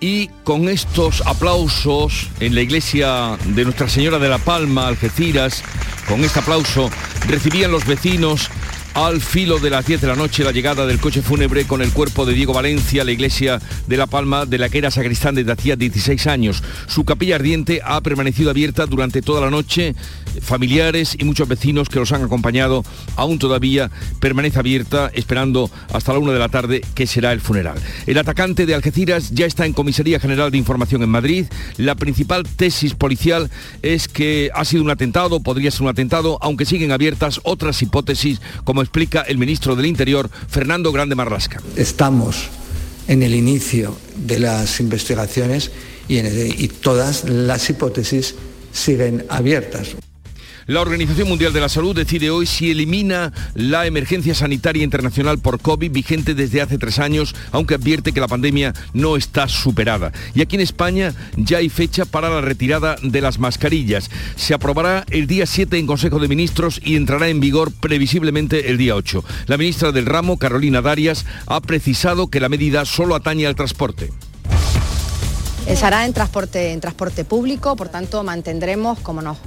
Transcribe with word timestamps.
y 0.00 0.28
con 0.44 0.68
estos 0.68 1.22
aplausos 1.26 2.28
en 2.40 2.54
la 2.54 2.62
iglesia 2.62 3.36
de 3.44 3.64
Nuestra 3.64 3.88
Señora 3.88 4.18
de 4.18 4.28
la 4.28 4.38
Palma, 4.38 4.88
Algeciras, 4.88 5.62
con 6.08 6.24
este 6.24 6.40
aplauso 6.40 6.90
recibían 7.28 7.70
los 7.70 7.86
vecinos 7.86 8.50
al 8.94 9.20
filo 9.20 9.58
de 9.58 9.70
las 9.70 9.86
10 9.86 10.00
de 10.00 10.06
la 10.08 10.16
noche 10.16 10.42
la 10.42 10.50
llegada 10.50 10.86
del 10.86 10.98
coche 10.98 11.22
fúnebre 11.22 11.64
con 11.64 11.80
el 11.82 11.92
cuerpo 11.92 12.26
de 12.26 12.34
Diego 12.34 12.52
Valencia 12.52 13.02
a 13.02 13.04
la 13.04 13.12
iglesia 13.12 13.60
de 13.86 13.96
La 13.96 14.06
Palma 14.06 14.46
de 14.46 14.58
la 14.58 14.68
que 14.68 14.78
era 14.78 14.90
sacristán 14.90 15.34
desde 15.34 15.52
hacía 15.52 15.76
16 15.76 16.26
años. 16.26 16.62
Su 16.88 17.04
capilla 17.04 17.36
ardiente 17.36 17.80
ha 17.84 18.00
permanecido 18.00 18.50
abierta 18.50 18.86
durante 18.86 19.22
toda 19.22 19.42
la 19.42 19.50
noche. 19.50 19.94
Familiares 20.40 21.16
y 21.18 21.24
muchos 21.24 21.48
vecinos 21.48 21.88
que 21.88 21.98
los 21.98 22.12
han 22.12 22.22
acompañado 22.22 22.84
aún 23.16 23.38
todavía 23.38 23.90
permanece 24.20 24.58
abierta 24.58 25.10
esperando 25.14 25.70
hasta 25.92 26.12
la 26.12 26.18
una 26.18 26.32
de 26.32 26.38
la 26.38 26.48
tarde 26.48 26.82
que 26.94 27.06
será 27.06 27.32
el 27.32 27.40
funeral. 27.40 27.78
El 28.06 28.18
atacante 28.18 28.66
de 28.66 28.74
Algeciras 28.74 29.30
ya 29.30 29.46
está 29.46 29.66
en 29.66 29.72
Comisaría 29.72 30.20
General 30.20 30.50
de 30.50 30.58
Información 30.58 31.02
en 31.02 31.08
Madrid. 31.08 31.46
La 31.76 31.94
principal 31.94 32.44
tesis 32.44 32.94
policial 32.94 33.50
es 33.82 34.08
que 34.08 34.50
ha 34.54 34.64
sido 34.64 34.82
un 34.82 34.90
atentado, 34.90 35.40
podría 35.40 35.70
ser 35.70 35.82
un 35.82 35.88
atentado, 35.88 36.38
aunque 36.40 36.64
siguen 36.64 36.92
abiertas 36.92 37.40
otras 37.44 37.80
hipótesis 37.82 38.40
como 38.64 38.82
explica 38.82 39.22
el 39.22 39.38
ministro 39.38 39.76
del 39.76 39.86
Interior, 39.86 40.30
Fernando 40.48 40.92
Grande 40.92 41.14
Marrasca. 41.14 41.60
Estamos 41.76 42.48
en 43.08 43.22
el 43.22 43.34
inicio 43.34 43.96
de 44.16 44.38
las 44.38 44.80
investigaciones 44.80 45.70
y, 46.08 46.18
y 46.18 46.68
todas 46.68 47.24
las 47.24 47.68
hipótesis 47.70 48.34
siguen 48.72 49.24
abiertas. 49.28 49.96
La 50.70 50.82
Organización 50.82 51.26
Mundial 51.26 51.52
de 51.52 51.60
la 51.60 51.68
Salud 51.68 51.96
decide 51.96 52.30
hoy 52.30 52.46
si 52.46 52.70
elimina 52.70 53.32
la 53.54 53.88
emergencia 53.88 54.36
sanitaria 54.36 54.84
internacional 54.84 55.40
por 55.40 55.58
COVID 55.58 55.90
vigente 55.90 56.32
desde 56.36 56.62
hace 56.62 56.78
tres 56.78 57.00
años, 57.00 57.34
aunque 57.50 57.74
advierte 57.74 58.12
que 58.12 58.20
la 58.20 58.28
pandemia 58.28 58.72
no 58.94 59.16
está 59.16 59.48
superada. 59.48 60.12
Y 60.32 60.42
aquí 60.42 60.54
en 60.54 60.62
España 60.62 61.12
ya 61.36 61.58
hay 61.58 61.70
fecha 61.70 62.04
para 62.04 62.30
la 62.30 62.40
retirada 62.40 62.94
de 63.02 63.20
las 63.20 63.40
mascarillas. 63.40 64.12
Se 64.36 64.54
aprobará 64.54 65.04
el 65.10 65.26
día 65.26 65.44
7 65.44 65.76
en 65.76 65.88
Consejo 65.88 66.20
de 66.20 66.28
Ministros 66.28 66.80
y 66.84 66.94
entrará 66.94 67.26
en 67.26 67.40
vigor 67.40 67.72
previsiblemente 67.72 68.70
el 68.70 68.78
día 68.78 68.94
8. 68.94 69.24
La 69.48 69.56
ministra 69.56 69.90
del 69.90 70.06
ramo, 70.06 70.38
Carolina 70.38 70.82
Darias, 70.82 71.26
ha 71.48 71.60
precisado 71.60 72.28
que 72.28 72.38
la 72.38 72.48
medida 72.48 72.84
solo 72.84 73.16
atañe 73.16 73.44
al 73.44 73.56
transporte. 73.56 74.12
Se 75.74 75.86
hará 75.86 76.04
en 76.04 76.12
transporte, 76.12 76.72
en 76.72 76.80
transporte 76.80 77.24
público, 77.24 77.74
por 77.74 77.88
tanto 77.88 78.22
mantendremos, 78.22 78.98
como 78.98 79.22
nos 79.22 79.38
eh, 79.38 79.40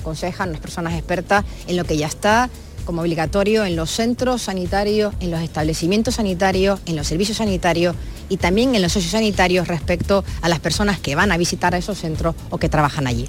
aconsejan 0.00 0.50
las 0.50 0.60
personas 0.60 0.94
expertas, 0.94 1.44
en 1.68 1.76
lo 1.76 1.84
que 1.84 1.96
ya 1.96 2.08
está 2.08 2.50
como 2.86 3.02
obligatorio 3.02 3.66
en 3.66 3.76
los 3.76 3.90
centros 3.90 4.42
sanitarios, 4.42 5.12
en 5.20 5.30
los 5.30 5.42
establecimientos 5.42 6.14
sanitarios, 6.14 6.80
en 6.86 6.96
los 6.96 7.06
servicios 7.06 7.36
sanitarios 7.36 7.94
y 8.28 8.38
también 8.38 8.74
en 8.74 8.82
los 8.82 8.92
sociosanitarios 8.92 9.68
respecto 9.68 10.24
a 10.40 10.48
las 10.48 10.60
personas 10.60 10.98
que 10.98 11.14
van 11.14 11.32
a 11.32 11.36
visitar 11.36 11.74
a 11.74 11.78
esos 11.78 11.98
centros 11.98 12.34
o 12.50 12.58
que 12.58 12.68
trabajan 12.68 13.06
allí. 13.06 13.28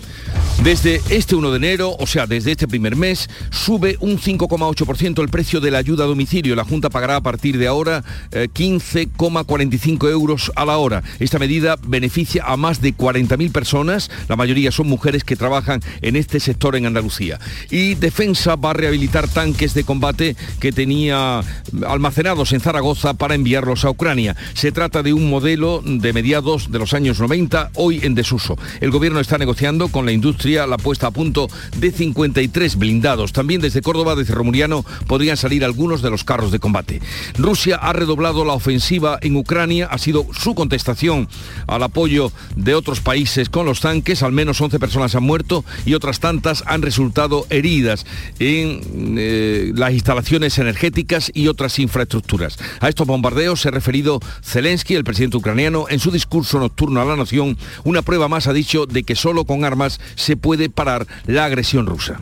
Desde 0.63 1.01
este 1.09 1.35
1 1.35 1.51
de 1.51 1.57
enero, 1.57 1.95
o 1.99 2.07
sea, 2.07 2.25
desde 2.25 2.51
este 2.51 2.67
primer 2.67 2.95
mes, 2.95 3.29
sube 3.51 3.95
un 3.99 4.17
5,8% 4.17 5.21
el 5.21 5.29
precio 5.29 5.61
de 5.61 5.69
la 5.69 5.77
ayuda 5.77 6.03
a 6.03 6.07
domicilio. 6.07 6.55
La 6.55 6.63
Junta 6.63 6.89
pagará 6.89 7.17
a 7.17 7.21
partir 7.21 7.57
de 7.57 7.67
ahora 7.67 8.03
15,45 8.31 10.07
eh, 10.07 10.11
euros 10.11 10.51
a 10.55 10.65
la 10.65 10.77
hora. 10.77 11.03
Esta 11.19 11.37
medida 11.37 11.77
beneficia 11.83 12.43
a 12.45 12.57
más 12.57 12.81
de 12.81 12.95
40.000 12.95 13.51
personas, 13.51 14.09
la 14.27 14.35
mayoría 14.35 14.71
son 14.71 14.87
mujeres 14.87 15.23
que 15.23 15.35
trabajan 15.35 15.81
en 16.01 16.15
este 16.15 16.39
sector 16.39 16.75
en 16.75 16.87
Andalucía. 16.87 17.39
Y 17.69 17.95
Defensa 17.95 18.55
va 18.55 18.71
a 18.71 18.73
rehabilitar 18.73 19.27
tanques 19.47 19.73
de 19.73 19.85
combate 19.85 20.35
que 20.59 20.73
tenía 20.73 21.41
almacenados 21.87 22.51
en 22.51 22.59
Zaragoza 22.59 23.13
para 23.13 23.33
enviarlos 23.33 23.85
a 23.85 23.89
Ucrania. 23.89 24.35
Se 24.55 24.73
trata 24.73 25.03
de 25.03 25.13
un 25.13 25.29
modelo 25.29 25.81
de 25.85 26.11
mediados 26.11 26.69
de 26.69 26.79
los 26.79 26.93
años 26.93 27.21
90, 27.21 27.71
hoy 27.75 28.01
en 28.03 28.13
desuso. 28.13 28.57
El 28.81 28.91
gobierno 28.91 29.21
está 29.21 29.37
negociando 29.37 29.87
con 29.87 30.05
la 30.05 30.11
industria 30.11 30.67
la 30.67 30.77
puesta 30.77 31.07
a 31.07 31.11
punto 31.11 31.47
de 31.77 31.91
53 31.91 32.75
blindados. 32.75 33.31
También 33.31 33.61
desde 33.61 33.81
Córdoba, 33.81 34.15
de 34.15 34.25
Cerro 34.25 34.43
Muriano, 34.43 34.83
podrían 35.07 35.37
salir 35.37 35.63
algunos 35.63 36.01
de 36.01 36.09
los 36.09 36.25
carros 36.25 36.51
de 36.51 36.59
combate. 36.59 37.01
Rusia 37.37 37.77
ha 37.77 37.93
redoblado 37.93 38.43
la 38.43 38.51
ofensiva 38.51 39.17
en 39.21 39.37
Ucrania, 39.37 39.87
ha 39.89 39.97
sido 39.97 40.27
su 40.37 40.55
contestación 40.55 41.29
al 41.67 41.83
apoyo 41.83 42.33
de 42.57 42.75
otros 42.75 42.99
países 42.99 43.47
con 43.47 43.65
los 43.65 43.79
tanques. 43.79 44.23
Al 44.23 44.33
menos 44.33 44.59
11 44.59 44.77
personas 44.77 45.15
han 45.15 45.23
muerto 45.23 45.63
y 45.85 45.93
otras 45.93 46.19
tantas 46.19 46.65
han 46.67 46.81
resultado 46.81 47.47
heridas 47.49 48.05
en 48.39 48.81
eh, 49.17 49.36
las 49.75 49.93
instalaciones 49.93 50.57
energéticas 50.57 51.31
y 51.33 51.47
otras 51.47 51.79
infraestructuras. 51.79 52.57
A 52.79 52.89
estos 52.89 53.07
bombardeos 53.07 53.61
se 53.61 53.69
ha 53.69 53.71
referido 53.71 54.19
Zelensky 54.43 54.95
el 54.95 55.03
presidente 55.03 55.37
ucraniano, 55.37 55.85
en 55.89 55.99
su 55.99 56.11
discurso 56.11 56.59
nocturno 56.59 57.01
a 57.01 57.05
la 57.05 57.15
nación, 57.15 57.57
una 57.83 58.01
prueba 58.01 58.27
más 58.27 58.47
ha 58.47 58.53
dicho 58.53 58.85
de 58.85 59.03
que 59.03 59.15
solo 59.15 59.45
con 59.45 59.63
armas 59.63 59.99
se 60.15 60.37
puede 60.37 60.69
parar 60.69 61.07
la 61.25 61.45
agresión 61.45 61.85
rusa. 61.85 62.21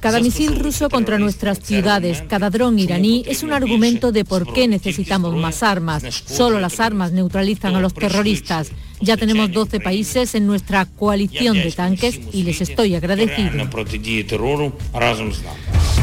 Cada 0.00 0.20
misil 0.20 0.56
ruso 0.56 0.88
contra 0.88 1.18
nuestras 1.18 1.58
ciudades, 1.60 2.22
cada 2.28 2.50
dron 2.50 2.78
iraní 2.78 3.24
es 3.26 3.42
un 3.42 3.52
argumento 3.52 4.12
de 4.12 4.24
por 4.24 4.52
qué 4.52 4.68
necesitamos 4.68 5.34
más 5.34 5.62
armas. 5.62 6.02
Solo 6.26 6.60
las 6.60 6.78
armas 6.78 7.12
neutralizan 7.12 7.74
a 7.74 7.80
los 7.80 7.94
terroristas. 7.94 8.70
Ya 9.00 9.16
tenemos 9.16 9.52
12 9.52 9.80
países 9.80 10.34
en 10.34 10.46
nuestra 10.46 10.84
coalición 10.84 11.56
de 11.56 11.72
tanques 11.72 12.20
y 12.32 12.42
les 12.42 12.60
estoy 12.60 12.94
agradecido. 12.94 13.50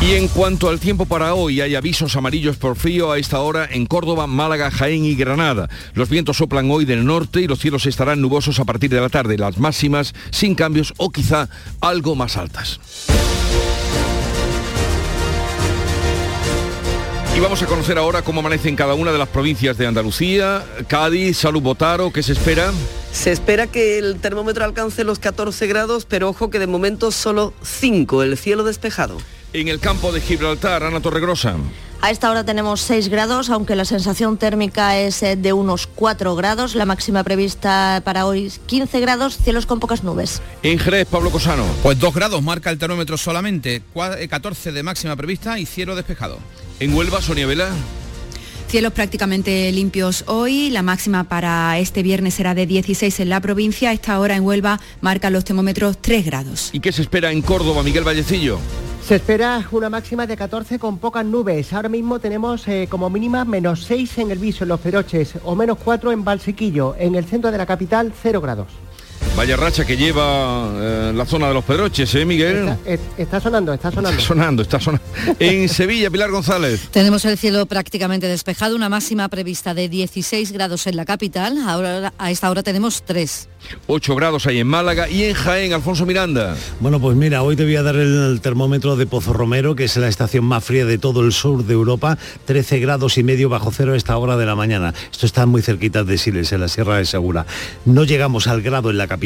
Y 0.02 0.14
en 0.14 0.28
cuanto 0.28 0.69
al 0.69 0.80
tiempo 0.80 1.06
para 1.06 1.34
hoy, 1.34 1.62
hay 1.62 1.74
avisos 1.74 2.16
amarillos 2.16 2.58
por 2.58 2.75
frío 2.75 3.12
a 3.12 3.18
esta 3.18 3.40
hora 3.40 3.68
en 3.69 3.85
Córdoba, 3.85 4.28
Málaga, 4.28 4.69
Jaén 4.69 5.03
y 5.03 5.16
Granada. 5.16 5.68
Los 5.94 6.09
vientos 6.09 6.38
soplan 6.38 6.69
hoy 6.69 6.85
del 6.85 7.06
norte 7.06 7.41
y 7.41 7.47
los 7.47 7.59
cielos 7.59 7.85
estarán 7.85 8.22
nubosos 8.22 8.59
a 8.59 8.66
partir 8.66 8.91
de 8.91 9.02
la 9.02 9.09
tarde, 9.09 9.38
las 9.38 9.58
máximas 9.66 10.14
sin 10.30 10.53
cambios 10.53 10.94
o 10.98 11.09
quizá 11.09 11.50
algo 11.81 12.14
más 12.14 12.38
altas. 12.38 12.80
Y 17.36 17.40
vamos 17.40 17.62
a 17.64 17.66
conocer 17.66 17.98
ahora 17.98 18.22
cómo 18.22 18.42
amanece 18.42 18.70
en 18.70 18.76
cada 18.76 18.94
una 18.94 19.12
de 19.12 19.18
las 19.18 19.28
provincias 19.28 19.78
de 19.78 19.88
Andalucía. 19.88 20.64
Cádiz, 20.88 21.38
Salud 21.38 21.62
Botaro, 21.62 22.14
¿qué 22.14 22.24
se 22.24 22.31
espera? 22.31 22.72
Se 23.12 23.31
espera 23.31 23.68
que 23.68 23.98
el 23.98 24.20
termómetro 24.22 24.64
alcance 24.64 25.03
los 25.03 25.20
14 25.20 25.68
grados, 25.68 26.06
pero 26.06 26.30
ojo 26.30 26.50
que 26.50 26.59
de 26.59 26.68
momento 26.68 27.12
solo 27.12 27.53
5, 27.64 28.24
el 28.24 28.38
cielo 28.38 28.64
despejado. 28.64 29.18
En 29.52 29.68
el 29.68 29.80
campo 29.80 30.12
de 30.12 30.22
Gibraltar, 30.22 30.84
Ana 30.84 31.02
Torregrosa. 31.02 31.56
A 32.02 32.12
esta 32.12 32.30
hora 32.30 32.44
tenemos 32.44 32.82
6 32.82 33.10
grados, 33.10 33.50
aunque 33.50 33.76
la 33.76 33.86
sensación 33.86 34.38
térmica 34.38 34.98
es 34.98 35.24
eh, 35.24 35.36
de 35.36 35.54
unos 35.54 35.88
4 35.88 36.36
grados. 36.36 36.76
La 36.76 36.86
máxima 36.86 37.24
prevista 37.24 38.02
para 38.06 38.26
hoy 38.26 38.46
es 38.46 38.60
15 38.60 39.00
grados, 39.00 39.38
cielos 39.38 39.66
con 39.66 39.80
pocas 39.80 40.04
nubes. 40.04 40.42
En 40.62 40.78
Jerez, 40.78 41.08
Pablo 41.08 41.32
Cosano. 41.32 41.66
Pues 41.82 42.00
2 42.00 42.14
grados 42.14 42.44
marca 42.44 42.70
el 42.70 42.78
termómetro 42.78 43.18
solamente, 43.18 43.82
14 44.30 44.72
de 44.72 44.84
máxima 44.84 45.16
prevista 45.16 45.58
y 45.58 45.66
cielo 45.66 45.96
despejado. 45.96 46.38
En 46.80 46.94
Huelva, 46.94 47.22
Sonia 47.22 47.48
Vela. 47.48 47.70
Cielos 48.75 48.91
prácticamente 48.91 49.72
limpios 49.72 50.25
hoy. 50.28 50.69
La 50.69 50.81
máxima 50.81 51.24
para 51.24 51.80
este 51.80 52.03
viernes 52.03 52.34
será 52.34 52.53
de 52.53 52.66
16 52.66 53.22
en 53.22 53.30
la 53.30 53.40
provincia. 53.40 53.91
A 53.91 53.94
esta 53.94 54.19
hora 54.19 54.36
en 54.36 54.44
Huelva 54.44 54.82
marcan 55.00 55.32
los 55.32 55.46
termómetros 55.46 55.97
3 56.02 56.26
grados. 56.26 56.72
¿Y 56.73 56.82
qué 56.82 56.91
se 56.91 57.02
espera 57.02 57.32
en 57.32 57.41
Córdoba, 57.41 57.84
Miguel 57.84 58.03
Vallecillo? 58.03 58.59
Se 59.02 59.16
espera 59.16 59.66
una 59.72 59.90
máxima 59.90 60.28
de 60.28 60.35
14 60.35 60.78
con 60.78 60.97
pocas 60.97 61.26
nubes. 61.26 61.72
Ahora 61.72 61.88
mismo 61.88 62.20
tenemos 62.20 62.67
eh, 62.67 62.88
como 62.90 63.09
mínima 63.09 63.46
menos 63.46 63.85
6 63.85 64.17
en 64.17 64.32
el 64.32 64.40
Viso, 64.40 64.66
en 64.66 64.67
Los 64.67 64.82
Feroches, 64.82 65.35
o 65.46 65.55
menos 65.55 65.78
4 65.82 66.11
en 66.11 66.26
Valsequillo. 66.26 66.97
En 67.00 67.16
el 67.16 67.23
centro 67.23 67.53
de 67.53 67.58
la 67.58 67.66
capital, 67.66 68.11
0 68.22 68.41
grados. 68.41 68.67
Vaya 69.35 69.58
racha 69.58 69.84
que 69.85 69.97
lleva 69.97 70.72
eh, 70.78 71.11
la 71.14 71.26
zona 71.26 71.49
de 71.49 71.53
los 71.53 71.66
Pedroches, 71.66 72.16
¿eh, 72.16 72.23
Miguel? 72.23 72.70
Está, 72.70 72.78
es- 72.90 72.99
está 73.17 73.41
sonando, 73.41 73.73
está 73.73 73.91
sonando. 73.91 74.09
Está 74.17 74.28
sonando, 74.28 74.61
está 74.61 74.79
sonando. 74.79 75.05
En 75.40 75.67
Sevilla, 75.67 76.09
Pilar 76.09 76.32
González. 76.32 76.87
Tenemos 76.90 77.26
el 77.26 77.37
cielo 77.37 77.66
prácticamente 77.66 78.28
despejado, 78.28 78.76
una 78.78 78.87
máxima 78.87 79.28
prevista 79.28 79.73
de 79.73 79.90
16 79.90 80.53
grados 80.53 80.87
en 80.87 80.96
la 80.96 81.03
capital. 81.03 81.58
Ahora 81.67 82.14
a 82.17 82.32
esta 82.32 82.49
hora 82.49 82.64
tenemos 82.64 83.03
3. 83.03 83.49
8 83.87 84.16
grados 84.16 84.46
hay 84.46 84.59
en 84.59 84.67
Málaga 84.67 85.09
y 85.09 85.23
en 85.23 85.34
Jaén, 85.34 85.73
Alfonso 85.73 86.05
Miranda. 86.05 86.55
Bueno, 86.79 86.99
pues 87.02 87.17
mira, 87.17 87.41
hoy 87.41 87.55
te 87.55 87.64
voy 87.64 87.76
a 87.76 87.81
dar 87.84 87.96
el 87.96 88.40
termómetro 88.41 88.96
de 88.96 89.08
Pozo 89.08 89.34
Romero, 89.34 89.76
que 89.76 89.85
es 89.85 89.97
la 89.97 90.08
estación 90.08 90.46
más 90.46 90.64
fría 90.64 90.85
de 90.85 90.97
todo 90.99 91.22
el 91.22 91.34
sur 91.34 91.66
de 91.66 91.73
Europa, 91.73 92.17
13 92.46 92.79
grados 92.79 93.17
y 93.17 93.23
medio 93.23 93.49
bajo 93.49 93.72
cero 93.72 93.93
a 93.93 93.97
esta 93.97 94.16
hora 94.17 94.38
de 94.38 94.46
la 94.46 94.55
mañana. 94.55 94.93
Esto 95.11 95.26
está 95.26 95.46
muy 95.47 95.61
cerquita 95.64 96.03
de 96.03 96.17
Siles, 96.20 96.52
en 96.53 96.61
la 96.61 96.67
Sierra 96.67 96.97
de 96.97 97.05
Segura. 97.05 97.47
No 97.85 98.03
llegamos 98.03 98.46
al 98.47 98.61
grado 98.61 98.91
en 98.91 98.97
la 98.99 99.08
capital, 99.08 99.25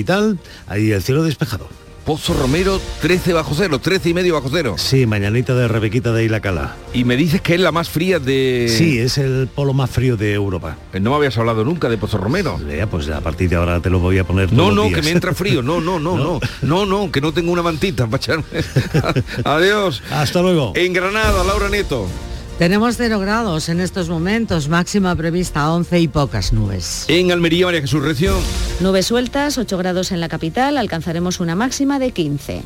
ahí 0.68 0.92
el 0.92 1.02
cielo 1.04 1.24
despejado. 1.24 1.68
Pozo 2.06 2.34
Romero, 2.34 2.82
13 3.02 3.34
bajo 3.34 3.54
cero, 3.56 3.78
13 3.78 4.10
y 4.10 4.14
medio 4.16 4.34
bajo 4.34 4.50
cero. 4.52 4.76
Sí, 4.80 5.06
mañanita 5.06 5.54
de 5.54 5.68
Rebequita 5.68 6.12
de 6.12 6.24
Ilacala. 6.24 6.76
Y 6.92 7.04
me 7.04 7.16
dices 7.16 7.40
que 7.40 7.54
es 7.54 7.60
la 7.60 7.72
más 7.72 7.88
fría 7.88 8.18
de... 8.18 8.66
Sí, 8.76 8.98
es 8.98 9.20
el 9.20 9.48
polo 9.54 9.74
más 9.74 9.92
frío 9.92 10.18
de 10.18 10.34
Europa. 10.34 10.76
No 11.00 11.12
me 11.12 11.18
habías 11.18 11.38
hablado 11.38 11.64
nunca 11.64 11.88
de 11.88 12.00
Pozo 12.00 12.18
Romero. 12.18 12.60
Ya, 12.68 12.88
pues 12.88 13.10
a 13.10 13.22
partir 13.22 13.50
de 13.50 13.58
ahora 13.58 13.80
te 13.80 13.92
lo 13.92 14.00
voy 14.00 14.18
a 14.18 14.24
poner 14.24 14.52
No, 14.52 14.64
todos 14.64 14.76
no, 14.76 14.84
los 14.86 14.94
que 14.94 15.04
me 15.04 15.12
entra 15.12 15.36
frío. 15.36 15.62
No, 15.62 15.82
no, 15.82 16.00
no, 16.00 16.18
no. 16.18 16.40
No, 16.64 16.86
no, 16.88 17.12
que 17.12 17.22
no 17.22 17.32
tengo 17.32 17.52
una 17.52 17.62
mantita 17.62 18.08
para 18.08 18.18
echarme. 18.18 18.46
Adiós. 19.44 20.02
Hasta 20.10 20.42
luego. 20.42 20.74
En 20.76 20.94
Granada, 20.94 21.44
Laura 21.44 21.70
Nieto. 21.70 22.08
Tenemos 22.60 22.98
0 22.98 23.20
grados 23.20 23.70
en 23.70 23.80
estos 23.80 24.10
momentos, 24.10 24.68
máxima 24.68 25.16
prevista 25.16 25.72
11 25.72 25.98
y 26.02 26.10
pocas 26.10 26.52
nubes. 26.52 27.06
En 27.08 27.32
Almería, 27.32 27.68
María 27.68 27.80
Jesús 27.80 28.04
Recio. 28.04 28.36
Nubes 28.82 29.06
sueltas, 29.06 29.58
8 29.58 29.78
grados 29.78 30.12
en 30.12 30.20
la 30.20 30.28
capital, 30.28 30.78
alcanzaremos 30.78 31.40
una 31.40 31.56
máxima 31.56 32.00
de 32.00 32.12
15. 32.12 32.62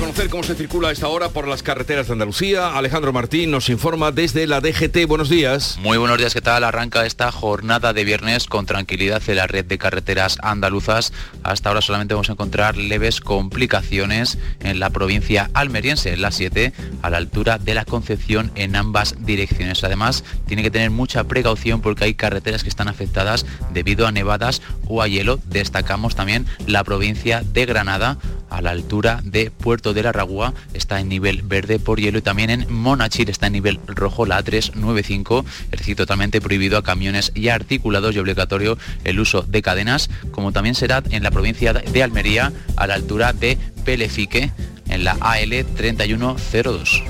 Conocer 0.00 0.30
cómo 0.30 0.42
se 0.42 0.54
circula 0.54 0.88
a 0.88 0.92
esta 0.92 1.08
hora 1.08 1.28
por 1.28 1.46
las 1.46 1.62
carreteras 1.62 2.06
de 2.06 2.14
Andalucía. 2.14 2.74
Alejandro 2.74 3.12
Martín 3.12 3.50
nos 3.50 3.68
informa 3.68 4.10
desde 4.10 4.46
la 4.46 4.62
DGT. 4.62 5.06
Buenos 5.06 5.28
días. 5.28 5.78
Muy 5.82 5.98
buenos 5.98 6.16
días, 6.16 6.32
¿qué 6.32 6.40
tal? 6.40 6.64
Arranca 6.64 7.04
esta 7.04 7.30
jornada 7.30 7.92
de 7.92 8.04
viernes 8.04 8.46
con 8.46 8.64
tranquilidad 8.64 9.22
en 9.28 9.36
la 9.36 9.46
red 9.46 9.66
de 9.66 9.76
carreteras 9.76 10.38
andaluzas. 10.42 11.12
Hasta 11.42 11.68
ahora 11.68 11.82
solamente 11.82 12.14
vamos 12.14 12.30
a 12.30 12.32
encontrar 12.32 12.78
leves 12.78 13.20
complicaciones 13.20 14.38
en 14.60 14.80
la 14.80 14.88
provincia 14.88 15.50
almeriense, 15.52 16.14
en 16.14 16.22
la 16.22 16.30
7, 16.30 16.72
a 17.02 17.10
la 17.10 17.18
altura 17.18 17.58
de 17.58 17.74
la 17.74 17.84
Concepción 17.84 18.52
en 18.54 18.76
ambas 18.76 19.16
direcciones. 19.26 19.84
Además, 19.84 20.24
tiene 20.46 20.62
que 20.62 20.70
tener 20.70 20.90
mucha 20.90 21.24
precaución 21.24 21.82
porque 21.82 22.04
hay 22.04 22.14
carreteras 22.14 22.62
que 22.62 22.70
están 22.70 22.88
afectadas 22.88 23.44
debido 23.74 24.06
a 24.06 24.12
nevadas 24.12 24.62
o 24.88 25.02
a 25.02 25.08
hielo. 25.08 25.38
Destacamos 25.44 26.14
también 26.14 26.46
la 26.66 26.84
provincia 26.84 27.42
de 27.52 27.66
Granada, 27.66 28.16
a 28.48 28.60
la 28.60 28.70
altura 28.70 29.20
de 29.24 29.50
Puerto 29.50 29.89
de 29.92 30.02
la 30.02 30.12
Ragua, 30.12 30.54
está 30.74 31.00
en 31.00 31.08
nivel 31.08 31.42
verde 31.42 31.78
por 31.78 32.00
hielo 32.00 32.18
y 32.18 32.22
también 32.22 32.50
en 32.50 32.72
Monachil 32.72 33.28
está 33.28 33.46
en 33.46 33.54
nivel 33.54 33.78
rojo 33.86 34.26
la 34.26 34.42
A395, 34.42 35.44
es 35.72 35.78
decir, 35.78 35.96
totalmente 35.96 36.40
prohibido 36.40 36.78
a 36.78 36.82
camiones 36.82 37.32
y 37.34 37.48
articulados 37.48 38.14
y 38.14 38.18
obligatorio 38.18 38.78
el 39.04 39.20
uso 39.20 39.42
de 39.42 39.62
cadenas, 39.62 40.10
como 40.30 40.52
también 40.52 40.74
será 40.74 41.02
en 41.10 41.22
la 41.22 41.30
provincia 41.30 41.72
de 41.72 42.02
Almería 42.02 42.52
a 42.76 42.86
la 42.86 42.94
altura 42.94 43.32
de 43.32 43.58
Pelefique 43.84 44.52
en 44.88 45.04
la 45.04 45.16
AL 45.20 45.64
3102. 45.76 47.02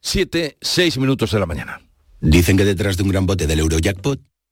Siete, 0.00 0.58
seis 0.60 0.98
minutos 0.98 1.30
de 1.30 1.40
la 1.40 1.46
mañana. 1.46 1.80
Dicen 2.20 2.56
que 2.56 2.64
detrás 2.64 2.96
de 2.96 3.02
un 3.02 3.08
gran 3.08 3.24
bote 3.24 3.46
del 3.46 3.60
Eurojackpot 3.60 4.20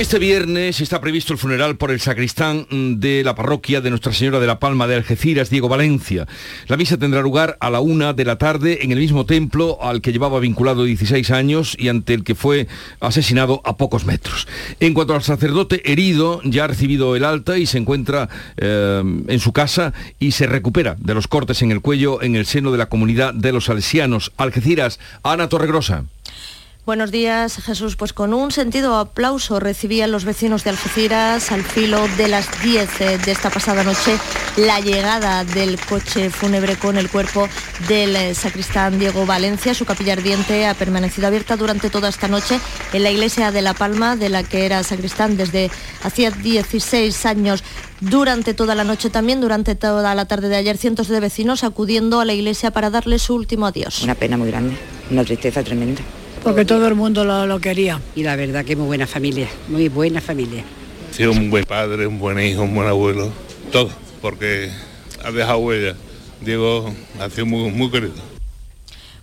Este 0.00 0.18
viernes 0.18 0.80
está 0.80 0.98
previsto 0.98 1.34
el 1.34 1.38
funeral 1.38 1.76
por 1.76 1.90
el 1.90 2.00
sacristán 2.00 2.66
de 2.70 3.22
la 3.22 3.34
parroquia 3.34 3.82
de 3.82 3.90
Nuestra 3.90 4.14
Señora 4.14 4.40
de 4.40 4.46
la 4.46 4.58
Palma 4.58 4.86
de 4.86 4.94
Algeciras, 4.94 5.50
Diego 5.50 5.68
Valencia. 5.68 6.26
La 6.68 6.78
misa 6.78 6.96
tendrá 6.96 7.20
lugar 7.20 7.58
a 7.60 7.68
la 7.68 7.80
una 7.80 8.14
de 8.14 8.24
la 8.24 8.38
tarde 8.38 8.78
en 8.80 8.92
el 8.92 8.98
mismo 8.98 9.26
templo 9.26 9.76
al 9.82 10.00
que 10.00 10.10
llevaba 10.10 10.40
vinculado 10.40 10.84
16 10.84 11.30
años 11.32 11.76
y 11.78 11.88
ante 11.88 12.14
el 12.14 12.24
que 12.24 12.34
fue 12.34 12.66
asesinado 13.00 13.60
a 13.62 13.76
pocos 13.76 14.06
metros. 14.06 14.48
En 14.80 14.94
cuanto 14.94 15.14
al 15.14 15.22
sacerdote 15.22 15.92
herido, 15.92 16.40
ya 16.44 16.64
ha 16.64 16.68
recibido 16.68 17.14
el 17.14 17.22
alta 17.22 17.58
y 17.58 17.66
se 17.66 17.76
encuentra 17.76 18.30
eh, 18.56 19.02
en 19.04 19.38
su 19.38 19.52
casa 19.52 19.92
y 20.18 20.32
se 20.32 20.46
recupera 20.46 20.96
de 20.98 21.12
los 21.12 21.28
cortes 21.28 21.60
en 21.60 21.72
el 21.72 21.82
cuello 21.82 22.22
en 22.22 22.36
el 22.36 22.46
seno 22.46 22.72
de 22.72 22.78
la 22.78 22.88
comunidad 22.88 23.34
de 23.34 23.52
los 23.52 23.66
salesianos. 23.66 24.32
Algeciras, 24.38 24.98
Ana 25.22 25.50
Torregrosa. 25.50 26.06
Buenos 26.86 27.10
días, 27.10 27.56
Jesús. 27.62 27.96
Pues 27.96 28.14
con 28.14 28.32
un 28.32 28.50
sentido 28.50 28.96
aplauso 28.96 29.60
recibían 29.60 30.10
los 30.10 30.24
vecinos 30.24 30.64
de 30.64 30.70
Algeciras 30.70 31.52
al 31.52 31.62
filo 31.62 32.08
de 32.16 32.26
las 32.26 32.48
10 32.62 33.00
eh, 33.00 33.18
de 33.18 33.32
esta 33.32 33.50
pasada 33.50 33.84
noche 33.84 34.16
la 34.56 34.80
llegada 34.80 35.44
del 35.44 35.78
coche 35.78 36.30
fúnebre 36.30 36.76
con 36.76 36.96
el 36.96 37.10
cuerpo 37.10 37.48
del 37.86 38.16
eh, 38.16 38.34
sacristán 38.34 38.98
Diego 38.98 39.26
Valencia. 39.26 39.74
Su 39.74 39.84
capilla 39.84 40.14
ardiente 40.14 40.66
ha 40.66 40.72
permanecido 40.72 41.26
abierta 41.26 41.56
durante 41.56 41.90
toda 41.90 42.08
esta 42.08 42.28
noche 42.28 42.58
en 42.94 43.02
la 43.02 43.10
iglesia 43.10 43.52
de 43.52 43.60
La 43.60 43.74
Palma, 43.74 44.16
de 44.16 44.30
la 44.30 44.42
que 44.42 44.64
era 44.64 44.82
sacristán 44.82 45.36
desde 45.36 45.70
hacía 46.02 46.30
16 46.30 47.26
años. 47.26 47.62
Durante 48.00 48.54
toda 48.54 48.74
la 48.74 48.84
noche 48.84 49.10
también, 49.10 49.42
durante 49.42 49.74
toda 49.74 50.14
la 50.14 50.24
tarde 50.24 50.48
de 50.48 50.56
ayer, 50.56 50.78
cientos 50.78 51.08
de 51.08 51.20
vecinos 51.20 51.62
acudiendo 51.62 52.20
a 52.20 52.24
la 52.24 52.32
iglesia 52.32 52.70
para 52.70 52.88
darle 52.88 53.18
su 53.18 53.34
último 53.34 53.66
adiós. 53.66 54.02
Una 54.02 54.14
pena 54.14 54.38
muy 54.38 54.48
grande, 54.50 54.78
una 55.10 55.24
tristeza 55.24 55.62
tremenda. 55.62 56.00
Porque 56.42 56.64
todo 56.64 56.88
el 56.88 56.94
mundo 56.94 57.24
lo, 57.24 57.46
lo 57.46 57.60
quería. 57.60 58.00
Y 58.14 58.22
la 58.22 58.36
verdad 58.36 58.64
que 58.64 58.76
muy 58.76 58.86
buena 58.86 59.06
familia, 59.06 59.48
muy 59.68 59.88
buena 59.88 60.20
familia. 60.20 60.64
Ha 61.10 61.14
sido 61.14 61.32
un 61.32 61.50
buen 61.50 61.64
padre, 61.64 62.06
un 62.06 62.18
buen 62.18 62.38
hijo, 62.40 62.62
un 62.62 62.74
buen 62.74 62.88
abuelo, 62.88 63.30
todo, 63.72 63.90
porque 64.22 64.70
ha 65.22 65.30
dejado 65.30 65.58
huella. 65.58 65.94
Diego 66.40 66.94
ha 67.18 67.28
sido 67.28 67.46
muy, 67.46 67.70
muy 67.70 67.90
querido. 67.90 68.29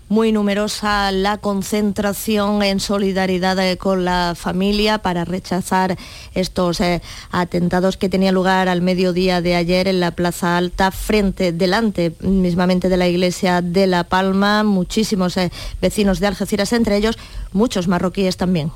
Muy 0.10 0.32
numerosa 0.32 1.12
la 1.12 1.38
concentración 1.38 2.64
en 2.64 2.80
solidaridad 2.80 3.60
eh, 3.60 3.78
con 3.78 4.06
la 4.06 4.36
familia 4.38 5.00
para 5.00 5.26
rechazar 5.26 5.98
estos 6.34 6.80
eh, 6.80 7.02
atentados 7.30 7.98
que 7.98 8.08
tenían 8.08 8.34
lugar 8.34 8.70
al 8.70 8.82
mediodía 8.82 9.42
de 9.42 9.56
ayer 9.56 9.90
en 9.90 10.00
la 10.00 10.12
Plaza 10.12 10.56
Alta, 10.56 10.92
frente, 10.92 11.52
delante 11.52 12.14
mismamente 12.22 12.88
de 12.88 12.96
la 12.96 13.10
iglesia 13.10 13.62
de 13.62 13.86
La 13.86 14.06
Palma. 14.06 14.64
Muchísimos 14.64 15.36
eh, 15.36 15.52
vecinos 15.82 16.22
de 16.22 16.28
Algeciras, 16.28 16.72
entre 16.72 16.96
ellos 16.96 17.18
muchos 17.52 17.90
marroquíes 17.90 18.38
también. 18.38 18.72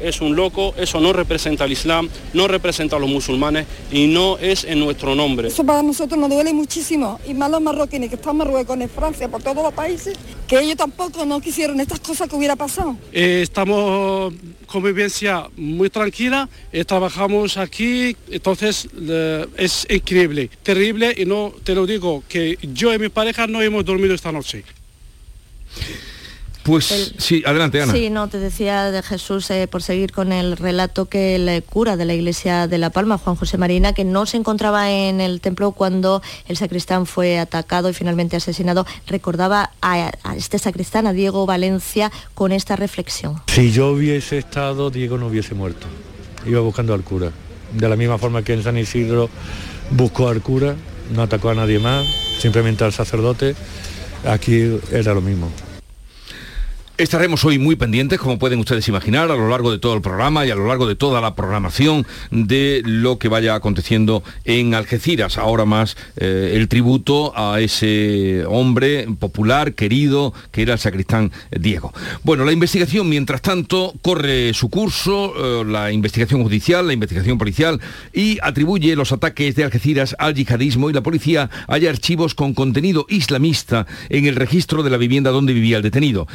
Es 0.00 0.20
un 0.20 0.36
loco, 0.36 0.74
eso 0.76 1.00
no 1.00 1.12
representa 1.12 1.64
al 1.64 1.72
Islam, 1.72 2.08
no 2.32 2.48
representa 2.48 2.96
a 2.96 2.98
los 2.98 3.08
musulmanes 3.08 3.66
y 3.90 4.06
no 4.06 4.38
es 4.38 4.64
en 4.64 4.80
nuestro 4.80 5.14
nombre. 5.14 5.48
Eso 5.48 5.64
para 5.64 5.82
nosotros 5.82 6.18
nos 6.18 6.30
duele 6.30 6.52
muchísimo, 6.52 7.18
y 7.26 7.34
más 7.34 7.50
los 7.50 7.60
marroquíes 7.60 8.08
que 8.08 8.16
están 8.16 8.32
en 8.32 8.38
Marruecos, 8.38 8.78
en 8.80 8.90
Francia, 8.90 9.28
por 9.28 9.42
todos 9.42 9.62
los 9.62 9.72
países, 9.72 10.16
que 10.46 10.60
ellos 10.60 10.76
tampoco 10.76 11.24
no 11.24 11.40
quisieron 11.40 11.80
estas 11.80 12.00
cosas 12.00 12.28
que 12.28 12.36
hubiera 12.36 12.56
pasado. 12.56 12.96
Eh, 13.12 13.40
estamos 13.42 14.32
convivencia 14.66 15.48
muy 15.56 15.90
tranquila, 15.90 16.48
eh, 16.72 16.84
trabajamos 16.84 17.56
aquí, 17.56 18.16
entonces 18.30 18.88
eh, 19.00 19.46
es 19.56 19.86
increíble, 19.88 20.50
terrible 20.62 21.14
y 21.16 21.24
no 21.24 21.52
te 21.64 21.74
lo 21.74 21.86
digo 21.86 22.22
que 22.28 22.58
yo 22.74 22.92
y 22.92 22.98
mi 22.98 23.08
pareja 23.08 23.46
no 23.46 23.62
hemos 23.62 23.84
dormido 23.84 24.14
esta 24.14 24.32
noche. 24.32 24.64
Pues 26.66 27.14
sí, 27.16 27.44
adelante 27.46 27.80
Ana. 27.80 27.92
Sí, 27.92 28.10
no, 28.10 28.26
te 28.26 28.40
decía 28.40 28.90
de 28.90 29.00
Jesús, 29.00 29.48
eh, 29.50 29.68
por 29.68 29.84
seguir 29.84 30.10
con 30.10 30.32
el 30.32 30.56
relato 30.56 31.06
que 31.06 31.36
el 31.36 31.62
cura 31.62 31.96
de 31.96 32.04
la 32.04 32.12
iglesia 32.12 32.66
de 32.66 32.78
La 32.78 32.90
Palma, 32.90 33.18
Juan 33.18 33.36
José 33.36 33.56
Marina, 33.56 33.92
que 33.92 34.04
no 34.04 34.26
se 34.26 34.36
encontraba 34.36 34.90
en 34.90 35.20
el 35.20 35.40
templo 35.40 35.70
cuando 35.70 36.22
el 36.48 36.56
sacristán 36.56 37.06
fue 37.06 37.38
atacado 37.38 37.88
y 37.88 37.94
finalmente 37.94 38.34
asesinado, 38.34 38.84
recordaba 39.06 39.70
a, 39.80 40.10
a 40.24 40.36
este 40.36 40.58
sacristán, 40.58 41.06
a 41.06 41.12
Diego 41.12 41.46
Valencia, 41.46 42.10
con 42.34 42.50
esta 42.50 42.74
reflexión. 42.74 43.40
Si 43.46 43.70
yo 43.70 43.90
hubiese 43.90 44.38
estado, 44.38 44.90
Diego 44.90 45.18
no 45.18 45.28
hubiese 45.28 45.54
muerto. 45.54 45.86
Iba 46.44 46.60
buscando 46.62 46.94
al 46.94 47.04
cura. 47.04 47.30
De 47.74 47.88
la 47.88 47.94
misma 47.94 48.18
forma 48.18 48.42
que 48.42 48.54
en 48.54 48.64
San 48.64 48.76
Isidro 48.76 49.30
buscó 49.90 50.28
al 50.28 50.42
cura, 50.42 50.74
no 51.14 51.22
atacó 51.22 51.50
a 51.50 51.54
nadie 51.54 51.78
más, 51.78 52.04
simplemente 52.40 52.82
al 52.82 52.92
sacerdote, 52.92 53.54
aquí 54.24 54.80
era 54.90 55.14
lo 55.14 55.20
mismo. 55.20 55.48
Estaremos 56.98 57.44
hoy 57.44 57.58
muy 57.58 57.76
pendientes, 57.76 58.18
como 58.18 58.38
pueden 58.38 58.58
ustedes 58.58 58.88
imaginar, 58.88 59.30
a 59.30 59.36
lo 59.36 59.50
largo 59.50 59.70
de 59.70 59.78
todo 59.78 59.92
el 59.92 60.00
programa 60.00 60.46
y 60.46 60.50
a 60.50 60.54
lo 60.54 60.66
largo 60.66 60.86
de 60.86 60.94
toda 60.94 61.20
la 61.20 61.34
programación 61.34 62.06
de 62.30 62.80
lo 62.86 63.18
que 63.18 63.28
vaya 63.28 63.54
aconteciendo 63.54 64.22
en 64.46 64.72
Algeciras. 64.72 65.36
Ahora 65.36 65.66
más 65.66 65.94
eh, 66.16 66.52
el 66.54 66.68
tributo 66.68 67.34
a 67.36 67.60
ese 67.60 68.46
hombre 68.46 69.06
popular, 69.18 69.74
querido, 69.74 70.32
que 70.52 70.62
era 70.62 70.72
el 70.72 70.78
sacristán 70.78 71.32
Diego. 71.50 71.92
Bueno, 72.22 72.46
la 72.46 72.52
investigación, 72.52 73.10
mientras 73.10 73.42
tanto, 73.42 73.92
corre 74.00 74.54
su 74.54 74.70
curso, 74.70 75.34
eh, 75.36 75.64
la 75.66 75.92
investigación 75.92 76.42
judicial, 76.42 76.86
la 76.86 76.94
investigación 76.94 77.36
policial, 77.36 77.78
y 78.14 78.38
atribuye 78.42 78.96
los 78.96 79.12
ataques 79.12 79.54
de 79.54 79.64
Algeciras 79.64 80.16
al 80.18 80.32
yihadismo 80.32 80.88
y 80.88 80.94
la 80.94 81.02
policía 81.02 81.50
halla 81.68 81.90
archivos 81.90 82.34
con 82.34 82.54
contenido 82.54 83.04
islamista 83.10 83.86
en 84.08 84.24
el 84.24 84.36
registro 84.36 84.82
de 84.82 84.88
la 84.88 84.96
vivienda 84.96 85.30
donde 85.30 85.52
vivía 85.52 85.76
el 85.76 85.82
detenido. 85.82 86.26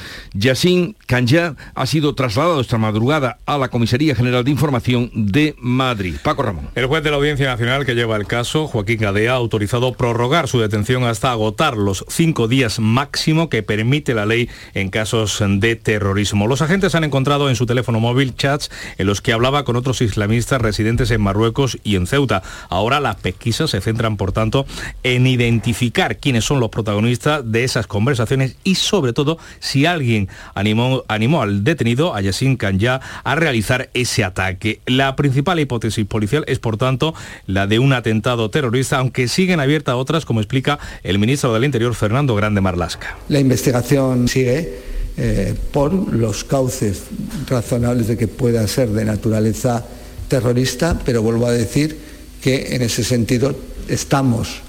Yassin 0.51 0.97
Kanya 1.07 1.55
ha 1.75 1.85
sido 1.85 2.13
trasladado 2.13 2.59
esta 2.59 2.77
madrugada 2.77 3.37
a 3.45 3.57
la 3.57 3.69
Comisaría 3.69 4.15
General 4.15 4.43
de 4.43 4.51
Información 4.51 5.09
de 5.13 5.55
Madrid. 5.59 6.15
Paco 6.21 6.43
Ramón. 6.43 6.67
El 6.75 6.87
juez 6.87 7.03
de 7.03 7.09
la 7.09 7.15
Audiencia 7.15 7.47
Nacional 7.47 7.85
que 7.85 7.95
lleva 7.95 8.17
el 8.17 8.27
caso, 8.27 8.67
Joaquín 8.67 8.97
Gadea, 8.99 9.31
ha 9.31 9.35
autorizado 9.35 9.93
prorrogar 9.93 10.49
su 10.49 10.59
detención 10.59 11.05
hasta 11.05 11.31
agotar 11.31 11.77
los 11.77 12.03
cinco 12.09 12.49
días 12.49 12.81
máximo 12.81 13.47
que 13.47 13.63
permite 13.63 14.13
la 14.13 14.25
ley 14.25 14.49
en 14.73 14.89
casos 14.89 15.41
de 15.41 15.77
terrorismo. 15.77 16.47
Los 16.47 16.61
agentes 16.61 16.95
han 16.95 17.05
encontrado 17.05 17.49
en 17.49 17.55
su 17.55 17.65
teléfono 17.65 18.01
móvil 18.01 18.35
chats 18.35 18.69
en 18.97 19.07
los 19.07 19.21
que 19.21 19.31
hablaba 19.31 19.63
con 19.63 19.77
otros 19.77 20.01
islamistas 20.01 20.61
residentes 20.61 21.11
en 21.11 21.21
Marruecos 21.21 21.77
y 21.85 21.95
en 21.95 22.07
Ceuta. 22.07 22.43
Ahora 22.67 22.99
las 22.99 23.15
pesquisas 23.15 23.69
se 23.69 23.79
centran, 23.79 24.17
por 24.17 24.33
tanto, 24.33 24.65
en 25.03 25.27
identificar 25.27 26.17
quiénes 26.17 26.43
son 26.43 26.59
los 26.59 26.71
protagonistas 26.71 27.49
de 27.49 27.63
esas 27.63 27.87
conversaciones 27.87 28.57
y, 28.65 28.75
sobre 28.75 29.13
todo, 29.13 29.37
si 29.61 29.85
alguien 29.85 30.27
animó, 30.53 31.03
animó 31.07 31.41
al 31.41 31.63
detenido, 31.63 32.15
a 32.15 32.21
Yassin 32.21 32.57
Kanya, 32.57 33.01
a 33.23 33.35
realizar 33.35 33.89
ese 33.93 34.23
ataque. 34.23 34.81
La 34.85 35.15
principal 35.15 35.59
hipótesis 35.59 36.05
policial 36.05 36.43
es, 36.47 36.59
por 36.59 36.77
tanto, 36.77 37.13
la 37.47 37.67
de 37.67 37.79
un 37.79 37.93
atentado 37.93 38.49
terrorista, 38.49 38.97
aunque 38.97 39.27
siguen 39.27 39.59
abiertas 39.59 39.95
otras, 39.95 40.25
como 40.25 40.39
explica 40.39 40.79
el 41.03 41.19
ministro 41.19 41.53
del 41.53 41.65
Interior, 41.65 41.93
Fernando 41.95 42.35
Grande 42.35 42.61
Marlasca. 42.61 43.17
La 43.29 43.39
investigación 43.39 44.27
sigue 44.27 44.79
eh, 45.17 45.53
por 45.71 45.93
los 46.13 46.43
cauces 46.43 47.03
razonables 47.47 48.07
de 48.07 48.17
que 48.17 48.27
pueda 48.27 48.65
ser 48.67 48.89
de 48.89 49.05
naturaleza 49.05 49.85
terrorista, 50.27 50.97
pero 51.05 51.21
vuelvo 51.21 51.47
a 51.47 51.51
decir 51.51 51.97
que 52.41 52.75
en 52.75 52.81
ese 52.81 53.03
sentido 53.03 53.53
estamos 53.89 54.61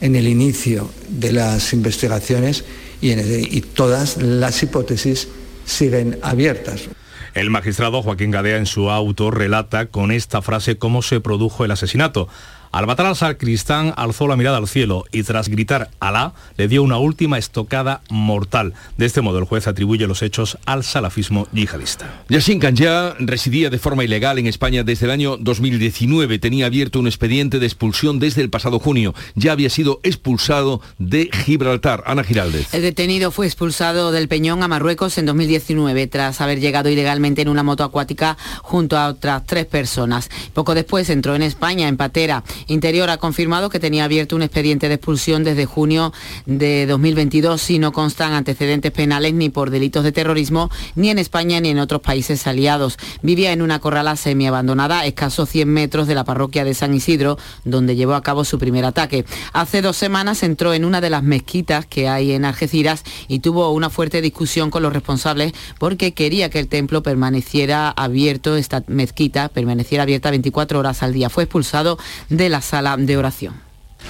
en 0.00 0.16
el 0.16 0.26
inicio 0.26 0.90
de 1.08 1.32
las 1.32 1.72
investigaciones 1.72 2.64
y, 3.02 3.60
todas 3.60 4.16
las 4.16 4.62
hipótesis 4.62 5.28
siguen 5.64 6.18
abiertas. 6.22 6.88
El 7.34 7.50
magistrado 7.50 8.02
Joaquín 8.02 8.30
Gadea 8.30 8.58
en 8.58 8.66
su 8.66 8.90
auto 8.90 9.30
relata 9.30 9.86
con 9.86 10.12
esta 10.12 10.42
frase 10.42 10.78
cómo 10.78 11.02
se 11.02 11.20
produjo 11.20 11.64
el 11.64 11.70
asesinato. 11.70 12.28
Al 12.72 12.86
matar 12.86 13.04
al 13.04 13.16
sacristán 13.16 13.92
alzó 13.98 14.26
la 14.26 14.34
mirada 14.34 14.56
al 14.56 14.66
cielo 14.66 15.04
y 15.12 15.24
tras 15.24 15.50
gritar 15.50 15.90
Alá 16.00 16.32
le 16.56 16.68
dio 16.68 16.82
una 16.82 16.96
última 16.96 17.36
estocada 17.36 18.00
mortal. 18.08 18.72
De 18.96 19.04
este 19.04 19.20
modo 19.20 19.38
el 19.38 19.44
juez 19.44 19.66
atribuye 19.66 20.06
los 20.06 20.22
hechos 20.22 20.56
al 20.64 20.82
salafismo 20.82 21.48
yihadista. 21.52 22.24
Yassin 22.30 22.60
Kanya 22.60 23.12
residía 23.18 23.68
de 23.68 23.78
forma 23.78 24.04
ilegal 24.04 24.38
en 24.38 24.46
España 24.46 24.84
desde 24.84 25.04
el 25.04 25.12
año 25.12 25.36
2019. 25.36 26.38
Tenía 26.38 26.64
abierto 26.64 26.98
un 26.98 27.08
expediente 27.08 27.58
de 27.58 27.66
expulsión 27.66 28.18
desde 28.18 28.40
el 28.40 28.48
pasado 28.48 28.78
junio. 28.78 29.14
Ya 29.34 29.52
había 29.52 29.68
sido 29.68 30.00
expulsado 30.02 30.80
de 30.98 31.28
Gibraltar. 31.44 32.02
Ana 32.06 32.24
Giraldez. 32.24 32.72
El 32.72 32.80
detenido 32.80 33.30
fue 33.32 33.44
expulsado 33.44 34.12
del 34.12 34.28
Peñón 34.28 34.62
a 34.62 34.68
Marruecos 34.68 35.18
en 35.18 35.26
2019 35.26 36.06
tras 36.06 36.40
haber 36.40 36.58
llegado 36.58 36.88
ilegalmente 36.88 37.42
en 37.42 37.50
una 37.50 37.62
moto 37.62 37.84
acuática 37.84 38.38
junto 38.62 38.96
a 38.96 39.08
otras 39.08 39.44
tres 39.44 39.66
personas. 39.66 40.30
Poco 40.54 40.74
después 40.74 41.10
entró 41.10 41.34
en 41.34 41.42
España, 41.42 41.86
en 41.86 41.98
Patera. 41.98 42.42
Interior 42.66 43.10
ha 43.10 43.18
confirmado 43.18 43.70
que 43.70 43.80
tenía 43.80 44.04
abierto 44.04 44.36
un 44.36 44.42
expediente 44.42 44.88
de 44.88 44.94
expulsión 44.94 45.44
desde 45.44 45.66
junio 45.66 46.12
de 46.46 46.86
2022 46.86 47.70
y 47.70 47.78
no 47.78 47.92
constan 47.92 48.32
antecedentes 48.32 48.92
penales 48.92 49.34
ni 49.34 49.48
por 49.48 49.70
delitos 49.70 50.04
de 50.04 50.12
terrorismo 50.12 50.70
ni 50.94 51.10
en 51.10 51.18
España 51.18 51.60
ni 51.60 51.70
en 51.70 51.78
otros 51.78 52.00
países 52.00 52.46
aliados. 52.46 52.98
Vivía 53.22 53.52
en 53.52 53.62
una 53.62 53.78
corrala 53.78 54.16
semiabandonada 54.16 55.00
a 55.00 55.06
escasos 55.06 55.48
100 55.48 55.68
metros 55.68 56.06
de 56.06 56.14
la 56.14 56.24
parroquia 56.24 56.64
de 56.64 56.74
San 56.74 56.94
Isidro, 56.94 57.38
donde 57.64 57.96
llevó 57.96 58.14
a 58.14 58.22
cabo 58.22 58.44
su 58.44 58.58
primer 58.58 58.84
ataque. 58.84 59.24
Hace 59.52 59.82
dos 59.82 59.96
semanas 59.96 60.42
entró 60.42 60.74
en 60.74 60.84
una 60.84 61.00
de 61.00 61.10
las 61.10 61.22
mezquitas 61.22 61.86
que 61.86 62.08
hay 62.08 62.32
en 62.32 62.44
Algeciras 62.44 63.04
y 63.28 63.40
tuvo 63.40 63.70
una 63.70 63.90
fuerte 63.90 64.20
discusión 64.20 64.70
con 64.70 64.82
los 64.82 64.92
responsables 64.92 65.52
porque 65.78 66.12
quería 66.12 66.50
que 66.50 66.58
el 66.58 66.68
templo 66.68 67.02
permaneciera 67.02 67.90
abierto, 67.90 68.56
esta 68.56 68.82
mezquita 68.86 69.48
permaneciera 69.48 70.02
abierta 70.02 70.30
24 70.30 70.78
horas 70.78 71.02
al 71.02 71.12
día. 71.12 71.30
Fue 71.30 71.44
expulsado 71.44 71.98
de 72.28 72.48
la 72.52 72.62
sala 72.62 72.96
de 72.96 73.16
oración. 73.16 73.54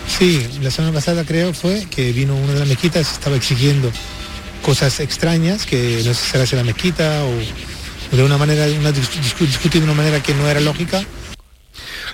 Sí, 0.07 0.47
la 0.61 0.71
semana 0.71 0.93
pasada 0.93 1.25
creo 1.25 1.55
fue 1.55 1.87
que 1.91 2.13
vino 2.13 2.35
una 2.37 2.53
de 2.53 2.59
las 2.59 2.69
mezquitas, 2.69 3.13
estaba 3.13 3.37
exigiendo 3.37 3.91
cosas 4.63 5.01
extrañas 5.01 5.65
que 5.67 6.03
no 6.05 6.13
sé 6.15 6.25
si 6.25 6.31
se 6.33 6.43
hace 6.43 6.57
la 6.57 6.65
mezquita 6.65 7.25
o, 7.25 8.17
de 8.17 8.23
una 8.23 8.37
manera, 8.39 8.67
una, 8.79 8.91
discu- 8.91 9.47
discutir 9.47 9.81
de 9.81 9.85
una 9.87 9.95
manera 9.95 10.23
que 10.23 10.35
no 10.35 10.47
era 10.49 10.61
lógica. 10.61 11.03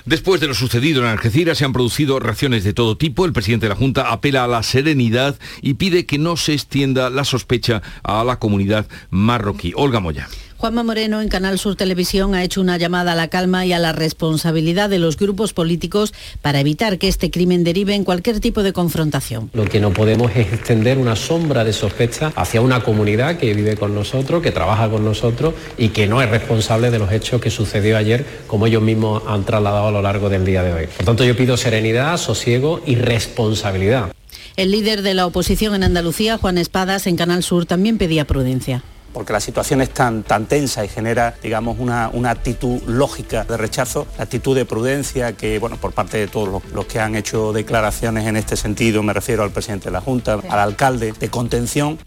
Después 0.05 0.39
de 0.39 0.47
lo 0.47 0.53
sucedido 0.53 1.01
en 1.01 1.07
Algeciras 1.09 1.57
se 1.57 1.65
han 1.65 1.73
producido 1.73 2.19
reacciones 2.19 2.63
de 2.63 2.73
todo 2.73 2.97
tipo. 2.97 3.25
El 3.25 3.33
presidente 3.33 3.65
de 3.65 3.69
la 3.71 3.75
Junta 3.75 4.11
apela 4.11 4.45
a 4.45 4.47
la 4.47 4.63
serenidad 4.63 5.37
y 5.61 5.73
pide 5.75 6.05
que 6.05 6.17
no 6.17 6.37
se 6.37 6.53
extienda 6.53 7.09
la 7.09 7.25
sospecha 7.25 7.81
a 8.03 8.23
la 8.23 8.39
comunidad 8.39 8.87
marroquí. 9.09 9.73
Olga 9.75 9.99
Moya. 9.99 10.27
Juanma 10.59 10.83
Moreno 10.83 11.21
en 11.21 11.29
Canal 11.29 11.57
Sur 11.57 11.77
Televisión 11.77 12.35
ha 12.35 12.43
hecho 12.43 12.59
una 12.59 12.75
llamada 12.75 13.13
a 13.13 13.15
la 13.15 13.29
calma 13.29 13.65
y 13.65 13.71
a 13.71 13.79
la 13.79 13.93
responsabilidad 13.93 14.89
de 14.89 14.99
los 14.99 15.15
grupos 15.15 15.53
políticos 15.53 16.13
para 16.41 16.59
evitar 16.59 16.97
que 16.97 17.07
este 17.07 17.31
crimen 17.31 17.63
derive 17.63 17.95
en 17.95 18.03
cualquier 18.03 18.41
tipo 18.41 18.61
de 18.61 18.73
confrontación. 18.73 19.49
Lo 19.53 19.63
que 19.63 19.79
no 19.79 19.93
podemos 19.93 20.35
es 20.35 20.51
extender 20.51 20.97
una 20.97 21.15
sombra 21.15 21.63
de 21.63 21.71
sospecha 21.71 22.33
hacia 22.35 22.59
una 22.59 22.83
comunidad 22.83 23.37
que 23.37 23.53
vive 23.53 23.77
con 23.77 23.95
nosotros, 23.95 24.43
que 24.43 24.51
trabaja 24.51 24.89
con 24.89 25.05
nosotros 25.05 25.53
y 25.77 25.89
que 25.89 26.07
no 26.07 26.21
es 26.21 26.29
responsable 26.29 26.91
de 26.91 26.99
los 26.99 27.09
hechos 27.13 27.39
que 27.39 27.51
sucedió 27.51 27.95
ayer, 27.95 28.25
como 28.45 28.67
ellos 28.67 28.83
mismos 28.83 29.23
han 29.27 29.45
trasladado 29.45 29.87
a 29.87 29.91
lo 29.91 30.01
largo 30.01 30.27
del 30.27 30.43
día 30.43 30.61
de 30.61 30.73
hoy. 30.73 30.87
Por 30.87 31.05
tanto, 31.05 31.23
yo 31.23 31.37
pido 31.37 31.55
serenidad, 31.55 32.17
sosiego 32.17 32.81
y 32.85 32.95
responsabilidad. 32.95 34.11
El 34.57 34.71
líder 34.71 35.03
de 35.03 35.13
la 35.13 35.25
oposición 35.25 35.73
en 35.73 35.83
Andalucía, 35.83 36.37
Juan 36.37 36.57
Espadas, 36.57 37.07
en 37.07 37.15
Canal 37.15 37.43
Sur, 37.43 37.65
también 37.65 37.97
pedía 37.97 38.27
prudencia. 38.27 38.83
Porque 39.13 39.33
la 39.33 39.39
situación 39.39 39.81
es 39.81 39.89
tan, 39.89 40.23
tan 40.23 40.45
tensa 40.45 40.83
y 40.85 40.87
genera, 40.87 41.35
digamos, 41.41 41.77
una, 41.79 42.09
una 42.13 42.31
actitud 42.31 42.81
lógica 42.85 43.43
de 43.43 43.57
rechazo, 43.57 44.07
la 44.17 44.25
actitud 44.25 44.55
de 44.55 44.65
prudencia 44.65 45.33
que, 45.33 45.59
bueno, 45.59 45.77
por 45.77 45.93
parte 45.93 46.17
de 46.17 46.27
todos 46.27 46.49
los, 46.49 46.65
los 46.71 46.85
que 46.85 46.99
han 46.99 47.15
hecho 47.15 47.53
declaraciones 47.53 48.27
en 48.27 48.35
este 48.35 48.55
sentido, 48.55 49.03
me 49.03 49.13
refiero 49.13 49.43
al 49.43 49.51
presidente 49.51 49.85
de 49.85 49.91
la 49.91 50.01
Junta, 50.01 50.39
al 50.49 50.59
alcalde, 50.59 51.13
de 51.13 51.29
contención. 51.29 51.97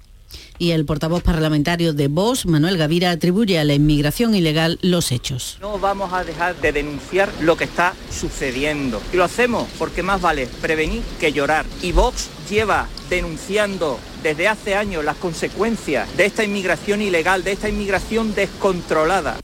Y 0.62 0.70
el 0.70 0.84
portavoz 0.84 1.24
parlamentario 1.24 1.92
de 1.92 2.06
Vox, 2.06 2.46
Manuel 2.46 2.78
Gavira, 2.78 3.10
atribuye 3.10 3.58
a 3.58 3.64
la 3.64 3.74
inmigración 3.74 4.32
ilegal 4.32 4.78
los 4.80 5.10
hechos. 5.10 5.58
No 5.60 5.76
vamos 5.80 6.12
a 6.12 6.22
dejar 6.22 6.54
de 6.60 6.70
denunciar 6.70 7.32
lo 7.40 7.56
que 7.56 7.64
está 7.64 7.94
sucediendo. 8.12 9.02
Y 9.12 9.16
lo 9.16 9.24
hacemos 9.24 9.66
porque 9.76 10.04
más 10.04 10.20
vale 10.20 10.46
prevenir 10.60 11.02
que 11.18 11.32
llorar. 11.32 11.66
Y 11.82 11.90
Vox 11.90 12.30
lleva 12.48 12.86
denunciando 13.10 13.98
desde 14.22 14.46
hace 14.46 14.76
años 14.76 15.04
las 15.04 15.16
consecuencias 15.16 16.16
de 16.16 16.26
esta 16.26 16.44
inmigración 16.44 17.02
ilegal, 17.02 17.42
de 17.42 17.50
esta 17.50 17.68
inmigración 17.68 18.32
descontrolada. 18.32 19.40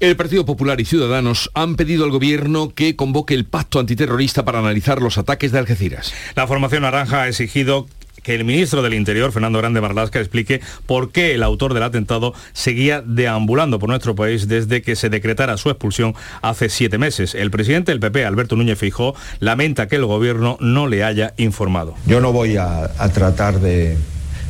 El 0.00 0.16
Partido 0.16 0.44
Popular 0.44 0.80
y 0.80 0.84
Ciudadanos 0.84 1.50
han 1.54 1.76
pedido 1.76 2.04
al 2.04 2.10
gobierno 2.10 2.74
que 2.74 2.96
convoque 2.96 3.34
el 3.34 3.44
pacto 3.44 3.78
antiterrorista 3.78 4.44
para 4.44 4.58
analizar 4.58 5.00
los 5.00 5.18
ataques 5.18 5.52
de 5.52 5.60
Algeciras. 5.60 6.12
La 6.34 6.48
formación 6.48 6.82
naranja 6.82 7.22
ha 7.22 7.28
exigido 7.28 7.86
que 8.28 8.34
el 8.34 8.44
ministro 8.44 8.82
del 8.82 8.92
Interior, 8.92 9.32
Fernando 9.32 9.58
Grande 9.58 9.80
Marlasca, 9.80 10.20
explique 10.20 10.60
por 10.84 11.12
qué 11.12 11.32
el 11.32 11.42
autor 11.42 11.72
del 11.72 11.82
atentado 11.82 12.34
seguía 12.52 13.00
deambulando 13.00 13.78
por 13.78 13.88
nuestro 13.88 14.14
país 14.14 14.48
desde 14.48 14.82
que 14.82 14.96
se 14.96 15.08
decretara 15.08 15.56
su 15.56 15.70
expulsión 15.70 16.14
hace 16.42 16.68
siete 16.68 16.98
meses. 16.98 17.34
El 17.34 17.50
presidente 17.50 17.90
del 17.90 18.00
PP, 18.00 18.26
Alberto 18.26 18.54
Núñez 18.54 18.78
Fijó, 18.78 19.14
lamenta 19.40 19.88
que 19.88 19.96
el 19.96 20.04
gobierno 20.04 20.58
no 20.60 20.88
le 20.88 21.04
haya 21.04 21.32
informado. 21.38 21.94
Yo 22.04 22.20
no 22.20 22.30
voy 22.30 22.58
a, 22.58 22.90
a 22.98 23.08
tratar 23.08 23.60
de 23.60 23.96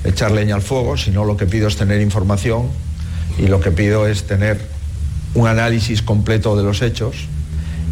echar 0.03 0.33
leña 0.33 0.57
al 0.57 0.63
fuego, 0.63 0.97
sino 0.97 1.25
lo 1.25 1.37
que 1.37 1.47
pido 1.47 1.69
es 1.69 1.77
tener 1.77 2.01
información 2.01 2.71
y 3.39 3.47
lo 3.47 3.61
que 3.61 3.71
pido 3.71 4.09
es 4.09 4.25
tener 4.25 4.59
un 5.35 5.47
análisis 5.47 6.03
completo 6.03 6.57
de 6.57 6.65
los 6.65 6.83
hechos 6.83 7.29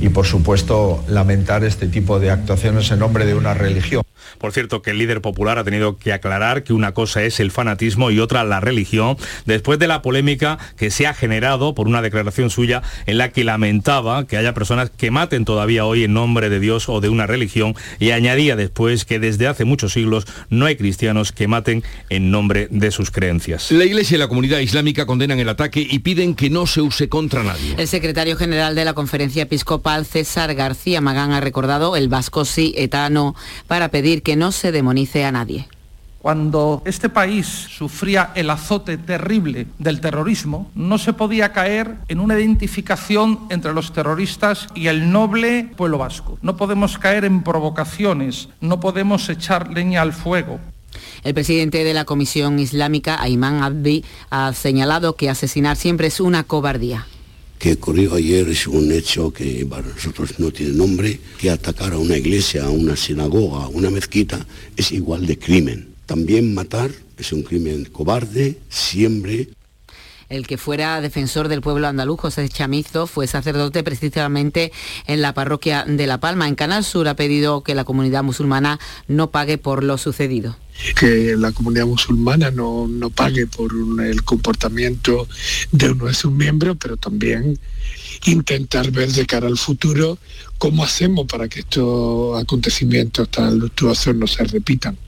y 0.00 0.08
por 0.08 0.26
supuesto 0.26 1.04
lamentar 1.06 1.62
este 1.62 1.86
tipo 1.86 2.18
de 2.18 2.32
actuaciones 2.32 2.90
en 2.90 2.98
nombre 2.98 3.24
de 3.24 3.36
una 3.36 3.54
religión. 3.54 4.02
Por 4.38 4.52
cierto, 4.52 4.82
que 4.82 4.90
el 4.90 4.98
líder 4.98 5.20
popular 5.20 5.58
ha 5.58 5.64
tenido 5.64 5.96
que 5.96 6.12
aclarar 6.12 6.62
que 6.62 6.72
una 6.72 6.92
cosa 6.92 7.22
es 7.22 7.40
el 7.40 7.50
fanatismo 7.50 8.10
y 8.10 8.20
otra 8.20 8.44
la 8.44 8.60
religión, 8.60 9.16
después 9.44 9.78
de 9.78 9.86
la 9.86 10.02
polémica 10.02 10.58
que 10.76 10.90
se 10.90 11.06
ha 11.06 11.14
generado 11.14 11.74
por 11.74 11.88
una 11.88 12.02
declaración 12.02 12.50
suya 12.50 12.82
en 13.06 13.18
la 13.18 13.30
que 13.30 13.44
lamentaba 13.44 14.26
que 14.26 14.36
haya 14.36 14.54
personas 14.54 14.90
que 14.90 15.10
maten 15.10 15.44
todavía 15.44 15.84
hoy 15.84 16.04
en 16.04 16.12
nombre 16.12 16.48
de 16.48 16.60
Dios 16.60 16.88
o 16.88 17.00
de 17.00 17.08
una 17.08 17.26
religión 17.26 17.74
y 17.98 18.10
añadía 18.10 18.56
después 18.56 19.04
que 19.04 19.18
desde 19.18 19.46
hace 19.46 19.64
muchos 19.64 19.92
siglos 19.92 20.26
no 20.50 20.66
hay 20.66 20.76
cristianos 20.76 21.32
que 21.32 21.48
maten 21.48 21.82
en 22.08 22.30
nombre 22.30 22.68
de 22.70 22.90
sus 22.90 23.10
creencias. 23.10 23.70
La 23.70 23.84
Iglesia 23.84 24.16
y 24.16 24.18
la 24.18 24.28
comunidad 24.28 24.58
islámica 24.58 25.06
condenan 25.06 25.38
el 25.38 25.48
ataque 25.48 25.86
y 25.88 25.98
piden 26.00 26.34
que 26.34 26.50
no 26.50 26.66
se 26.66 26.80
use 26.80 27.08
contra 27.08 27.42
nadie. 27.42 27.74
El 27.76 27.88
secretario 27.88 28.36
general 28.36 28.74
de 28.74 28.84
la 28.84 28.94
Conferencia 28.94 29.44
Episcopal, 29.44 30.06
César 30.06 30.54
García 30.54 31.00
Magán, 31.00 31.32
ha 31.32 31.40
recordado 31.40 31.96
el 31.96 32.08
vasco 32.08 32.44
sí 32.44 32.74
etano 32.76 33.34
para 33.66 33.90
pedir 33.90 34.15
que 34.22 34.36
no 34.36 34.52
se 34.52 34.72
demonice 34.72 35.24
a 35.24 35.32
nadie. 35.32 35.68
Cuando 36.26 36.82
este 36.84 37.08
país 37.08 37.46
sufría 37.46 38.32
el 38.34 38.50
azote 38.50 38.98
terrible 38.98 39.68
del 39.78 40.00
terrorismo, 40.00 40.72
no 40.74 40.98
se 40.98 41.12
podía 41.12 41.52
caer 41.52 41.98
en 42.08 42.18
una 42.18 42.36
identificación 42.36 43.46
entre 43.48 43.72
los 43.72 43.92
terroristas 43.92 44.66
y 44.74 44.88
el 44.88 45.12
noble 45.12 45.70
pueblo 45.76 45.98
vasco. 45.98 46.36
No 46.42 46.56
podemos 46.56 46.98
caer 46.98 47.24
en 47.24 47.44
provocaciones, 47.44 48.48
no 48.60 48.80
podemos 48.80 49.28
echar 49.28 49.72
leña 49.72 50.02
al 50.02 50.12
fuego. 50.12 50.58
El 51.22 51.32
presidente 51.32 51.84
de 51.84 51.94
la 51.94 52.04
Comisión 52.04 52.58
Islámica, 52.58 53.22
Ayman 53.22 53.62
Abdi, 53.62 54.04
ha 54.30 54.52
señalado 54.52 55.14
que 55.14 55.30
asesinar 55.30 55.76
siempre 55.76 56.08
es 56.08 56.18
una 56.20 56.42
cobardía 56.42 57.06
que 57.58 57.72
ocurrió 57.72 58.14
ayer 58.14 58.48
es 58.48 58.66
un 58.66 58.92
hecho 58.92 59.32
que 59.32 59.64
para 59.66 59.88
nosotros 59.88 60.38
no 60.38 60.50
tiene 60.50 60.72
nombre, 60.72 61.18
que 61.38 61.50
atacar 61.50 61.92
a 61.92 61.98
una 61.98 62.16
iglesia, 62.16 62.64
a 62.64 62.70
una 62.70 62.96
sinagoga, 62.96 63.64
a 63.64 63.68
una 63.68 63.90
mezquita 63.90 64.46
es 64.76 64.92
igual 64.92 65.26
de 65.26 65.38
crimen. 65.38 65.88
También 66.06 66.54
matar 66.54 66.90
es 67.18 67.32
un 67.32 67.42
crimen 67.42 67.86
cobarde, 67.86 68.58
siempre 68.68 69.48
el 70.28 70.46
que 70.46 70.58
fuera 70.58 71.00
defensor 71.00 71.48
del 71.48 71.60
pueblo 71.60 71.86
andaluz, 71.86 72.20
José 72.20 72.48
Chamizo, 72.48 73.06
fue 73.06 73.26
sacerdote 73.26 73.82
precisamente 73.82 74.72
en 75.06 75.22
la 75.22 75.34
parroquia 75.34 75.84
de 75.86 76.06
La 76.06 76.18
Palma. 76.18 76.48
En 76.48 76.54
Canal 76.54 76.84
Sur 76.84 77.08
ha 77.08 77.16
pedido 77.16 77.62
que 77.62 77.74
la 77.74 77.84
comunidad 77.84 78.22
musulmana 78.22 78.78
no 79.08 79.30
pague 79.30 79.58
por 79.58 79.84
lo 79.84 79.98
sucedido 79.98 80.56
que 80.94 81.36
la 81.36 81.52
comunidad 81.52 81.86
musulmana 81.86 82.50
no, 82.50 82.86
no 82.86 83.10
pague 83.10 83.46
por 83.46 83.72
el 84.04 84.22
comportamiento 84.24 85.26
de 85.72 85.90
uno 85.90 86.06
de 86.06 86.14
sus 86.14 86.32
miembros, 86.32 86.76
pero 86.78 86.96
también 86.96 87.58
intentar 88.26 88.90
ver 88.90 89.10
de 89.10 89.26
cara 89.26 89.46
al 89.46 89.56
futuro 89.56 90.18
cómo 90.58 90.84
hacemos 90.84 91.26
para 91.26 91.48
que 91.48 91.60
estos 91.60 92.40
acontecimientos 92.40 93.30
tan 93.30 93.58
luctuosos 93.58 94.14
no 94.14 94.26
se 94.26 94.44
repitan. 94.44 94.98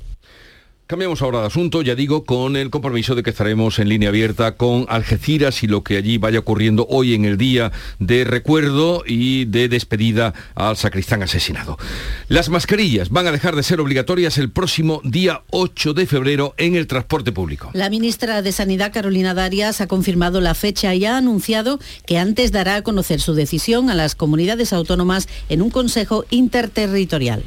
Cambiamos 0.88 1.20
ahora 1.20 1.42
de 1.42 1.48
asunto, 1.48 1.82
ya 1.82 1.94
digo, 1.94 2.24
con 2.24 2.56
el 2.56 2.70
compromiso 2.70 3.14
de 3.14 3.22
que 3.22 3.28
estaremos 3.28 3.78
en 3.78 3.90
línea 3.90 4.08
abierta 4.08 4.56
con 4.56 4.86
Algeciras 4.88 5.62
y 5.62 5.66
lo 5.66 5.82
que 5.82 5.98
allí 5.98 6.16
vaya 6.16 6.38
ocurriendo 6.38 6.86
hoy 6.88 7.12
en 7.12 7.26
el 7.26 7.36
día 7.36 7.72
de 7.98 8.24
recuerdo 8.24 9.02
y 9.06 9.44
de 9.44 9.68
despedida 9.68 10.32
al 10.54 10.78
sacristán 10.78 11.22
asesinado. 11.22 11.76
Las 12.28 12.48
mascarillas 12.48 13.10
van 13.10 13.26
a 13.26 13.32
dejar 13.32 13.54
de 13.54 13.64
ser 13.64 13.82
obligatorias 13.82 14.38
el 14.38 14.50
próximo 14.50 15.02
día 15.04 15.42
8 15.50 15.92
de 15.92 16.06
febrero 16.06 16.54
en 16.56 16.74
el 16.74 16.86
transporte 16.86 17.32
público. 17.32 17.68
La 17.74 17.90
ministra 17.90 18.40
de 18.40 18.52
Sanidad, 18.52 18.90
Carolina 18.90 19.34
Darias, 19.34 19.82
ha 19.82 19.88
confirmado 19.88 20.40
la 20.40 20.54
fecha 20.54 20.94
y 20.94 21.04
ha 21.04 21.18
anunciado 21.18 21.80
que 22.06 22.16
antes 22.16 22.50
dará 22.50 22.76
a 22.76 22.82
conocer 22.82 23.20
su 23.20 23.34
decisión 23.34 23.90
a 23.90 23.94
las 23.94 24.14
comunidades 24.14 24.72
autónomas 24.72 25.28
en 25.50 25.60
un 25.60 25.68
consejo 25.68 26.24
interterritorial 26.30 27.44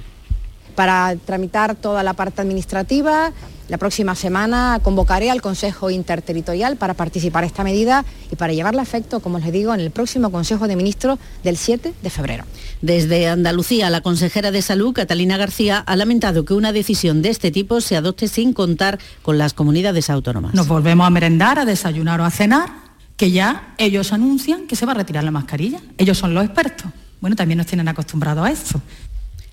para 0.75 1.15
tramitar 1.15 1.75
toda 1.75 2.03
la 2.03 2.13
parte 2.13 2.41
administrativa. 2.41 3.31
La 3.69 3.77
próxima 3.77 4.15
semana 4.15 4.79
convocaré 4.83 5.31
al 5.31 5.41
Consejo 5.41 5.89
Interterritorial 5.89 6.75
para 6.75 6.93
participar 6.93 7.43
en 7.43 7.47
esta 7.47 7.63
medida 7.63 8.03
y 8.29 8.35
para 8.35 8.51
llevarla 8.51 8.81
a 8.81 8.83
efecto, 8.83 9.21
como 9.21 9.39
les 9.39 9.51
digo, 9.53 9.73
en 9.73 9.79
el 9.79 9.91
próximo 9.91 10.29
Consejo 10.29 10.67
de 10.67 10.75
Ministros 10.75 11.19
del 11.43 11.55
7 11.55 11.93
de 12.01 12.09
febrero. 12.09 12.43
Desde 12.81 13.29
Andalucía, 13.29 13.89
la 13.89 14.01
consejera 14.01 14.51
de 14.51 14.61
Salud, 14.61 14.93
Catalina 14.93 15.37
García, 15.37 15.77
ha 15.79 15.95
lamentado 15.95 16.43
que 16.43 16.53
una 16.53 16.73
decisión 16.73 17.21
de 17.21 17.29
este 17.29 17.49
tipo 17.49 17.79
se 17.79 17.95
adopte 17.95 18.27
sin 18.27 18.51
contar 18.51 18.99
con 19.21 19.37
las 19.37 19.53
comunidades 19.53 20.09
autónomas. 20.09 20.53
Nos 20.53 20.67
volvemos 20.67 21.07
a 21.07 21.09
merendar, 21.09 21.57
a 21.57 21.63
desayunar 21.63 22.19
o 22.19 22.25
a 22.25 22.31
cenar, 22.31 22.69
que 23.15 23.31
ya 23.31 23.73
ellos 23.77 24.11
anuncian 24.11 24.67
que 24.67 24.75
se 24.75 24.85
va 24.85 24.91
a 24.91 24.95
retirar 24.95 25.23
la 25.23 25.31
mascarilla. 25.31 25.79
Ellos 25.97 26.17
son 26.17 26.33
los 26.33 26.43
expertos. 26.43 26.91
Bueno, 27.21 27.35
también 27.35 27.59
nos 27.59 27.67
tienen 27.67 27.87
acostumbrados 27.87 28.45
a 28.45 28.51
esto. 28.51 28.81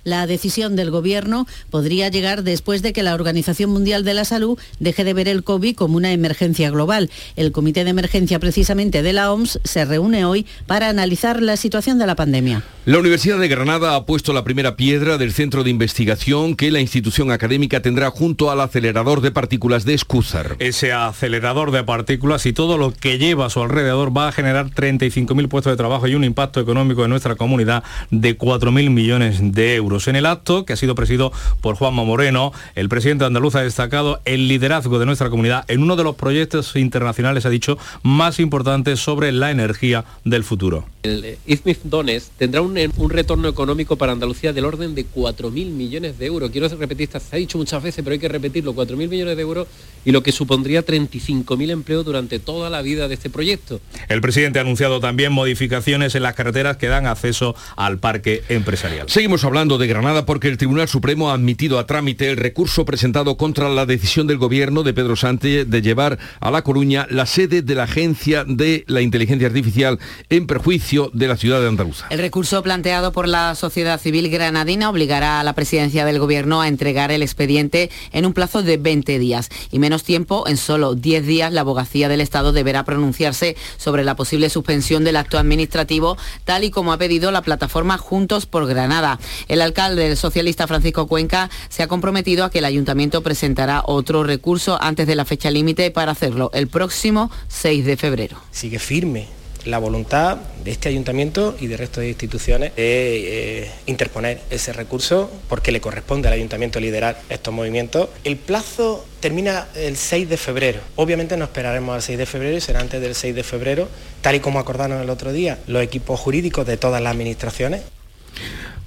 La 0.09 0.27
decisión 0.27 0.75
del 0.75 0.91
Gobierno 0.91 1.47
podría 1.69 2.09
llegar 2.09 2.43
después 2.43 2.81
de 2.81 2.95
que 2.95 3.03
la 3.03 3.13
Organización 3.13 3.69
Mundial 3.69 4.05
de 4.05 4.15
la 4.15 4.25
Salud 4.25 4.59
deje 4.81 5.05
de 5.05 5.13
ver 5.13 5.29
el 5.29 5.45
COVID 5.45 5.77
como 5.77 5.99
una 5.99 6.13
emergencia 6.13 6.71
global. 6.71 7.11
El 7.37 7.53
Comité 7.53 7.85
de 7.85 7.91
Emergencia 7.91 8.39
precisamente 8.39 9.03
de 9.03 9.13
la 9.13 9.31
OMS 9.31 9.61
se 9.65 9.85
reúne 9.85 10.25
hoy 10.25 10.47
para 10.67 10.89
analizar 10.89 11.43
la 11.43 11.59
situación 11.59 11.99
de 11.99 12.07
la 12.07 12.17
pandemia. 12.17 12.63
La 12.87 12.99
Universidad 12.99 13.39
de 13.39 13.49
Granada 13.49 13.97
ha 13.97 14.07
puesto 14.07 14.33
la 14.33 14.45
primera 14.45 14.77
piedra 14.77 15.19
del 15.19 15.35
centro 15.35 15.63
de 15.63 15.69
investigación 15.69 16.57
que 16.57 16.71
la 16.71 16.81
institución 16.81 17.31
académica 17.31 17.83
tendrá 17.83 18.09
junto 18.09 18.51
al 18.51 18.63
acelerador 18.63 19.21
de 19.21 19.31
partículas 19.31 19.85
de 19.85 19.93
Escúzar. 19.93 20.57
Ese 20.59 20.95
acelerador 20.95 21.71
de 21.71 21.85
partículas 21.85 22.47
y 22.47 22.55
todo 22.55 22.79
lo 22.79 22.95
que 22.95 23.19
lleva 23.19 23.45
a 23.45 23.51
su 23.51 23.61
alrededor 23.61 24.17
va 24.17 24.29
a 24.29 24.33
generar 24.33 24.71
35.000 24.71 25.49
puestos 25.49 25.71
de 25.71 25.77
trabajo 25.77 26.07
y 26.07 26.15
un 26.15 26.25
impacto 26.25 26.61
económico 26.61 27.05
en 27.05 27.11
nuestra 27.11 27.35
comunidad 27.35 27.85
de 28.11 28.39
4.000 28.39 28.89
millones 28.89 29.53
de 29.53 29.75
euros. 29.75 29.98
En 30.07 30.17
el 30.17 30.27
acto, 30.27 30.65
que 30.65 30.73
ha 30.73 30.77
sido 30.77 30.95
presidido 30.95 31.33
por 31.61 31.75
Juanma 31.75 32.05
Moreno, 32.05 32.53
el 32.75 32.89
presidente 32.89 33.25
andaluz 33.25 33.57
ha 33.57 33.63
destacado 33.63 34.21
el 34.25 34.49
liderazgo 34.49 34.99
de 34.99 35.07
nuestra 35.07 35.31
comunidad 35.31 35.65
en 35.69 35.83
uno 35.83 35.97
de 35.97 36.05
los 36.05 36.15
proyectos 36.15 36.77
internacionales, 36.77 37.47
ha 37.47 37.51
dicho, 37.51 37.79
más 38.03 38.39
importantes 38.39 39.01
sobre 39.01 39.33
la 39.33 39.51
energía 39.51 40.05
del 40.25 40.45
futuro. 40.45 40.85
El 41.03 41.39
IZMIF 41.47 41.79
Dones 41.85 42.31
tendrá 42.37 42.61
un, 42.61 42.77
retorno 43.09 43.49
económico 43.49 43.97
para 43.97 44.13
Andalucía 44.13 44.53
del 44.53 44.65
orden 44.65 44.95
de 44.95 45.07
4.000 45.07 45.51
millones 45.71 46.19
de 46.19 46.27
euros. 46.27 46.51
Quiero 46.51 46.69
repetir, 46.69 47.09
se 47.09 47.19
ha 47.37 47.39
dicho 47.39 47.57
muchas 47.57 47.83
veces, 47.83 48.05
pero 48.05 48.13
hay 48.13 48.19
que 48.19 48.29
repetirlo, 48.29 48.75
4.000 48.75 49.09
millones 49.09 49.37
de 49.37 49.43
euros 49.43 49.67
y 50.05 50.13
lo 50.13 50.23
que 50.23 50.33
supondría 50.33 50.85
35.000 50.85 51.71
empleos 51.71 52.05
durante 52.05 52.39
toda 52.39 52.69
la 52.69 52.83
vida 52.83 53.09
de 53.09 53.15
este 53.15 53.31
proyecto. 53.31 53.81
El 54.09 54.21
presidente 54.21 54.59
ha 54.59 54.63
anunciado 54.63 55.01
también 55.01 55.33
modificaciones 55.33 56.15
en 56.15 56.23
las 56.23 56.35
carreteras 56.35 56.77
que 56.77 56.89
dan 56.89 57.07
acceso 57.07 57.55
al 57.77 57.99
parque 57.99 58.43
empresarial. 58.49 59.09
Seguimos 59.09 59.45
hablando 59.45 59.78
de 59.78 59.78
Granada 59.87 60.27
porque 60.27 60.49
el 60.49 60.59
Tribunal 60.59 60.89
Supremo 60.89 61.31
ha 61.31 61.35
admitido 61.35 61.79
a 61.79 61.87
trámite 61.87 62.31
el 62.31 62.37
recurso 62.37 62.85
presentado 62.85 63.37
contra 63.37 63.69
la 63.69 63.87
decisión 63.87 64.27
del 64.27 64.39
Gobierno 64.39 64.83
de 64.83 64.95
Pedro 64.95 65.17
Sánchez 65.17 65.69
de 65.69 65.83
llevar 65.83 66.19
a 66.41 66.51
La 66.51 66.63
Coruña 66.63 67.07
la 67.11 67.27
sede 67.27 67.63
de 67.63 67.75
la 67.75 67.85
Agencia 67.85 68.45
de 68.45 68.85
la 68.89 69.01
Inteligencia 69.01 69.47
Artificial 69.47 69.99
en 70.29 70.47
perjuicio 70.47 71.11
de 71.15 71.29
la 71.29 71.37
ciudad 71.37 71.61
de 71.61 71.69
Andaluza. 71.69 72.07
El 72.11 72.19
recurso 72.19 72.63
planteado 72.63 73.13
por 73.13 73.29
la 73.29 73.55
sociedad 73.55 74.01
civil 74.01 74.31
granadina 74.31 74.91
obligará 74.91 75.41
a 75.41 75.45
la 75.45 75.53
presidencia 75.53 76.05
del 76.05 76.19
Gobierno 76.19 76.61
a 76.61 76.69
entregar 76.69 77.11
el 77.11 77.23
expediente 77.23 77.91
en 78.13 78.27
un 78.27 78.33
plazo 78.33 78.63
de 78.63 78.77
20 78.77 79.19
días 79.19 79.49
y 79.71 79.79
menos 79.79 80.05
tiempo, 80.05 80.49
en 80.49 80.57
solo 80.57 80.95
10 80.95 81.27
días, 81.27 81.53
la 81.53 81.61
abogacía 81.61 82.09
del 82.09 82.21
Estado 82.21 82.53
deberá 82.53 82.85
pronunciarse 82.85 83.57
sobre 83.77 84.05
la 84.05 84.17
posible 84.17 84.51
suspensión 84.51 85.05
del 85.05 85.17
acto 85.17 85.39
administrativo, 85.39 86.17
tal 86.45 86.65
y 86.65 86.71
como 86.71 86.93
ha 86.93 86.99
pedido 86.99 87.31
la 87.31 87.43
plataforma 87.43 87.99
Juntos 87.99 88.47
por 88.47 88.67
Granada. 88.67 89.19
Alcalde 89.69 90.17
socialista 90.17 90.67
Francisco 90.67 91.07
Cuenca 91.07 91.51
se 91.69 91.83
ha 91.83 91.89
comprometido 91.89 92.45
a 92.45 92.51
que 92.51 92.59
el 92.59 92.65
ayuntamiento 92.65 93.23
presentará 93.23 93.83
otro 93.85 94.25
recurso 94.25 94.79
antes 94.81 95.07
de 95.07 95.15
la 95.15 95.25
fecha 95.25 95.51
límite 95.51 95.91
para 95.91 96.13
hacerlo 96.13 96.51
el 96.55 96.69
próximo 96.69 97.31
6 97.49 97.85
de 97.85 97.97
febrero. 97.97 98.39
Sigue 98.51 98.79
firme 98.79 99.39
la 99.65 99.79
voluntad 99.79 100.39
de 100.65 100.71
este 100.71 100.89
ayuntamiento 100.89 101.57
y 101.61 101.67
del 101.67 101.79
resto 101.79 102.01
de 102.01 102.09
instituciones 102.09 102.75
de 102.77 103.63
eh, 103.63 103.71
interponer 103.87 104.41
ese 104.51 104.73
recurso 104.73 105.31
porque 105.49 105.73
le 105.73 105.81
corresponde 105.81 106.29
al 106.29 106.35
ayuntamiento 106.35 106.81
liderar 106.81 107.21
estos 107.29 107.53
movimientos. 107.53 108.09
El 108.25 108.37
plazo 108.37 109.05
termina 109.21 109.67
el 109.75 109.97
6 109.97 110.29
de 110.29 110.37
febrero. 110.37 110.81
Obviamente 110.97 111.37
no 111.37 111.45
esperaremos 111.45 111.95
al 111.95 112.03
6 112.03 112.19
de 112.19 112.27
febrero 112.27 112.57
y 112.57 112.61
será 112.61 112.81
antes 112.81 113.01
del 113.01 113.15
6 113.15 113.35
de 113.35 113.43
febrero, 113.43 113.89
tal 114.23 114.37
y 114.37 114.41
como 114.41 114.59
acordaron 114.59 115.01
el 115.03 115.11
otro 115.11 115.33
día 115.33 115.59
los 115.67 115.83
equipos 115.83 116.19
jurídicos 116.19 116.67
de 116.67 116.77
todas 116.77 117.03
las 117.03 117.13
administraciones. 117.13 117.83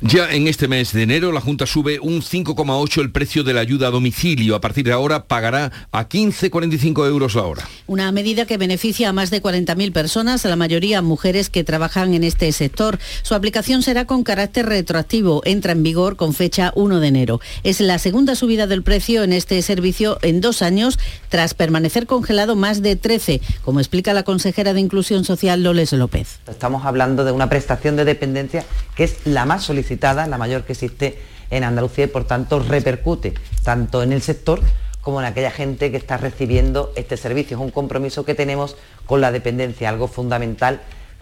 Ya 0.04 0.32
en 0.32 0.48
este 0.48 0.68
mes 0.68 0.94
de 0.94 1.04
enero 1.04 1.32
la 1.32 1.42
Junta 1.42 1.68
sube 1.68 2.00
un 2.00 2.24
5,8 2.24 3.02
el 3.02 3.12
precio 3.12 3.44
de 3.44 3.54
la 3.54 3.62
ayuda 3.62 3.90
a 3.90 3.92
domicilio. 3.92 4.56
A 4.56 4.62
partir 4.62 4.84
de 4.84 4.94
ahora 4.94 5.26
pagará 5.26 5.72
a 5.92 6.10
15,45 6.10 7.06
euros 7.06 7.36
la 7.36 7.44
hora. 7.44 7.70
Una 7.86 8.12
medida 8.12 8.48
que 8.48 8.58
beneficia 8.58 9.10
a 9.10 9.14
más 9.14 9.30
de 9.30 9.44
40.000 9.44 9.94
personas, 9.94 10.44
la 10.44 10.56
mayoría 10.56 11.04
mujeres 11.04 11.52
que 11.52 11.64
trabajan 11.64 12.16
en 12.16 12.24
este 12.24 12.52
sector. 12.52 12.98
Su 13.22 13.36
aplicación 13.36 13.84
será 13.84 14.06
con 14.06 14.24
carácter 14.24 14.66
retroactivo. 14.66 15.44
Entra 15.46 15.74
en 15.74 15.84
vigor 15.84 16.16
con 16.16 16.34
fecha 16.34 16.72
1 16.76 17.00
de 17.00 17.08
enero. 17.08 17.40
Es 17.62 17.80
la 17.80 18.00
segunda 18.00 18.34
subida 18.34 18.66
del 18.66 18.82
precio 18.82 19.22
en 19.22 19.34
este 19.34 19.62
servicio 19.62 20.18
en 20.24 20.42
dos 20.42 20.64
años, 20.64 20.98
tras 21.30 21.54
permanecer 21.54 22.08
congelado 22.08 22.56
más 22.56 22.82
de 22.82 22.96
13, 22.96 23.40
como 23.64 23.80
explica 23.80 24.16
la 24.16 24.24
consejera 24.24 24.74
de 24.74 24.80
Inclusión 24.80 25.26
Social 25.26 25.62
Loles 25.62 25.94
López. 25.94 26.40
Estamos 26.50 26.88
hablando 26.88 27.24
de 27.24 27.32
una 27.32 27.50
prestación 27.50 27.96
de 27.98 28.06
dependencia 28.06 28.66
que 28.96 29.04
es 29.04 29.18
la 29.26 29.46
más 29.46 29.64
solicitada 29.64 29.91
la 30.02 30.38
mayor 30.38 30.64
que 30.64 30.74
existe 30.74 31.20
en 31.50 31.64
Andalucía 31.64 32.06
y 32.06 32.08
por 32.08 32.26
tanto 32.26 32.60
repercute 32.60 33.34
tanto 33.64 34.04
en 34.04 34.14
el 34.14 34.22
sector 34.22 34.62
como 35.02 35.20
en 35.20 35.26
aquella 35.26 35.52
gente 35.52 35.92
que 35.92 35.98
está 35.98 36.18
recibiendo 36.18 36.94
este 36.96 37.18
servicio. 37.18 37.58
Es 37.58 37.64
un 37.64 37.72
compromiso 37.72 38.24
que 38.24 38.36
tenemos 38.36 38.76
con 39.06 39.20
la 39.20 39.32
dependencia, 39.32 39.90
algo 39.90 40.08
fundamental 40.08 40.82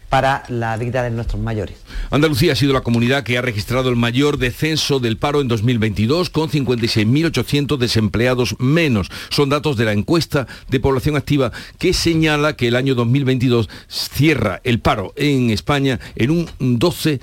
para 0.10 0.44
la 0.50 0.76
vida 0.76 1.04
de 1.04 1.12
nuestros 1.12 1.42
mayores. 1.42 1.78
Andalucía 2.10 2.54
ha 2.54 2.56
sido 2.56 2.74
la 2.74 2.82
comunidad 2.82 3.24
que 3.24 3.38
ha 3.38 3.42
registrado 3.42 3.90
el 3.90 3.96
mayor 3.96 4.38
descenso 4.38 5.00
del 5.00 5.18
paro 5.18 5.40
en 5.40 5.48
2022 5.48 6.32
con 6.32 6.50
56.800 6.50 7.78
desempleados 7.78 8.56
menos. 8.60 9.10
Son 9.30 9.50
datos 9.50 9.78
de 9.78 9.86
la 9.86 9.94
encuesta 9.94 10.48
de 10.68 10.80
población 10.80 11.16
activa 11.16 11.52
que 11.78 11.94
señala 11.94 12.56
que 12.56 12.68
el 12.68 12.76
año 12.76 12.96
2022 12.96 13.70
cierra 13.88 14.62
el 14.64 14.80
paro 14.80 15.14
en 15.16 15.52
España 15.52 16.00
en 16.16 16.32
un 16.32 16.50
12 16.80 17.20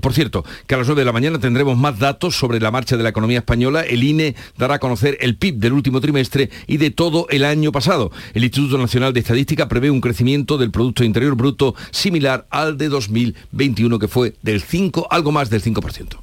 por 0.00 0.12
cierto, 0.12 0.44
que 0.66 0.74
a 0.74 0.78
las 0.78 0.88
9 0.88 1.00
de 1.00 1.04
la 1.04 1.12
mañana 1.12 1.38
tendremos 1.38 1.76
más 1.76 1.98
datos 1.98 2.36
sobre 2.36 2.58
la 2.58 2.72
marcha 2.72 2.96
de 2.96 3.02
la 3.04 3.10
economía 3.10 3.38
española. 3.38 3.82
El 3.82 4.02
INE 4.02 4.34
dará 4.56 4.74
a 4.74 4.78
conocer 4.80 5.16
el 5.20 5.36
PIB 5.36 5.56
del 5.56 5.74
último 5.74 6.00
trimestre 6.00 6.50
y 6.66 6.78
de 6.78 6.90
todo 6.90 7.26
el 7.30 7.44
año 7.44 7.70
pasado. 7.70 8.10
El 8.34 8.44
Instituto 8.44 8.78
Nacional 8.78 9.12
de 9.12 9.20
Estadística 9.20 9.68
prevé 9.68 9.90
un 9.90 10.00
crecimiento 10.00 10.58
del 10.58 10.70
Producto 10.70 11.04
Interior 11.04 11.36
Bruto 11.36 11.74
similar 11.90 12.46
al 12.50 12.78
de 12.78 12.88
2021, 12.88 13.98
que 13.98 14.08
fue 14.08 14.34
del 14.42 14.62
5, 14.62 15.08
algo 15.10 15.32
más 15.32 15.50
del 15.50 15.62
5%. 15.62 16.16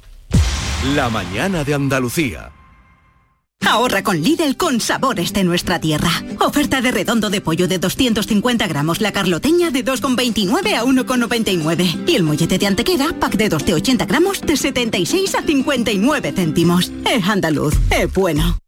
La 0.94 1.08
mañana 1.08 1.64
de 1.64 1.74
Andalucía. 1.74 2.55
Ahorra 3.64 4.02
con 4.02 4.20
Lidl 4.20 4.56
con 4.56 4.80
sabores 4.80 5.32
de 5.32 5.44
nuestra 5.44 5.80
tierra. 5.80 6.10
Oferta 6.40 6.80
de 6.80 6.92
redondo 6.92 7.30
de 7.30 7.40
pollo 7.40 7.68
de 7.68 7.78
250 7.78 8.66
gramos, 8.68 9.00
la 9.00 9.12
carloteña 9.12 9.70
de 9.70 9.84
2,29 9.84 10.74
a 10.76 10.84
1,99. 10.84 12.04
Y 12.06 12.16
el 12.16 12.22
mollete 12.22 12.58
de 12.58 12.66
antequera, 12.66 13.12
pack 13.18 13.36
de 13.36 13.48
2 13.48 13.66
de 13.66 13.74
80 13.74 14.06
gramos, 14.06 14.40
de 14.40 14.56
76 14.56 15.34
a 15.34 15.42
59 15.42 16.32
céntimos. 16.32 16.92
Es 17.04 17.28
andaluz, 17.28 17.74
es 17.90 18.12
bueno. 18.12 18.58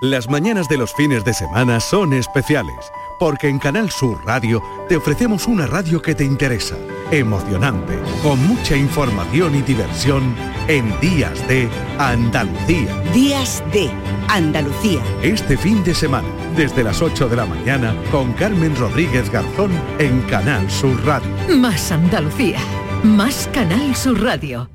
Las 0.00 0.28
mañanas 0.28 0.68
de 0.68 0.76
los 0.76 0.94
fines 0.94 1.24
de 1.24 1.34
semana 1.34 1.80
son 1.80 2.12
especiales, 2.12 2.76
porque 3.18 3.48
en 3.48 3.58
Canal 3.58 3.90
Sur 3.90 4.24
Radio 4.24 4.62
te 4.88 4.96
ofrecemos 4.96 5.46
una 5.46 5.66
radio 5.66 6.00
que 6.00 6.14
te 6.14 6.24
interesa, 6.24 6.76
emocionante, 7.10 7.98
con 8.22 8.44
mucha 8.46 8.76
información 8.76 9.54
y 9.56 9.62
diversión 9.62 10.34
en 10.68 10.98
Días 11.00 11.46
de 11.48 11.68
Andalucía. 11.98 13.00
Días 13.12 13.62
de 13.72 13.90
Andalucía. 14.28 15.02
Este 15.22 15.56
fin 15.56 15.82
de 15.84 15.94
semana, 15.94 16.28
desde 16.56 16.84
las 16.84 17.02
8 17.02 17.28
de 17.28 17.36
la 17.36 17.46
mañana, 17.46 17.94
con 18.10 18.32
Carmen 18.34 18.76
Rodríguez 18.76 19.30
Garzón 19.30 19.72
en 19.98 20.20
Canal 20.22 20.70
Sur 20.70 21.04
Radio. 21.04 21.28
Más 21.56 21.90
Andalucía, 21.90 22.60
más 23.02 23.48
Canal 23.52 23.94
Sur 23.96 24.22
Radio. 24.22 24.70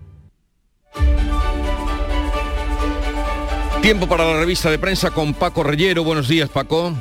Tiempo 3.82 4.08
para 4.08 4.24
la 4.26 4.40
revista 4.40 4.72
de 4.72 4.80
prensa 4.80 5.12
con 5.12 5.34
Paco 5.34 5.62
Reyero. 5.62 6.06
Buenos 6.06 6.30
días, 6.30 6.48
Paco. 6.48 6.94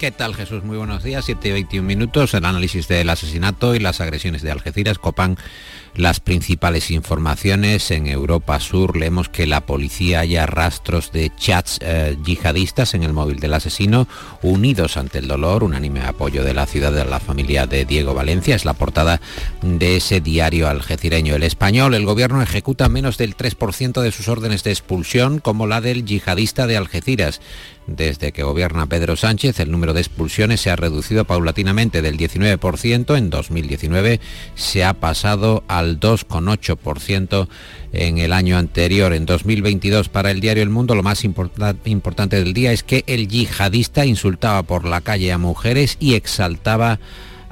¿Qué 0.00 0.10
tal 0.10 0.34
Jesús? 0.34 0.64
Muy 0.64 0.78
buenos 0.78 1.02
días, 1.02 1.26
7 1.26 1.46
y 1.46 1.52
21 1.52 1.86
minutos. 1.86 2.32
El 2.32 2.46
análisis 2.46 2.88
del 2.88 3.10
asesinato 3.10 3.74
y 3.74 3.80
las 3.80 4.00
agresiones 4.00 4.40
de 4.40 4.50
Algeciras 4.50 4.98
copan 4.98 5.36
las 5.94 6.20
principales 6.20 6.90
informaciones. 6.90 7.90
En 7.90 8.06
Europa 8.06 8.60
Sur 8.60 8.96
leemos 8.96 9.28
que 9.28 9.46
la 9.46 9.66
policía 9.66 10.20
haya 10.20 10.46
rastros 10.46 11.12
de 11.12 11.32
chats 11.36 11.78
eh, 11.82 12.16
yihadistas 12.24 12.94
en 12.94 13.02
el 13.02 13.12
móvil 13.12 13.40
del 13.40 13.54
asesino, 13.54 14.08
unidos 14.42 14.96
ante 14.96 15.18
el 15.18 15.28
dolor, 15.28 15.64
unánime 15.64 16.02
apoyo 16.02 16.44
de 16.44 16.54
la 16.54 16.66
ciudad 16.66 16.92
de 16.92 17.04
la 17.04 17.20
familia 17.20 17.66
de 17.66 17.84
Diego 17.84 18.14
Valencia. 18.14 18.56
Es 18.56 18.64
la 18.64 18.74
portada 18.74 19.20
de 19.62 19.96
ese 19.96 20.20
diario 20.20 20.68
algecireño. 20.68 21.34
El 21.34 21.42
español, 21.42 21.94
el 21.94 22.06
gobierno 22.06 22.42
ejecuta 22.42 22.88
menos 22.88 23.18
del 23.18 23.36
3% 23.36 24.00
de 24.00 24.12
sus 24.12 24.28
órdenes 24.28 24.64
de 24.64 24.70
expulsión, 24.70 25.38
como 25.38 25.66
la 25.66 25.80
del 25.80 26.04
yihadista 26.04 26.66
de 26.66 26.76
Algeciras. 26.76 27.40
Desde 27.86 28.30
que 28.30 28.44
gobierna 28.44 28.86
Pedro 28.86 29.16
Sánchez, 29.16 29.58
el 29.58 29.72
número 29.72 29.94
de 29.94 30.00
expulsiones 30.00 30.60
se 30.60 30.70
ha 30.70 30.76
reducido 30.76 31.24
paulatinamente 31.24 32.02
del 32.02 32.16
19% 32.16 33.16
en 33.16 33.30
2019, 33.30 34.20
se 34.54 34.84
ha 34.84 34.94
pasado 34.94 35.64
al 35.80 35.98
2,8% 35.98 37.48
en 37.92 38.18
el 38.18 38.32
año 38.32 38.56
anterior. 38.56 39.12
En 39.12 39.26
2022 39.26 40.08
para 40.08 40.30
el 40.30 40.40
diario 40.40 40.62
El 40.62 40.70
Mundo 40.70 40.94
lo 40.94 41.02
más 41.02 41.24
importante 41.24 42.36
del 42.36 42.54
día 42.54 42.72
es 42.72 42.84
que 42.84 43.02
el 43.06 43.26
yihadista 43.26 44.06
insultaba 44.06 44.62
por 44.62 44.84
la 44.84 45.00
calle 45.00 45.32
a 45.32 45.38
mujeres 45.38 45.96
y 45.98 46.14
exaltaba 46.14 47.00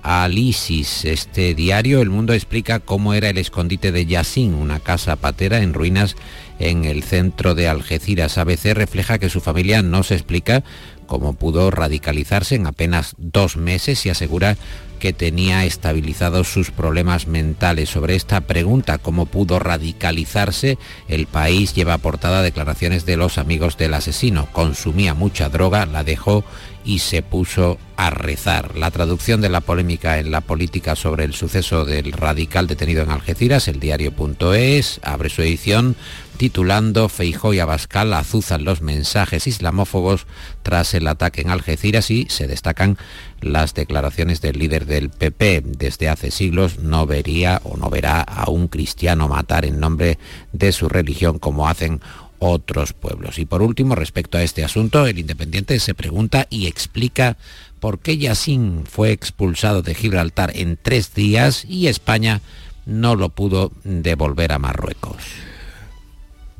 al 0.02 0.38
ISIS. 0.38 1.04
Este 1.04 1.54
diario, 1.54 2.00
El 2.00 2.10
Mundo, 2.10 2.32
explica 2.32 2.80
cómo 2.80 3.14
era 3.14 3.30
el 3.30 3.38
escondite 3.38 3.92
de 3.92 4.06
Yassin, 4.06 4.54
una 4.54 4.80
casa 4.80 5.16
patera 5.16 5.60
en 5.62 5.74
ruinas 5.74 6.16
en 6.58 6.84
el 6.84 7.02
centro 7.02 7.54
de 7.54 7.68
Algeciras. 7.68 8.38
ABC 8.38 8.74
refleja 8.74 9.18
que 9.18 9.30
su 9.30 9.40
familia 9.40 9.82
no 9.82 10.02
se 10.02 10.14
explica 10.14 10.64
cómo 11.06 11.32
pudo 11.32 11.70
radicalizarse 11.70 12.54
en 12.54 12.66
apenas 12.66 13.14
dos 13.18 13.56
meses 13.56 14.04
y 14.06 14.10
asegura 14.10 14.56
que 14.98 15.12
tenía 15.12 15.64
estabilizados 15.64 16.48
sus 16.48 16.70
problemas 16.70 17.26
mentales. 17.26 17.88
Sobre 17.88 18.14
esta 18.14 18.42
pregunta, 18.42 18.98
cómo 18.98 19.26
pudo 19.26 19.58
radicalizarse, 19.58 20.78
el 21.08 21.26
país 21.26 21.74
lleva 21.74 21.94
aportada 21.94 22.42
declaraciones 22.42 23.06
de 23.06 23.16
los 23.16 23.38
amigos 23.38 23.76
del 23.76 23.94
asesino. 23.94 24.48
Consumía 24.52 25.14
mucha 25.14 25.48
droga, 25.48 25.86
la 25.86 26.04
dejó 26.04 26.44
y 26.84 27.00
se 27.00 27.22
puso 27.22 27.78
a 27.96 28.10
rezar. 28.10 28.76
La 28.76 28.90
traducción 28.90 29.40
de 29.40 29.48
la 29.48 29.60
polémica 29.60 30.18
en 30.18 30.30
la 30.30 30.40
política 30.40 30.96
sobre 30.96 31.24
el 31.24 31.34
suceso 31.34 31.84
del 31.84 32.12
radical 32.12 32.66
detenido 32.66 33.02
en 33.02 33.10
Algeciras, 33.10 33.68
el 33.68 33.80
diario.es, 33.80 35.00
abre 35.02 35.28
su 35.28 35.42
edición 35.42 35.96
titulando 36.38 37.08
Feijó 37.08 37.52
y 37.52 37.58
Abascal 37.58 38.14
azuzan 38.14 38.64
los 38.64 38.80
mensajes 38.80 39.48
islamófobos 39.48 40.26
tras 40.62 40.94
el 40.94 41.08
ataque 41.08 41.40
en 41.40 41.50
Algeciras 41.50 42.10
y 42.12 42.26
se 42.30 42.46
destacan 42.46 42.96
las 43.40 43.74
declaraciones 43.74 44.40
del 44.40 44.58
líder 44.58 44.86
del 44.86 45.10
PP. 45.10 45.62
Desde 45.66 46.08
hace 46.08 46.30
siglos 46.30 46.78
no 46.78 47.06
vería 47.06 47.60
o 47.64 47.76
no 47.76 47.90
verá 47.90 48.20
a 48.20 48.48
un 48.50 48.68
cristiano 48.68 49.28
matar 49.28 49.64
en 49.64 49.80
nombre 49.80 50.18
de 50.52 50.70
su 50.70 50.88
religión 50.88 51.40
como 51.40 51.68
hacen 51.68 52.00
otros 52.38 52.92
pueblos. 52.92 53.40
Y 53.40 53.44
por 53.44 53.60
último, 53.60 53.96
respecto 53.96 54.38
a 54.38 54.42
este 54.44 54.64
asunto, 54.64 55.06
el 55.06 55.18
Independiente 55.18 55.80
se 55.80 55.94
pregunta 55.94 56.46
y 56.50 56.68
explica 56.68 57.36
por 57.80 57.98
qué 57.98 58.16
Yassin 58.16 58.84
fue 58.86 59.10
expulsado 59.10 59.82
de 59.82 59.96
Gibraltar 59.96 60.52
en 60.54 60.78
tres 60.80 61.14
días 61.14 61.64
y 61.64 61.88
España 61.88 62.42
no 62.86 63.16
lo 63.16 63.30
pudo 63.30 63.72
devolver 63.82 64.52
a 64.52 64.60
Marruecos. 64.60 65.47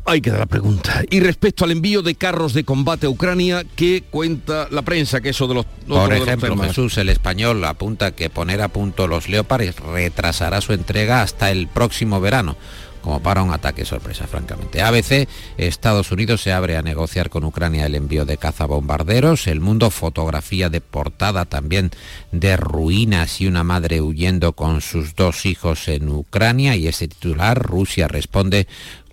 Ahí 0.08 0.22
queda 0.22 0.38
la 0.38 0.46
pregunta. 0.46 1.02
Y 1.10 1.20
respecto 1.20 1.66
al 1.66 1.70
envío 1.70 2.00
de 2.00 2.14
carros 2.14 2.54
de 2.54 2.64
combate 2.64 3.04
a 3.04 3.10
Ucrania, 3.10 3.62
¿qué 3.76 4.02
cuenta 4.08 4.66
la 4.70 4.80
prensa 4.80 5.20
que 5.20 5.28
eso 5.28 5.46
de 5.46 5.54
los... 5.54 5.66
Por 5.86 6.14
ejemplo, 6.14 6.56
Jesús, 6.56 6.96
el 6.96 7.10
español 7.10 7.62
apunta 7.64 8.12
que 8.12 8.30
poner 8.30 8.62
a 8.62 8.68
punto 8.68 9.06
los 9.06 9.28
leopares 9.28 9.76
retrasará 9.76 10.62
su 10.62 10.72
entrega 10.72 11.20
hasta 11.20 11.50
el 11.50 11.68
próximo 11.68 12.22
verano 12.22 12.56
como 13.02 13.20
para 13.20 13.42
un 13.42 13.52
ataque 13.52 13.84
sorpresa, 13.84 14.26
francamente. 14.26 14.82
ABC, 14.82 15.28
Estados 15.56 16.10
Unidos 16.10 16.42
se 16.42 16.52
abre 16.52 16.76
a 16.76 16.82
negociar 16.82 17.30
con 17.30 17.44
Ucrania 17.44 17.86
el 17.86 17.94
envío 17.94 18.24
de 18.24 18.38
cazabombarderos. 18.38 19.46
El 19.46 19.60
mundo, 19.60 19.90
fotografía 19.90 20.68
de 20.68 20.80
portada 20.80 21.44
también 21.44 21.90
de 22.32 22.56
ruinas 22.56 23.40
y 23.40 23.46
una 23.46 23.62
madre 23.62 24.00
huyendo 24.00 24.52
con 24.52 24.80
sus 24.80 25.14
dos 25.14 25.46
hijos 25.46 25.88
en 25.88 26.08
Ucrania. 26.08 26.76
Y 26.76 26.88
ese 26.88 27.08
titular, 27.08 27.62
Rusia 27.62 28.08
responde 28.08 28.66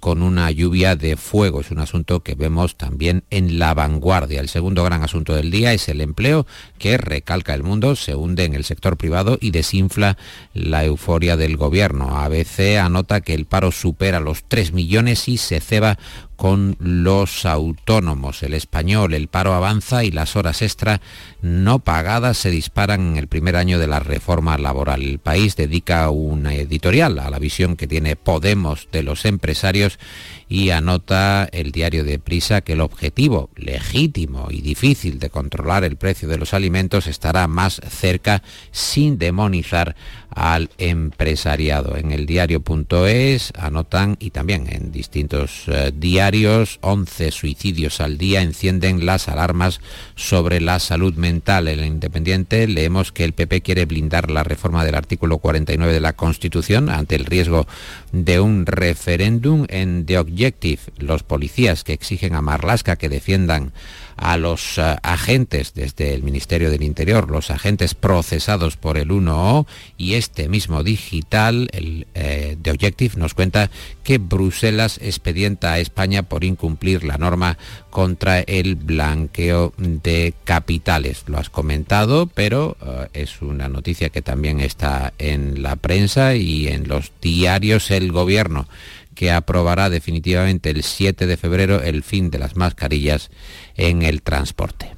con 0.05 0.21
una 0.21 0.51
lluvia 0.51 0.95
de 0.95 1.17
fuego. 1.17 1.61
Es 1.61 1.71
un 1.71 1.79
asunto 1.79 2.21
que 2.21 2.35
vemos 2.35 2.75
también 2.75 3.23
en 3.31 3.57
la 3.57 3.73
vanguardia. 3.73 4.39
El 4.39 4.49
segundo 4.49 4.83
gran 4.83 5.01
asunto 5.01 5.33
del 5.33 5.49
día 5.49 5.73
es 5.73 5.89
el 5.89 5.99
empleo 5.99 6.45
que 6.77 6.99
recalca 6.99 7.55
el 7.55 7.63
mundo, 7.63 7.95
se 7.95 8.13
hunde 8.13 8.43
en 8.43 8.53
el 8.53 8.65
sector 8.65 8.97
privado 8.97 9.39
y 9.41 9.49
desinfla 9.49 10.15
la 10.53 10.85
euforia 10.85 11.37
del 11.37 11.57
gobierno. 11.57 12.19
ABC 12.19 12.77
anota 12.79 13.21
que 13.21 13.33
el 13.33 13.45
paro 13.45 13.71
supera 13.71 14.19
los 14.19 14.43
3 14.47 14.73
millones 14.73 15.27
y 15.27 15.37
se 15.37 15.59
ceba 15.59 15.97
con 16.35 16.75
los 16.79 17.45
autónomos. 17.45 18.43
El 18.43 18.53
español, 18.53 19.13
el 19.13 19.27
paro 19.27 19.53
avanza 19.53 20.03
y 20.03 20.11
las 20.11 20.35
horas 20.35 20.61
extra 20.61 21.01
no 21.41 21.79
pagadas 21.79 22.37
se 22.37 22.49
disparan 22.49 23.01
en 23.01 23.17
el 23.17 23.27
primer 23.27 23.55
año 23.55 23.79
de 23.79 23.87
la 23.87 23.99
reforma 23.99 24.57
laboral. 24.57 25.01
El 25.01 25.19
país 25.19 25.55
dedica 25.55 26.09
una 26.09 26.53
editorial 26.53 27.19
a 27.19 27.29
la 27.29 27.39
visión 27.39 27.75
que 27.75 27.87
tiene 27.87 28.15
Podemos 28.15 28.87
de 28.91 29.03
los 29.03 29.25
empresarios 29.25 29.99
y 30.47 30.69
anota 30.69 31.47
el 31.51 31.71
diario 31.71 32.03
de 32.03 32.19
Prisa 32.19 32.61
que 32.61 32.73
el 32.73 32.81
objetivo 32.81 33.49
legítimo 33.55 34.47
y 34.51 34.61
difícil 34.61 35.19
de 35.19 35.29
controlar 35.29 35.83
el 35.83 35.97
precio 35.97 36.27
de 36.27 36.37
los 36.37 36.53
alimentos 36.53 37.07
estará 37.07 37.47
más 37.47 37.81
cerca 37.89 38.43
sin 38.71 39.17
demonizar 39.17 39.95
al 40.35 40.69
empresariado. 40.77 41.95
En 41.95 42.11
el 42.11 42.25
diario.es 42.25 43.53
anotan 43.57 44.17
y 44.19 44.31
también 44.31 44.67
en 44.69 44.91
distintos 44.91 45.63
eh, 45.67 45.91
diarios 45.95 46.77
11 46.81 47.31
suicidios 47.31 48.01
al 48.01 48.17
día 48.17 48.41
encienden 48.41 49.05
las 49.05 49.29
alarmas 49.29 49.79
sobre 50.15 50.59
la 50.59 50.79
salud 50.79 51.15
mental. 51.15 51.69
En 51.69 51.79
el 51.79 51.85
Independiente 51.85 52.67
leemos 52.67 53.13
que 53.13 53.23
el 53.23 53.33
PP 53.33 53.61
quiere 53.61 53.85
blindar 53.85 54.29
la 54.29 54.43
reforma 54.43 54.83
del 54.83 54.95
artículo 54.95 55.37
49 55.37 55.93
de 55.93 56.01
la 56.01 56.13
Constitución 56.13 56.89
ante 56.89 57.15
el 57.15 57.25
riesgo 57.25 57.65
de 58.11 58.41
un 58.41 58.65
referéndum 58.65 59.65
en 59.69 60.05
The 60.05 60.19
Objective. 60.19 60.81
Los 60.97 61.23
policías 61.23 61.83
que 61.83 61.93
exigen 61.93 62.35
a 62.35 62.41
Marlasca 62.41 62.97
que 62.97 63.09
defiendan 63.09 63.71
a 64.17 64.38
los 64.38 64.78
eh, 64.78 64.95
agentes 65.04 65.73
desde 65.73 66.13
el 66.13 66.23
Ministerio 66.23 66.71
del 66.71 66.84
Interior, 66.84 67.30
los 67.30 67.51
agentes 67.51 67.95
procesados 67.95 68.78
por 68.78 68.97
el 68.97 69.10
1O 69.10 69.65
y 69.97 70.13
este 70.13 70.49
mismo 70.49 70.84
digital, 70.84 71.69
el 71.73 72.08
eh, 72.13 72.58
de 72.62 72.71
Objective, 72.71 73.15
nos 73.17 73.34
cuenta 73.34 73.69
que 74.04 74.17
Bruselas 74.17 74.99
expedienta 75.01 75.73
a 75.73 75.80
España 75.80 76.23
por 76.23 76.43
incumplir 76.43 77.04
la 77.04 77.17
norma 77.17 77.58
contra 77.89 78.39
el 78.39 78.75
blanqueo 78.75 79.73
de 79.78 80.34
capitales. 80.43 81.23
Lo 81.28 81.38
has 81.38 81.49
comentado, 81.49 82.28
pero 82.28 82.78
eh, 82.82 83.08
es 83.13 83.41
una 83.41 83.67
noticia 83.67 84.10
que 84.10 84.21
también 84.21 84.60
está 84.60 85.13
en 85.17 85.62
la 85.62 85.75
prensa 85.75 86.36
y 86.36 86.67
en 86.67 86.88
los 86.88 87.12
diarios 87.21 87.91
el 87.91 88.12
gobierno 88.12 88.67
que 89.15 89.32
aprobará 89.32 89.89
definitivamente 89.89 90.69
el 90.69 90.84
7 90.84 91.25
de 91.25 91.38
febrero 91.38 91.82
el 91.82 92.04
fin 92.04 92.30
de 92.30 92.39
las 92.39 92.56
mascarillas 92.56 93.32
en 93.75 94.04
el 94.04 94.21
transporte. 94.21 94.95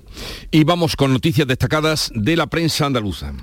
Y 0.52 0.64
vamos 0.64 0.96
con 0.96 1.14
noticias 1.14 1.48
destacadas 1.48 2.12
de 2.14 2.36
la 2.36 2.48
prensa 2.48 2.88
andaluza 2.88 3.34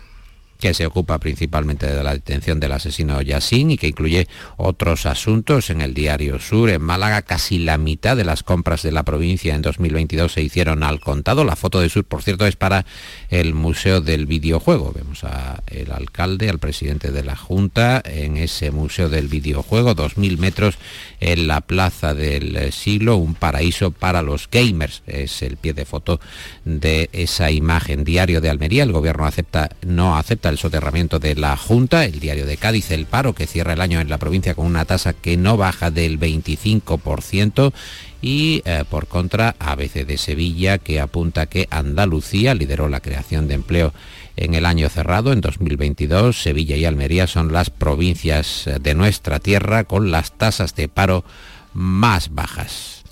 que 0.64 0.72
se 0.72 0.86
ocupa 0.86 1.18
principalmente 1.18 1.86
de 1.86 2.02
la 2.02 2.14
detención 2.14 2.58
del 2.58 2.72
asesino 2.72 3.20
Yassin 3.20 3.72
y 3.72 3.76
que 3.76 3.88
incluye 3.88 4.28
otros 4.56 5.04
asuntos 5.04 5.68
en 5.68 5.82
el 5.82 5.92
diario 5.92 6.38
Sur. 6.40 6.70
En 6.70 6.80
Málaga 6.80 7.20
casi 7.20 7.58
la 7.58 7.76
mitad 7.76 8.16
de 8.16 8.24
las 8.24 8.42
compras 8.42 8.82
de 8.82 8.90
la 8.90 9.02
provincia 9.02 9.54
en 9.54 9.60
2022 9.60 10.32
se 10.32 10.40
hicieron 10.40 10.82
al 10.82 11.00
contado. 11.00 11.44
La 11.44 11.54
foto 11.54 11.80
de 11.80 11.90
Sur, 11.90 12.04
por 12.04 12.22
cierto, 12.22 12.46
es 12.46 12.56
para 12.56 12.86
el 13.28 13.52
Museo 13.52 14.00
del 14.00 14.24
Videojuego. 14.24 14.94
Vemos 14.94 15.22
al 15.24 15.92
alcalde, 15.92 16.48
al 16.48 16.58
presidente 16.58 17.12
de 17.12 17.24
la 17.24 17.36
Junta 17.36 18.00
en 18.02 18.38
ese 18.38 18.70
Museo 18.70 19.10
del 19.10 19.28
Videojuego, 19.28 19.94
2.000 19.94 20.38
metros 20.38 20.78
en 21.20 21.46
la 21.46 21.60
Plaza 21.60 22.14
del 22.14 22.72
Siglo, 22.72 23.16
un 23.16 23.34
paraíso 23.34 23.90
para 23.90 24.22
los 24.22 24.48
gamers. 24.50 25.02
Es 25.06 25.42
el 25.42 25.58
pie 25.58 25.74
de 25.74 25.84
foto 25.84 26.20
de 26.64 27.10
esa 27.12 27.50
imagen. 27.50 28.02
Diario 28.02 28.40
de 28.40 28.48
Almería, 28.48 28.82
el 28.84 28.92
gobierno 28.92 29.26
acepta, 29.26 29.68
no 29.82 30.16
acepta 30.16 30.53
el 30.54 30.58
soterramiento 30.58 31.18
de 31.18 31.34
la 31.34 31.56
Junta, 31.56 32.04
el 32.04 32.20
diario 32.20 32.46
de 32.46 32.56
Cádiz, 32.56 32.90
el 32.92 33.06
paro 33.06 33.34
que 33.34 33.46
cierra 33.46 33.72
el 33.72 33.80
año 33.80 34.00
en 34.00 34.08
la 34.08 34.18
provincia 34.18 34.54
con 34.54 34.66
una 34.66 34.84
tasa 34.84 35.12
que 35.12 35.36
no 35.36 35.56
baja 35.56 35.90
del 35.90 36.18
25% 36.18 37.72
y 38.22 38.62
eh, 38.64 38.84
por 38.88 39.08
contra 39.08 39.56
ABC 39.58 40.06
de 40.06 40.16
Sevilla 40.16 40.78
que 40.78 41.00
apunta 41.00 41.46
que 41.46 41.66
Andalucía 41.70 42.54
lideró 42.54 42.88
la 42.88 43.00
creación 43.00 43.48
de 43.48 43.54
empleo 43.54 43.92
en 44.36 44.54
el 44.54 44.64
año 44.64 44.88
cerrado, 44.88 45.32
en 45.32 45.40
2022. 45.40 46.40
Sevilla 46.40 46.76
y 46.76 46.84
Almería 46.84 47.26
son 47.26 47.52
las 47.52 47.70
provincias 47.70 48.66
eh, 48.66 48.78
de 48.80 48.94
nuestra 48.94 49.40
tierra 49.40 49.84
con 49.84 50.10
las 50.10 50.32
tasas 50.38 50.74
de 50.76 50.88
paro 50.88 51.24
más 51.72 52.32
bajas. 52.32 53.02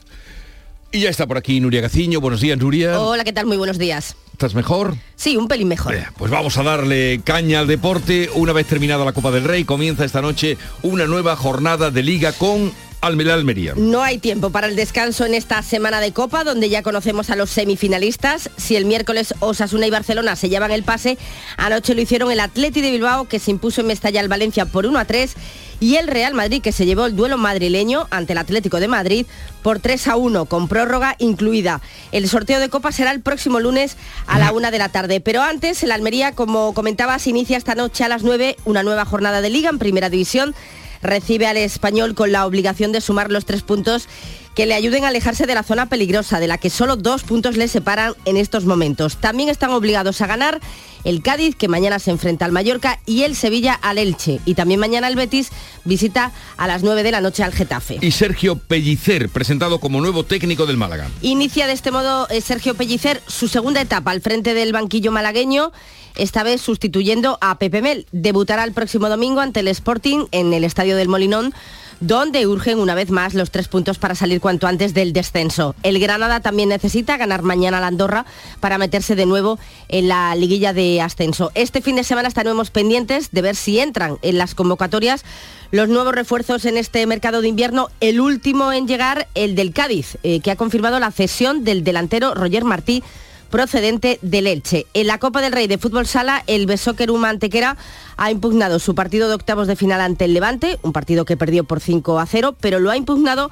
Y 0.93 1.01
ya 1.01 1.11
está 1.11 1.27
por 1.27 1.39
aquí 1.39 1.59
Nuria 1.59 1.81
Gaciño. 1.81 2.21
Buenos 2.21 2.41
días, 2.41 2.59
Nuria. 2.59 3.01
Hola, 3.01 3.25
¿qué 3.25 3.33
tal? 3.33 3.47
Muy 3.47 3.57
buenos 3.57 3.79
días. 3.79 4.15
¿Estás 4.43 4.57
mejor? 4.57 4.97
Sí, 5.15 5.37
un 5.37 5.47
pelín 5.47 5.69
mejor. 5.69 5.95
pues 6.19 6.33
vamos 6.33 6.59
a 6.59 6.65
darle 6.65 7.21
caña 7.23 7.61
al 7.61 7.69
deporte. 7.69 8.29
Una 8.35 8.53
vez 8.53 8.67
terminada 8.67 9.05
la 9.05 9.13
Copa 9.13 9.31
del 9.31 9.45
Rey, 9.45 9.63
comienza 9.63 10.05
esta 10.05 10.21
noche 10.21 10.59
una 10.83 11.07
nueva 11.07 11.37
jornada 11.37 11.93
de 11.93 12.03
liga 12.03 12.33
con 12.33 12.73
Almería 13.03 13.35
Almería. 13.35 13.75
No 13.77 14.03
hay 14.03 14.19
tiempo 14.19 14.51
para 14.51 14.67
el 14.67 14.75
descanso 14.75 15.27
en 15.27 15.35
esta 15.35 15.63
semana 15.63 16.01
de 16.01 16.13
Copa, 16.13 16.43
donde 16.43 16.69
ya 16.69 16.83
conocemos 16.83 17.31
a 17.31 17.37
los 17.37 17.51
semifinalistas. 17.51 18.51
Si 18.57 18.75
el 18.75 18.85
miércoles 18.85 19.33
Osasuna 19.39 19.87
y 19.87 19.91
Barcelona 19.91 20.35
se 20.35 20.49
llevan 20.49 20.73
el 20.73 20.83
pase, 20.83 21.19
anoche 21.57 21.95
lo 21.95 22.01
hicieron 22.01 22.33
el 22.33 22.41
Atleti 22.41 22.81
de 22.81 22.91
Bilbao, 22.91 23.29
que 23.29 23.39
se 23.39 23.53
impuso 23.53 23.81
en 23.81 23.89
Mestalla 23.89 24.21
al 24.21 24.29
Valencia 24.29 24.67
por 24.67 24.87
1 24.87 24.99
a 24.99 25.05
3, 25.05 25.35
y 25.83 25.97
el 25.97 26.07
Real 26.07 26.33
Madrid, 26.33 26.63
que 26.63 26.71
se 26.71 26.87
llevó 26.87 27.07
el 27.07 27.17
duelo 27.17 27.39
madrileño 27.39 28.07
ante 28.11 28.35
el 28.35 28.39
Atlético 28.39 28.79
de 28.79 28.87
Madrid 28.87 29.27
por 29.63 29.81
3 29.81 30.07
a 30.07 30.17
1, 30.17 30.45
con 30.45 30.69
prórroga 30.69 31.17
incluida. 31.19 31.81
El 32.13 32.29
sorteo 32.29 32.61
de 32.61 32.69
Copa 32.69 32.93
será 32.93 33.11
el 33.11 33.21
próximo 33.21 33.59
lunes 33.59 33.97
a 34.29 34.39
la 34.39 34.53
1 34.53 34.71
de 34.71 34.79
la 34.79 34.91
tarde. 34.91 35.21
Pero 35.21 35.43
antes, 35.43 35.83
el 35.83 35.91
Almería, 35.91 36.37
como 36.37 36.73
comentaba, 36.73 37.19
se 37.19 37.31
inicia 37.31 37.57
esta 37.57 37.75
noche 37.75 38.05
a 38.05 38.09
las 38.09 38.23
9 38.23 38.59
una 38.65 38.85
nueva 38.85 39.05
jornada 39.05 39.41
de 39.41 39.51
liga 39.51 39.71
en 39.71 39.81
Primera 39.81 40.09
División 40.09 40.55
recibe 41.03 41.49
al 41.49 41.57
español 41.57 42.15
con 42.15 42.31
la 42.31 42.47
obligación 42.47 42.93
de 42.93 43.01
sumar 43.01 43.33
los 43.33 43.45
tres 43.45 43.63
puntos 43.63 44.09
que 44.55 44.67
le 44.67 44.75
ayuden 44.75 45.05
a 45.05 45.09
alejarse 45.09 45.47
de 45.47 45.55
la 45.55 45.63
zona 45.63 45.87
peligrosa, 45.87 46.41
de 46.41 46.47
la 46.47 46.59
que 46.59 46.71
solo 46.71 46.97
dos 46.97 47.23
puntos 47.23 47.57
le 47.57 47.69
separan 47.69 48.15
en 48.25 48.37
estos 48.37 48.65
momentos. 48.65 49.17
También 49.17 49.49
están 49.49 49.71
obligados 49.71 50.21
a 50.21 50.27
ganar 50.27 50.61
el 51.05 51.23
Cádiz, 51.23 51.57
que 51.57 51.69
mañana 51.69 51.99
se 51.99 52.11
enfrenta 52.11 52.45
al 52.45 52.53
Mallorca, 52.53 53.01
y 53.07 53.23
el 53.23 53.35
Sevilla 53.35 53.75
al 53.75 53.99
Elche. 53.99 54.41
Y 54.45 54.55
también 54.55 54.79
mañana 54.79 55.09
el 55.09 55.17
Betis 55.17 55.51
visita 55.85 56.33
a 56.57 56.67
las 56.67 56.83
9 56.83 57.03
de 57.03 57.11
la 57.11 57.21
noche 57.21 57.43
al 57.43 57.53
Getafe. 57.53 57.99
Y 58.01 58.13
Sergio 58.13 58.57
Pellicer, 58.57 59.29
presentado 59.29 59.81
como 59.81 60.01
nuevo 60.01 60.25
técnico 60.25 60.67
del 60.67 60.77
Málaga. 60.77 61.09
Inicia 61.23 61.67
de 61.67 61.73
este 61.73 61.91
modo 61.91 62.29
eh, 62.29 62.41
Sergio 62.41 62.75
Pellicer 62.75 63.23
su 63.27 63.49
segunda 63.49 63.81
etapa 63.81 64.11
al 64.11 64.21
frente 64.21 64.55
del 64.55 64.73
banquillo 64.73 65.11
malagueño 65.11 65.73
esta 66.15 66.43
vez 66.43 66.61
sustituyendo 66.61 67.39
a 67.41 67.59
Pepe 67.59 67.83
Mel. 67.83 68.07
Debutará 68.13 68.65
el 68.65 68.73
próximo 68.73 69.09
domingo 69.09 69.41
ante 69.41 69.61
el 69.61 69.69
Sporting 69.69 70.27
en 70.31 70.53
el 70.53 70.65
Estadio 70.65 70.97
del 70.97 71.09
Molinón 71.09 71.55
donde 72.03 72.49
urgen 72.49 72.81
una 72.81 72.97
vez 72.97 73.11
más 73.11 73.33
los 73.33 73.53
tres 73.53 73.69
puntos 73.69 73.99
para 73.99 74.17
salir 74.17 74.41
cuanto 74.41 74.67
antes 74.67 74.93
del 74.93 75.13
descenso. 75.13 75.77
El 75.85 76.01
Granada 76.01 76.41
también 76.41 76.69
necesita 76.69 77.17
ganar 77.17 77.43
mañana 77.43 77.81
la 77.81 77.87
Andorra 77.87 78.27
para 78.59 78.77
meterse 78.77 79.15
de 79.15 79.25
nuevo 79.25 79.61
en 79.89 80.09
la 80.09 80.35
liguilla 80.35 80.73
de 80.73 81.01
ascenso. 81.01 81.53
Este 81.55 81.81
fin 81.81 81.95
de 81.95 82.03
semana 82.03 82.27
estaremos 82.27 82.71
pendientes 82.71 83.31
de 83.31 83.43
ver 83.43 83.55
si 83.55 83.79
entran 83.79 84.19
en 84.23 84.37
las 84.37 84.57
convocatorias 84.57 85.25
los 85.71 85.89
nuevos 85.89 86.13
refuerzos 86.13 86.65
en 86.65 86.77
este 86.77 87.07
mercado 87.07 87.41
de 87.41 87.49
invierno. 87.49 87.89
El 88.01 88.21
último 88.21 88.73
en 88.73 88.89
llegar, 88.89 89.29
el 89.37 89.55
del 89.55 89.73
Cádiz, 89.73 90.19
eh, 90.25 90.41
que 90.41 90.51
ha 90.51 90.57
confirmado 90.57 90.99
la 90.99 91.13
cesión 91.13 91.63
del 91.63 91.85
delantero 91.85 92.35
Roger 92.35 92.65
Martí 92.65 93.05
procedente 93.53 94.19
del 94.23 94.49
Elche. 94.49 94.87
En 94.95 95.07
la 95.07 95.19
Copa 95.19 95.41
del 95.43 95.53
Rey 95.53 95.69
de 95.69 95.79
Fútbol 95.79 96.07
Sala, 96.07 96.43
el 96.49 96.67
Besóquerum 96.67 97.25
Antequera 97.25 97.77
ha 98.17 98.31
impugnado 98.33 98.81
su 98.81 98.97
partido 98.97 99.29
de 99.29 99.35
octavos 99.35 99.69
de 99.69 99.77
final 99.77 100.01
ante 100.01 100.25
el 100.25 100.35
Levante, 100.35 100.81
un 100.83 100.93
partido 100.93 101.25
que 101.27 101.37
perdió 101.37 101.63
por 101.63 101.81
5 101.81 102.19
a 102.19 102.27
0, 102.27 102.57
pero 102.61 102.81
lo 102.81 102.91
ha 102.91 102.97
impugnado 102.97 103.51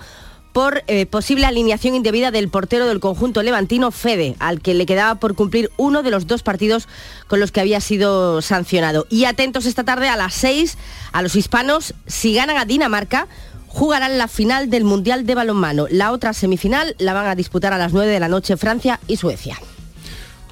por 0.53 0.83
eh, 0.87 1.07
posible 1.07 1.47
alineación 1.47 1.95
indebida 1.95 2.31
del 2.31 2.49
portero 2.49 2.87
del 2.87 2.99
conjunto 2.99 3.43
levantino 3.43 3.91
Fede, 3.91 4.37
al 4.41 4.63
que 4.63 4.75
le 4.75 4.87
quedaba 4.87 5.21
por 5.21 5.35
cumplir 5.35 5.71
uno 5.77 6.03
de 6.03 6.11
los 6.11 6.27
dos 6.27 6.43
partidos 6.43 6.89
con 7.29 7.39
los 7.39 7.53
que 7.53 7.61
había 7.61 7.81
sido 7.81 8.43
sancionado. 8.43 9.07
Y 9.11 9.27
atentos 9.27 9.67
esta 9.67 9.85
tarde 9.85 10.09
a 10.09 10.17
las 10.17 10.35
6 10.35 10.79
a 11.13 11.23
los 11.23 11.37
hispanos, 11.37 11.95
si 12.07 12.35
ganan 12.35 12.57
a 12.57 12.65
Dinamarca, 12.65 13.29
jugarán 13.69 14.17
la 14.17 14.29
final 14.29 14.71
del 14.71 14.85
Mundial 14.85 15.27
de 15.27 15.35
Balonmano. 15.35 15.87
La 15.91 16.11
otra 16.11 16.33
semifinal 16.33 16.97
la 16.99 17.13
van 17.13 17.27
a 17.27 17.35
disputar 17.35 17.75
a 17.75 17.79
las 17.79 17.93
9 17.93 18.11
de 18.11 18.19
la 18.19 18.29
noche 18.29 18.57
Francia 18.57 18.99
y 19.07 19.19
Suecia. 19.19 19.59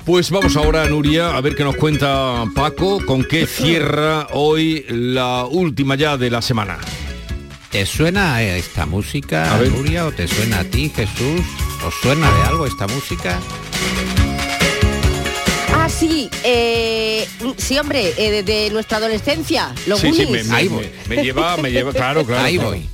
Pues 0.08 0.30
vamos 0.30 0.56
ahora, 0.56 0.88
Nuria, 0.88 1.36
a 1.36 1.40
ver 1.42 1.54
qué 1.54 1.64
nos 1.64 1.76
cuenta 1.76 2.46
Paco, 2.54 3.04
con 3.04 3.24
qué 3.24 3.46
cierra 3.46 4.28
hoy 4.30 4.86
la 4.88 5.44
última 5.44 5.96
ya 5.96 6.16
de 6.16 6.30
la 6.30 6.40
semana. 6.40 6.78
¿Te 7.70 7.84
suena 7.84 8.40
esta 8.40 8.86
música, 8.86 9.54
Nuria, 9.68 10.06
o 10.06 10.12
te 10.12 10.26
suena 10.26 10.60
a 10.60 10.64
ti, 10.64 10.88
Jesús? 10.88 11.42
¿Os 11.86 11.92
suena 12.00 12.26
de 12.38 12.42
algo 12.44 12.64
esta 12.64 12.86
música? 12.86 13.38
Ah, 15.74 15.90
sí, 15.90 16.30
eh, 16.42 17.28
sí, 17.58 17.78
hombre, 17.78 18.14
eh, 18.16 18.42
de, 18.42 18.70
nuestra 18.70 18.96
adolescencia, 18.96 19.74
los 19.86 20.00
sí, 20.00 20.14
sí, 20.14 20.24
me, 20.24 20.42
me, 20.42 21.22
lleva, 21.22 21.58
me 21.58 21.70
lleva, 21.70 21.92
claro, 21.92 22.24
claro. 22.26 22.44
Ahí 22.44 22.56
voy. 22.56 22.88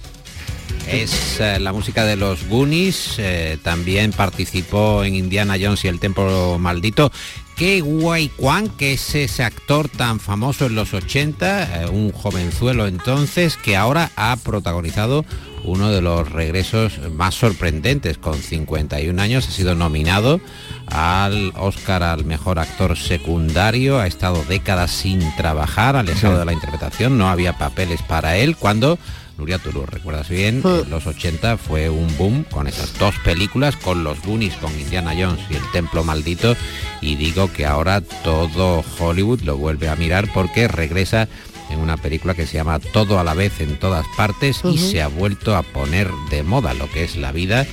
Es 0.89 1.41
eh, 1.41 1.59
la 1.59 1.73
música 1.73 2.05
de 2.05 2.17
los 2.17 2.47
Goonies, 2.49 3.17
eh, 3.19 3.59
también 3.63 4.13
participó 4.13 5.03
en 5.05 5.15
Indiana 5.15 5.57
Jones 5.61 5.85
y 5.85 5.89
el 5.89 5.99
Templo 5.99 6.59
Maldito. 6.59 7.11
Qué 7.57 7.81
guay 7.81 8.29
Kwan, 8.29 8.69
que 8.69 8.95
es 8.95 9.15
ese 9.15 9.45
actor 9.45 9.89
tan 9.89 10.21
famoso 10.21 10.67
en 10.67 10.75
los 10.75 10.93
80, 10.93 11.83
eh, 11.83 11.87
un 11.87 12.13
jovenzuelo 12.13 12.87
entonces, 12.87 13.57
que 13.57 13.77
ahora 13.77 14.11
ha 14.17 14.37
protagonizado 14.37 15.25
uno 15.65 15.91
de 15.91 16.01
los 16.01 16.31
regresos 16.31 16.99
más 17.13 17.35
sorprendentes. 17.35 18.19
Con 18.19 18.35
51 18.35 19.21
años 19.21 19.49
ha 19.49 19.51
sido 19.53 19.75
nominado 19.75 20.41
al 20.87 21.53
Oscar 21.57 22.03
al 22.03 22.25
mejor 22.25 22.59
actor 22.59 22.99
secundario, 22.99 23.99
ha 24.01 24.07
estado 24.07 24.45
décadas 24.49 24.91
sin 24.91 25.21
trabajar, 25.37 25.97
alejado 25.97 26.39
de 26.39 26.45
la 26.45 26.53
interpretación, 26.53 27.17
no 27.19 27.29
había 27.29 27.57
papeles 27.57 28.03
para 28.03 28.37
él 28.37 28.57
cuando 28.57 28.99
Nuria, 29.37 29.59
tú 29.59 29.73
lo 29.73 29.85
recuerdas 29.85 30.29
bien, 30.29 30.63
en 30.65 30.91
los 30.91 31.07
80 31.07 31.57
fue 31.57 31.91
un 31.91 32.17
boom 32.17 32.45
con 32.45 32.67
esas 32.67 32.97
dos 32.99 33.15
películas, 33.25 33.77
con 33.77 34.05
los 34.05 34.21
Goonies, 34.23 34.55
con 34.57 34.79
Indiana 34.79 35.13
Jones 35.19 35.41
y 35.51 35.55
El 35.57 35.71
Templo 35.73 36.05
Maldito, 36.05 36.57
y 37.01 37.17
digo 37.17 37.53
que 37.53 37.67
ahora 37.67 38.01
todo 38.01 38.85
Hollywood 38.99 39.41
lo 39.41 39.57
vuelve 39.57 39.89
a 39.89 39.97
mirar 39.97 40.33
porque 40.33 40.69
regresa 40.69 41.29
en 41.71 41.81
una 41.81 41.97
película 41.97 42.35
que 42.35 42.47
se 42.47 42.59
llama 42.59 42.79
Todo 42.79 43.19
a 43.19 43.25
la 43.25 43.35
vez 43.35 43.61
en 43.61 43.79
todas 43.79 44.07
partes 44.17 44.61
y 44.65 44.79
se 44.79 45.03
ha 45.03 45.09
vuelto 45.09 45.57
a 45.57 45.63
poner 45.63 46.11
de 46.31 46.43
moda 46.43 46.75
lo 46.75 46.91
que 46.91 47.05
es 47.05 47.17
la 47.17 47.33
vida 47.33 47.67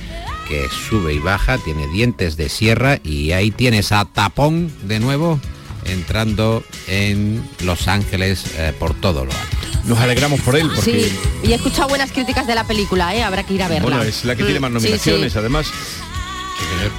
que 0.48 0.68
sube 0.68 1.14
y 1.14 1.18
baja, 1.18 1.58
tiene 1.58 1.86
dientes 1.88 2.36
de 2.36 2.48
sierra 2.48 2.98
y 3.04 3.32
ahí 3.32 3.50
tienes 3.50 3.92
a 3.92 4.04
Tapón 4.04 4.72
de 4.82 4.98
nuevo 4.98 5.38
entrando 5.86 6.64
en 6.88 7.42
Los 7.64 7.88
Ángeles 7.88 8.44
eh, 8.56 8.72
por 8.78 8.94
todo 8.94 9.24
lo 9.24 9.32
alto. 9.32 9.56
Nos 9.84 9.98
alegramos 9.98 10.40
por 10.40 10.56
él 10.56 10.70
porque 10.74 11.08
Sí, 11.10 11.18
y 11.42 11.52
he 11.52 11.54
escuchado 11.56 11.88
buenas 11.88 12.12
críticas 12.12 12.46
de 12.46 12.54
la 12.54 12.64
película, 12.64 13.14
¿eh? 13.16 13.22
habrá 13.22 13.44
que 13.44 13.54
ir 13.54 13.62
a 13.62 13.68
verla. 13.68 13.82
bueno, 13.82 14.02
es 14.02 14.24
la 14.24 14.36
que 14.36 14.44
tiene 14.44 14.60
más 14.60 14.70
Mm, 14.70 14.76
sí, 14.76 14.82
nominaciones, 14.82 15.32
sí. 15.32 15.38
además. 15.38 15.66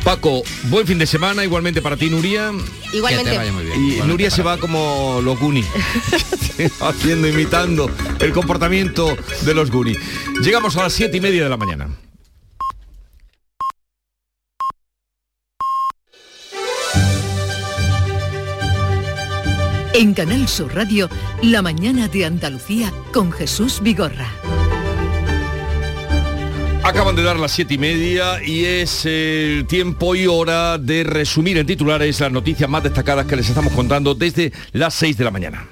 Paco, 0.03 0.43
buen 0.63 0.85
fin 0.85 0.97
de 0.99 1.05
semana, 1.07 1.43
igualmente 1.43 1.81
para 1.81 1.95
ti, 1.95 2.09
Nuria. 2.09 2.51
Igualmente. 2.91 3.29
Que 3.31 3.31
te 3.31 3.37
vaya 3.37 3.51
muy 3.53 3.63
bien. 3.63 3.75
Y 3.77 3.79
Igualmente 3.79 4.07
Nuria 4.07 4.29
se 4.31 4.43
va 4.43 4.57
como 4.57 5.21
los 5.23 5.39
Goonies, 5.39 5.65
haciendo, 6.81 7.27
imitando 7.27 7.89
el 8.19 8.33
comportamiento 8.33 9.15
de 9.41 9.53
los 9.53 9.71
Goonies. 9.71 9.97
Llegamos 10.41 10.75
a 10.75 10.83
las 10.83 10.93
siete 10.93 11.17
y 11.17 11.21
media 11.21 11.43
de 11.43 11.49
la 11.49 11.57
mañana. 11.57 11.87
En 19.95 20.15
Canal 20.15 20.47
Sur 20.47 20.73
Radio, 20.73 21.07
La 21.43 21.61
mañana 21.61 22.07
de 22.07 22.25
Andalucía 22.25 22.91
con 23.13 23.31
Jesús 23.31 23.79
Vigorra. 23.79 24.27
Acaban 26.83 27.15
de 27.15 27.21
dar 27.21 27.37
las 27.37 27.51
siete 27.51 27.75
y 27.75 27.77
media 27.77 28.43
y 28.43 28.65
es 28.65 29.05
el 29.05 29.67
tiempo 29.67 30.15
y 30.15 30.25
hora 30.25 30.79
de 30.79 31.03
resumir 31.03 31.59
en 31.59 31.67
titulares 31.67 32.19
las 32.19 32.31
noticias 32.31 32.67
más 32.67 32.81
destacadas 32.81 33.27
que 33.27 33.35
les 33.35 33.47
estamos 33.47 33.71
contando 33.73 34.15
desde 34.15 34.51
las 34.71 34.95
6 34.95 35.15
de 35.15 35.23
la 35.23 35.31
mañana. 35.31 35.67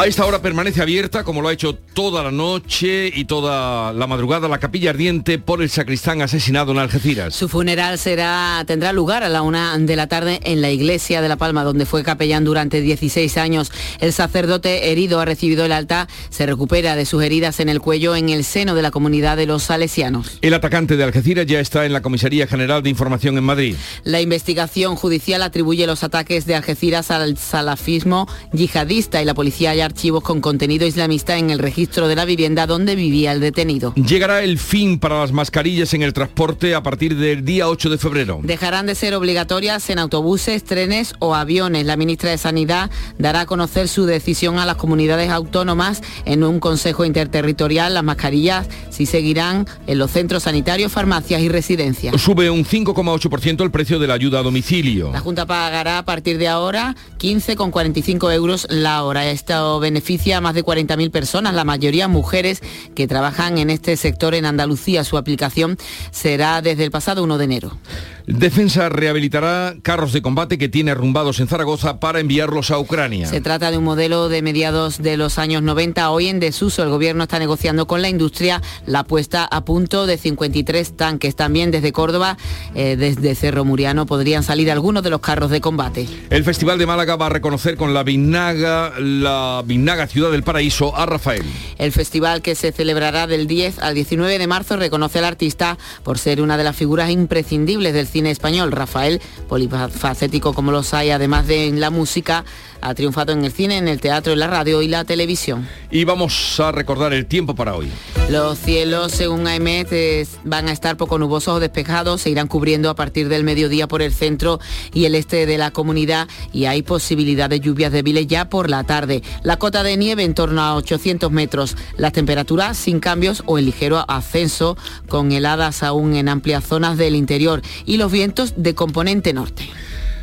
A 0.00 0.06
esta 0.06 0.24
hora 0.24 0.40
permanece 0.40 0.80
abierta, 0.80 1.24
como 1.24 1.42
lo 1.42 1.48
ha 1.48 1.52
hecho 1.52 1.74
toda 1.74 2.22
la 2.22 2.30
noche 2.30 3.12
y 3.14 3.26
toda 3.26 3.92
la 3.92 4.06
madrugada, 4.06 4.48
la 4.48 4.56
capilla 4.56 4.88
ardiente 4.88 5.38
por 5.38 5.60
el 5.60 5.68
sacristán 5.68 6.22
asesinado 6.22 6.72
en 6.72 6.78
Algeciras. 6.78 7.34
Su 7.34 7.50
funeral 7.50 7.98
será, 7.98 8.64
tendrá 8.66 8.94
lugar 8.94 9.24
a 9.24 9.28
la 9.28 9.42
una 9.42 9.76
de 9.76 9.96
la 9.96 10.06
tarde 10.06 10.40
en 10.44 10.62
la 10.62 10.70
iglesia 10.70 11.20
de 11.20 11.28
La 11.28 11.36
Palma, 11.36 11.64
donde 11.64 11.84
fue 11.84 12.02
capellán 12.02 12.44
durante 12.44 12.80
16 12.80 13.36
años. 13.36 13.72
El 13.98 14.14
sacerdote 14.14 14.90
herido 14.90 15.20
ha 15.20 15.26
recibido 15.26 15.66
el 15.66 15.72
alta, 15.72 16.08
se 16.30 16.46
recupera 16.46 16.96
de 16.96 17.04
sus 17.04 17.22
heridas 17.22 17.60
en 17.60 17.68
el 17.68 17.82
cuello 17.82 18.16
en 18.16 18.30
el 18.30 18.44
seno 18.44 18.74
de 18.74 18.80
la 18.80 18.90
comunidad 18.90 19.36
de 19.36 19.44
los 19.44 19.64
salesianos. 19.64 20.38
El 20.40 20.54
atacante 20.54 20.96
de 20.96 21.04
Algeciras 21.04 21.44
ya 21.44 21.60
está 21.60 21.84
en 21.84 21.92
la 21.92 22.00
Comisaría 22.00 22.46
General 22.46 22.82
de 22.82 22.88
Información 22.88 23.36
en 23.36 23.44
Madrid. 23.44 23.76
La 24.04 24.22
investigación 24.22 24.96
judicial 24.96 25.42
atribuye 25.42 25.86
los 25.86 26.04
ataques 26.04 26.46
de 26.46 26.54
Algeciras 26.54 27.10
al 27.10 27.36
salafismo 27.36 28.26
yihadista 28.54 29.20
y 29.20 29.26
la 29.26 29.34
policía 29.34 29.72
haya 29.72 29.89
archivos 29.90 30.22
con 30.22 30.40
contenido 30.40 30.86
islamista 30.86 31.36
en 31.36 31.50
el 31.50 31.58
registro 31.58 32.06
de 32.06 32.14
la 32.14 32.24
vivienda 32.24 32.68
donde 32.68 32.94
vivía 32.94 33.32
el 33.32 33.40
detenido. 33.40 33.92
Llegará 33.96 34.44
el 34.44 34.56
fin 34.56 35.00
para 35.00 35.18
las 35.18 35.32
mascarillas 35.32 35.92
en 35.94 36.02
el 36.02 36.12
transporte 36.12 36.76
a 36.76 36.82
partir 36.84 37.16
del 37.16 37.44
día 37.44 37.68
8 37.68 37.90
de 37.90 37.98
febrero. 37.98 38.38
Dejarán 38.40 38.86
de 38.86 38.94
ser 38.94 39.14
obligatorias 39.14 39.90
en 39.90 39.98
autobuses, 39.98 40.62
trenes 40.62 41.14
o 41.18 41.34
aviones. 41.34 41.86
La 41.86 41.96
ministra 41.96 42.30
de 42.30 42.38
Sanidad 42.38 42.88
dará 43.18 43.40
a 43.40 43.46
conocer 43.46 43.88
su 43.88 44.06
decisión 44.06 44.60
a 44.60 44.66
las 44.66 44.76
comunidades 44.76 45.28
autónomas 45.28 46.02
en 46.24 46.44
un 46.44 46.60
consejo 46.60 47.04
interterritorial. 47.04 47.92
Las 47.92 48.04
mascarillas 48.04 48.68
sí 48.90 49.06
seguirán 49.06 49.66
en 49.88 49.98
los 49.98 50.12
centros 50.12 50.44
sanitarios, 50.44 50.92
farmacias 50.92 51.42
y 51.42 51.48
residencias. 51.48 52.20
Sube 52.22 52.48
un 52.48 52.64
5,8% 52.64 53.64
el 53.64 53.72
precio 53.72 53.98
de 53.98 54.06
la 54.06 54.14
ayuda 54.14 54.38
a 54.38 54.42
domicilio. 54.44 55.10
La 55.12 55.18
Junta 55.18 55.46
pagará 55.46 55.98
a 55.98 56.04
partir 56.04 56.38
de 56.38 56.46
ahora 56.46 56.94
15,45 57.18 58.32
euros 58.32 58.68
la 58.70 59.02
hora. 59.02 59.28
Esto 59.28 59.79
beneficia 59.80 60.36
a 60.36 60.40
más 60.40 60.54
de 60.54 60.64
40.000 60.64 61.10
personas, 61.10 61.54
la 61.54 61.64
mayoría 61.64 62.08
mujeres 62.08 62.62
que 62.94 63.08
trabajan 63.08 63.58
en 63.58 63.70
este 63.70 63.96
sector 63.96 64.34
en 64.34 64.46
Andalucía. 64.46 65.04
Su 65.04 65.16
aplicación 65.16 65.76
será 66.10 66.62
desde 66.62 66.84
el 66.84 66.90
pasado 66.90 67.22
1 67.22 67.38
de 67.38 67.44
enero. 67.44 67.78
Defensa 68.26 68.88
rehabilitará 68.88 69.74
carros 69.82 70.12
de 70.12 70.22
combate 70.22 70.58
que 70.58 70.68
tiene 70.68 70.90
arrumbados 70.90 71.40
en 71.40 71.48
Zaragoza 71.48 72.00
para 72.00 72.20
enviarlos 72.20 72.70
a 72.70 72.78
Ucrania. 72.78 73.26
Se 73.26 73.40
trata 73.40 73.70
de 73.70 73.78
un 73.78 73.84
modelo 73.84 74.28
de 74.28 74.42
mediados 74.42 74.98
de 74.98 75.16
los 75.16 75.38
años 75.38 75.62
90, 75.62 76.10
hoy 76.10 76.28
en 76.28 76.40
desuso. 76.40 76.82
El 76.82 76.90
gobierno 76.90 77.24
está 77.24 77.38
negociando 77.38 77.86
con 77.86 78.02
la 78.02 78.08
industria 78.08 78.62
la 78.86 79.04
puesta 79.04 79.44
a 79.44 79.64
punto 79.64 80.06
de 80.06 80.18
53 80.18 80.96
tanques. 80.96 81.36
También 81.36 81.70
desde 81.70 81.92
Córdoba, 81.92 82.36
eh, 82.74 82.96
desde 82.96 83.34
Cerro 83.34 83.64
Muriano, 83.64 84.06
podrían 84.06 84.42
salir 84.42 84.70
algunos 84.70 85.02
de 85.02 85.10
los 85.10 85.20
carros 85.20 85.50
de 85.50 85.60
combate. 85.60 86.06
El 86.30 86.44
Festival 86.44 86.78
de 86.78 86.86
Málaga 86.86 87.16
va 87.16 87.26
a 87.26 87.30
reconocer 87.30 87.76
con 87.76 87.94
la 87.94 88.02
Vinaga, 88.02 88.92
la 88.98 89.62
Vinaga 89.64 90.06
Ciudad 90.06 90.30
del 90.30 90.42
Paraíso 90.42 90.96
a 90.96 91.06
Rafael. 91.06 91.44
El 91.78 91.92
festival 91.92 92.42
que 92.42 92.54
se 92.54 92.72
celebrará 92.72 93.26
del 93.26 93.46
10 93.46 93.78
al 93.78 93.94
19 93.94 94.38
de 94.38 94.46
marzo 94.46 94.76
reconoce 94.76 95.18
al 95.18 95.24
artista 95.24 95.78
por 96.02 96.18
ser 96.18 96.40
una 96.40 96.56
de 96.56 96.64
las 96.64 96.76
figuras 96.76 97.10
imprescindibles 97.10 97.94
del 97.94 98.06
cine 98.06 98.19
español. 98.26 98.72
Rafael, 98.72 99.20
polifacético 99.48 100.52
como 100.54 100.72
los 100.72 100.94
hay, 100.94 101.10
además 101.10 101.46
de 101.46 101.68
en 101.68 101.80
la 101.80 101.90
música, 101.90 102.44
ha 102.80 102.94
triunfado 102.94 103.32
en 103.32 103.44
el 103.44 103.52
cine, 103.52 103.78
en 103.78 103.88
el 103.88 104.00
teatro, 104.00 104.32
en 104.32 104.38
la 104.38 104.46
radio 104.46 104.82
y 104.82 104.88
la 104.88 105.04
televisión. 105.04 105.68
Y 105.90 106.04
vamos 106.04 106.58
a 106.60 106.72
recordar 106.72 107.12
el 107.12 107.26
tiempo 107.26 107.54
para 107.54 107.74
hoy. 107.74 107.90
Los 108.28 108.58
cielos, 108.58 109.12
según 109.12 109.46
AEMET, 109.46 110.28
van 110.44 110.68
a 110.68 110.72
estar 110.72 110.96
poco 110.96 111.18
nubosos 111.18 111.56
o 111.56 111.60
despejados, 111.60 112.20
se 112.20 112.30
irán 112.30 112.48
cubriendo 112.48 112.90
a 112.90 112.94
partir 112.94 113.28
del 113.28 113.44
mediodía 113.44 113.88
por 113.88 114.02
el 114.02 114.12
centro 114.12 114.60
y 114.92 115.04
el 115.04 115.14
este 115.14 115.46
de 115.46 115.58
la 115.58 115.70
comunidad 115.70 116.28
y 116.52 116.66
hay 116.66 116.82
posibilidad 116.82 117.50
de 117.50 117.60
lluvias 117.60 117.92
débiles 117.92 118.26
ya 118.26 118.48
por 118.48 118.70
la 118.70 118.84
tarde. 118.84 119.22
La 119.42 119.58
cota 119.58 119.82
de 119.82 119.96
nieve 119.96 120.24
en 120.24 120.34
torno 120.34 120.62
a 120.62 120.76
800 120.76 121.30
metros, 121.30 121.76
las 121.96 122.12
temperaturas 122.12 122.76
sin 122.76 123.00
cambios 123.00 123.42
o 123.46 123.58
en 123.58 123.66
ligero 123.66 124.04
ascenso, 124.08 124.76
con 125.08 125.32
heladas 125.32 125.82
aún 125.82 126.14
en 126.14 126.28
amplias 126.28 126.64
zonas 126.64 126.96
del 126.98 127.16
interior 127.16 127.62
y 127.84 127.96
los 127.96 128.12
vientos 128.12 128.54
de 128.56 128.74
componente 128.74 129.32
norte. 129.32 129.68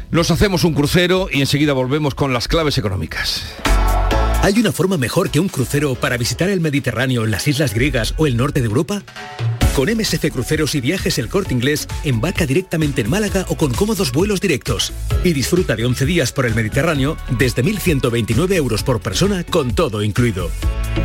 Nos 0.10 0.32
hacemos 0.32 0.63
un 0.63 0.74
crucero 0.74 1.28
y 1.32 1.41
enseguida 1.41 1.74
volvemos 1.74 2.15
con 2.15 2.34
las 2.34 2.48
claves 2.48 2.78
económicas. 2.78 3.43
¿Hay 4.41 4.58
una 4.60 4.72
forma 4.72 4.98
mejor 4.98 5.30
que 5.30 5.41
un 5.41 5.50
crucero 5.50 5.96
para 5.96 6.15
visitar 6.15 6.50
el 6.50 6.62
Mediterráneo, 6.62 7.26
las 7.26 7.48
islas 7.48 7.74
griegas 7.74 8.13
o 8.17 8.28
el 8.28 8.38
norte 8.38 8.62
de 8.62 8.67
Europa? 8.67 9.04
Con 9.76 9.89
MSC 9.89 10.32
Cruceros 10.32 10.74
y 10.76 10.82
Viajes 10.82 11.17
El 11.17 11.28
Corte 11.28 11.54
Inglés, 11.54 11.88
embarca 12.06 12.46
directamente 12.46 13.02
en 13.02 13.10
Málaga 13.10 13.46
o 13.50 13.58
con 13.58 13.74
cómodos 13.74 14.13
vuelos 14.13 14.39
directos 14.39 14.93
y 15.26 15.34
disfruta 15.34 15.76
de 15.76 15.86
11 15.86 16.06
días 16.06 16.32
por 16.32 16.46
el 16.46 16.56
Mediterráneo 16.56 17.17
desde 17.38 17.63
1.129 17.63 18.54
euros 18.54 18.84
por 18.84 19.02
persona 19.02 19.43
con 19.43 19.76
todo 19.76 20.02
incluido. 20.02 20.50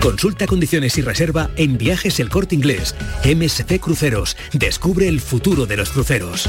Consulta 0.01 0.47
condiciones 0.47 0.97
y 0.97 1.03
reserva 1.03 1.51
en 1.57 1.77
Viajes 1.77 2.21
El 2.21 2.29
Corte 2.31 2.55
Inglés. 2.55 2.95
MSC 3.25 3.81
Cruceros. 3.81 4.37
Descubre 4.53 5.09
el 5.09 5.21
futuro 5.21 5.67
de 5.67 5.77
los 5.77 5.91
cruceros. 5.91 6.49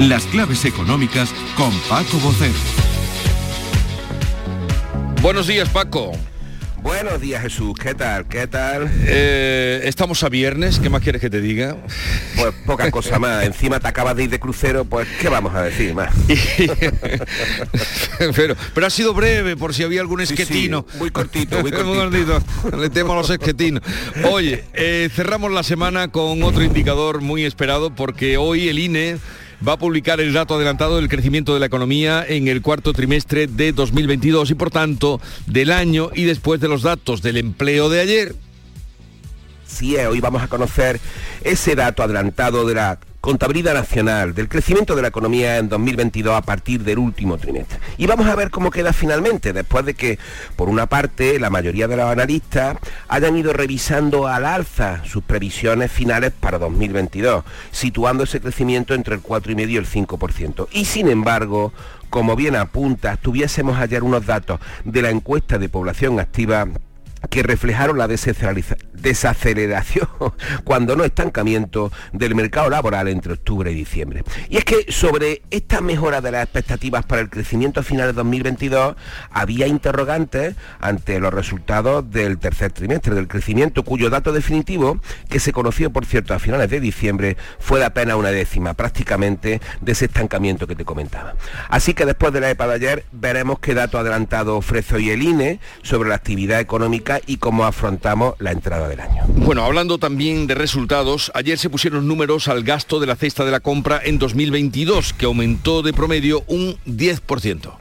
Las 0.00 0.24
claves 0.26 0.64
económicas 0.66 1.32
con 1.56 1.72
Paco 1.88 2.18
Bocero. 2.18 2.52
Buenos 5.22 5.46
días, 5.46 5.68
Paco. 5.70 6.12
Buenos 6.82 7.20
días 7.20 7.42
Jesús, 7.42 7.72
¿qué 7.82 7.94
tal? 7.94 8.28
¿Qué 8.28 8.46
tal? 8.46 8.88
Eh, 9.06 9.80
estamos 9.84 10.22
a 10.22 10.28
viernes, 10.28 10.78
¿qué 10.78 10.90
más 10.90 11.02
quieres 11.02 11.20
que 11.20 11.30
te 11.30 11.40
diga? 11.40 11.78
Pues 12.36 12.54
poca 12.66 12.90
cosa 12.90 13.18
más. 13.18 13.44
Encima 13.44 13.80
te 13.80 13.88
acabas 13.88 14.14
de 14.16 14.24
ir 14.24 14.30
de 14.30 14.38
crucero, 14.38 14.84
pues 14.84 15.08
¿qué 15.20 15.28
vamos 15.30 15.54
a 15.54 15.62
decir 15.62 15.94
más? 15.94 16.14
pero, 18.36 18.54
pero 18.74 18.86
ha 18.86 18.90
sido 18.90 19.14
breve, 19.14 19.56
por 19.56 19.74
si 19.74 19.82
había 19.82 20.02
algún 20.02 20.20
esquetino. 20.20 20.86
muy 20.98 21.10
cortito, 21.10 21.58
muy 21.62 21.72
cortito. 21.72 22.40
cortito. 22.40 22.76
Le 22.76 22.90
temo 22.90 23.14
a 23.14 23.16
los 23.16 23.30
esquetinos. 23.30 23.82
Oye, 24.30 24.64
eh, 24.74 25.08
cerramos 25.12 25.50
la 25.50 25.62
semana 25.62 26.08
con 26.08 26.42
otro 26.42 26.62
indicador 26.62 27.22
muy 27.22 27.44
esperado 27.44 27.94
porque 27.94 28.36
hoy 28.36 28.68
el 28.68 28.78
INE 28.78 29.16
va 29.66 29.72
a 29.72 29.78
publicar 29.78 30.20
el 30.20 30.32
dato 30.32 30.54
adelantado 30.54 30.96
del 30.96 31.08
crecimiento 31.08 31.54
de 31.54 31.60
la 31.60 31.66
economía 31.66 32.24
en 32.26 32.48
el 32.48 32.62
cuarto 32.62 32.92
trimestre 32.92 33.46
de 33.46 33.72
2022 33.72 34.50
y 34.50 34.54
por 34.54 34.70
tanto 34.70 35.20
del 35.46 35.70
año 35.70 36.10
y 36.14 36.24
después 36.24 36.60
de 36.60 36.68
los 36.68 36.82
datos 36.82 37.22
del 37.22 37.36
empleo 37.36 37.88
de 37.88 38.00
ayer. 38.00 38.34
Sí, 39.66 39.96
hoy 39.96 40.20
vamos 40.20 40.42
a 40.42 40.48
conocer 40.48 41.00
ese 41.42 41.74
dato 41.74 42.02
adelantado 42.02 42.66
de 42.66 42.74
la 42.74 42.98
contabilidad 43.26 43.74
nacional, 43.74 44.34
del 44.36 44.48
crecimiento 44.48 44.94
de 44.94 45.02
la 45.02 45.08
economía 45.08 45.56
en 45.56 45.68
2022 45.68 46.32
a 46.32 46.42
partir 46.42 46.84
del 46.84 47.00
último 47.00 47.38
trimestre. 47.38 47.80
Y 47.98 48.06
vamos 48.06 48.28
a 48.28 48.36
ver 48.36 48.50
cómo 48.50 48.70
queda 48.70 48.92
finalmente, 48.92 49.52
después 49.52 49.84
de 49.84 49.94
que, 49.94 50.20
por 50.54 50.68
una 50.68 50.86
parte, 50.86 51.40
la 51.40 51.50
mayoría 51.50 51.88
de 51.88 51.96
los 51.96 52.08
analistas 52.08 52.76
hayan 53.08 53.36
ido 53.36 53.52
revisando 53.52 54.28
al 54.28 54.44
alza 54.44 55.02
sus 55.04 55.24
previsiones 55.24 55.90
finales 55.90 56.34
para 56.38 56.60
2022, 56.60 57.42
situando 57.72 58.22
ese 58.22 58.40
crecimiento 58.40 58.94
entre 58.94 59.16
el 59.16 59.22
4,5 59.24 59.70
y 59.70 59.76
el 59.76 59.86
5%. 59.86 60.68
Y 60.70 60.84
sin 60.84 61.08
embargo, 61.08 61.72
como 62.10 62.36
bien 62.36 62.54
apunta, 62.54 63.16
tuviésemos 63.16 63.76
ayer 63.76 64.04
unos 64.04 64.24
datos 64.24 64.60
de 64.84 65.02
la 65.02 65.10
encuesta 65.10 65.58
de 65.58 65.68
población 65.68 66.20
activa 66.20 66.68
que 67.30 67.42
reflejaron 67.42 67.98
la 67.98 68.08
desaceleración, 68.08 70.08
cuando 70.64 70.96
no 70.96 71.04
estancamiento, 71.04 71.92
del 72.12 72.34
mercado 72.34 72.70
laboral 72.70 73.08
entre 73.08 73.34
octubre 73.34 73.70
y 73.70 73.74
diciembre. 73.74 74.24
Y 74.48 74.58
es 74.58 74.64
que 74.64 74.90
sobre 74.90 75.42
esta 75.50 75.80
mejora 75.80 76.20
de 76.20 76.30
las 76.30 76.44
expectativas 76.44 77.04
para 77.04 77.22
el 77.22 77.30
crecimiento 77.30 77.82
final 77.82 78.08
de 78.08 78.12
2022 78.14 78.96
había 79.30 79.66
interrogantes 79.66 80.54
ante 80.80 81.18
los 81.20 81.32
resultados 81.32 82.10
del 82.10 82.38
tercer 82.38 82.72
trimestre 82.72 83.14
del 83.14 83.28
crecimiento, 83.28 83.82
cuyo 83.82 84.10
dato 84.10 84.32
definitivo, 84.32 85.00
que 85.28 85.40
se 85.40 85.52
conoció 85.52 85.90
por 85.90 86.06
cierto 86.06 86.34
a 86.34 86.38
finales 86.38 86.70
de 86.70 86.80
diciembre, 86.80 87.36
fue 87.58 87.78
de 87.78 87.86
apenas 87.86 88.16
una 88.16 88.30
décima, 88.30 88.74
prácticamente 88.74 89.60
de 89.80 89.92
ese 89.92 90.06
estancamiento 90.06 90.66
que 90.66 90.76
te 90.76 90.84
comentaba. 90.84 91.34
Así 91.68 91.94
que 91.94 92.06
después 92.06 92.32
de 92.32 92.40
la 92.40 92.50
EPA 92.50 92.66
de 92.68 92.74
ayer 92.74 93.04
veremos 93.12 93.58
qué 93.58 93.74
dato 93.74 93.98
adelantado 93.98 94.56
ofrece 94.56 94.96
hoy 94.96 95.10
el 95.10 95.22
INE 95.22 95.60
sobre 95.82 96.08
la 96.08 96.16
actividad 96.16 96.60
económica 96.60 97.05
y 97.26 97.36
cómo 97.36 97.64
afrontamos 97.64 98.34
la 98.38 98.52
entrada 98.52 98.88
del 98.88 99.00
año. 99.00 99.24
Bueno, 99.28 99.64
hablando 99.64 99.98
también 99.98 100.46
de 100.46 100.54
resultados, 100.54 101.30
ayer 101.34 101.58
se 101.58 101.70
pusieron 101.70 102.08
números 102.08 102.48
al 102.48 102.64
gasto 102.64 102.98
de 102.98 103.06
la 103.06 103.16
cesta 103.16 103.44
de 103.44 103.52
la 103.52 103.60
compra 103.60 104.00
en 104.02 104.18
2022, 104.18 105.12
que 105.12 105.26
aumentó 105.26 105.82
de 105.82 105.92
promedio 105.92 106.42
un 106.48 106.76
10%. 106.86 107.72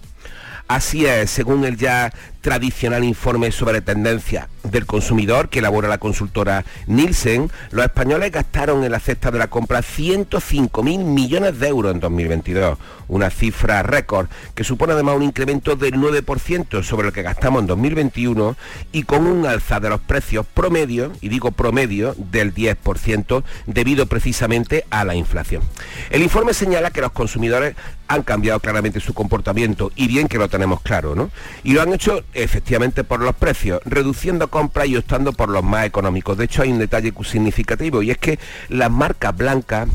Así 0.67 1.05
es, 1.05 1.29
según 1.29 1.63
el 1.63 1.77
ya 1.77 2.11
tradicional 2.45 3.03
informe 3.03 3.51
sobre 3.51 3.81
tendencia 3.81 4.49
del 4.61 4.85
consumidor 4.85 5.49
que 5.49 5.59
elabora 5.59 5.87
la 5.87 5.97
consultora 5.97 6.63
Nielsen, 6.85 7.49
los 7.71 7.83
españoles 7.83 8.31
gastaron 8.31 8.83
en 8.83 8.91
la 8.91 8.99
cesta 8.99 9.31
de 9.31 9.39
la 9.39 9.47
compra 9.47 9.79
105.000 9.79 11.03
millones 11.03 11.59
de 11.59 11.67
euros 11.67 11.91
en 11.91 11.99
2022, 11.99 12.77
una 13.07 13.31
cifra 13.31 13.81
récord 13.81 14.27
que 14.53 14.63
supone 14.63 14.93
además 14.93 15.15
un 15.15 15.23
incremento 15.23 15.75
del 15.75 15.95
9% 15.95 16.83
sobre 16.83 17.07
lo 17.07 17.13
que 17.13 17.23
gastamos 17.23 17.61
en 17.61 17.67
2021 17.67 18.55
y 18.91 19.03
con 19.03 19.25
un 19.25 19.47
alza 19.47 19.79
de 19.79 19.89
los 19.89 20.01
precios 20.01 20.45
promedio, 20.45 21.13
y 21.21 21.29
digo 21.29 21.51
promedio, 21.51 22.13
del 22.15 22.53
10% 22.53 23.43
debido 23.65 24.05
precisamente 24.05 24.85
a 24.91 25.03
la 25.03 25.15
inflación. 25.15 25.63
El 26.11 26.21
informe 26.21 26.53
señala 26.53 26.91
que 26.91 27.01
los 27.01 27.11
consumidores 27.11 27.75
han 28.07 28.21
cambiado 28.23 28.59
claramente 28.59 28.99
su 28.99 29.15
comportamiento 29.15 29.91
y 29.95 30.07
bien 30.07 30.27
que 30.27 30.37
lo 30.37 30.47
tenemos 30.47 30.81
claro, 30.81 31.15
¿no? 31.15 31.31
Y 31.63 31.73
lo 31.73 31.81
han 31.81 31.93
hecho 31.93 32.23
efectivamente 32.35 33.03
por 33.03 33.21
los 33.21 33.35
precios, 33.35 33.81
reduciendo 33.85 34.49
compras 34.49 34.87
y 34.87 34.97
optando 34.97 35.33
por 35.33 35.49
los 35.49 35.63
más 35.63 35.85
económicos. 35.85 36.37
De 36.37 36.45
hecho, 36.45 36.61
hay 36.61 36.71
un 36.71 36.79
detalle 36.79 37.13
significativo 37.23 38.03
y 38.03 38.11
es 38.11 38.17
que 38.17 38.37
las 38.69 38.91
marcas 38.91 39.35
blancas 39.35 39.87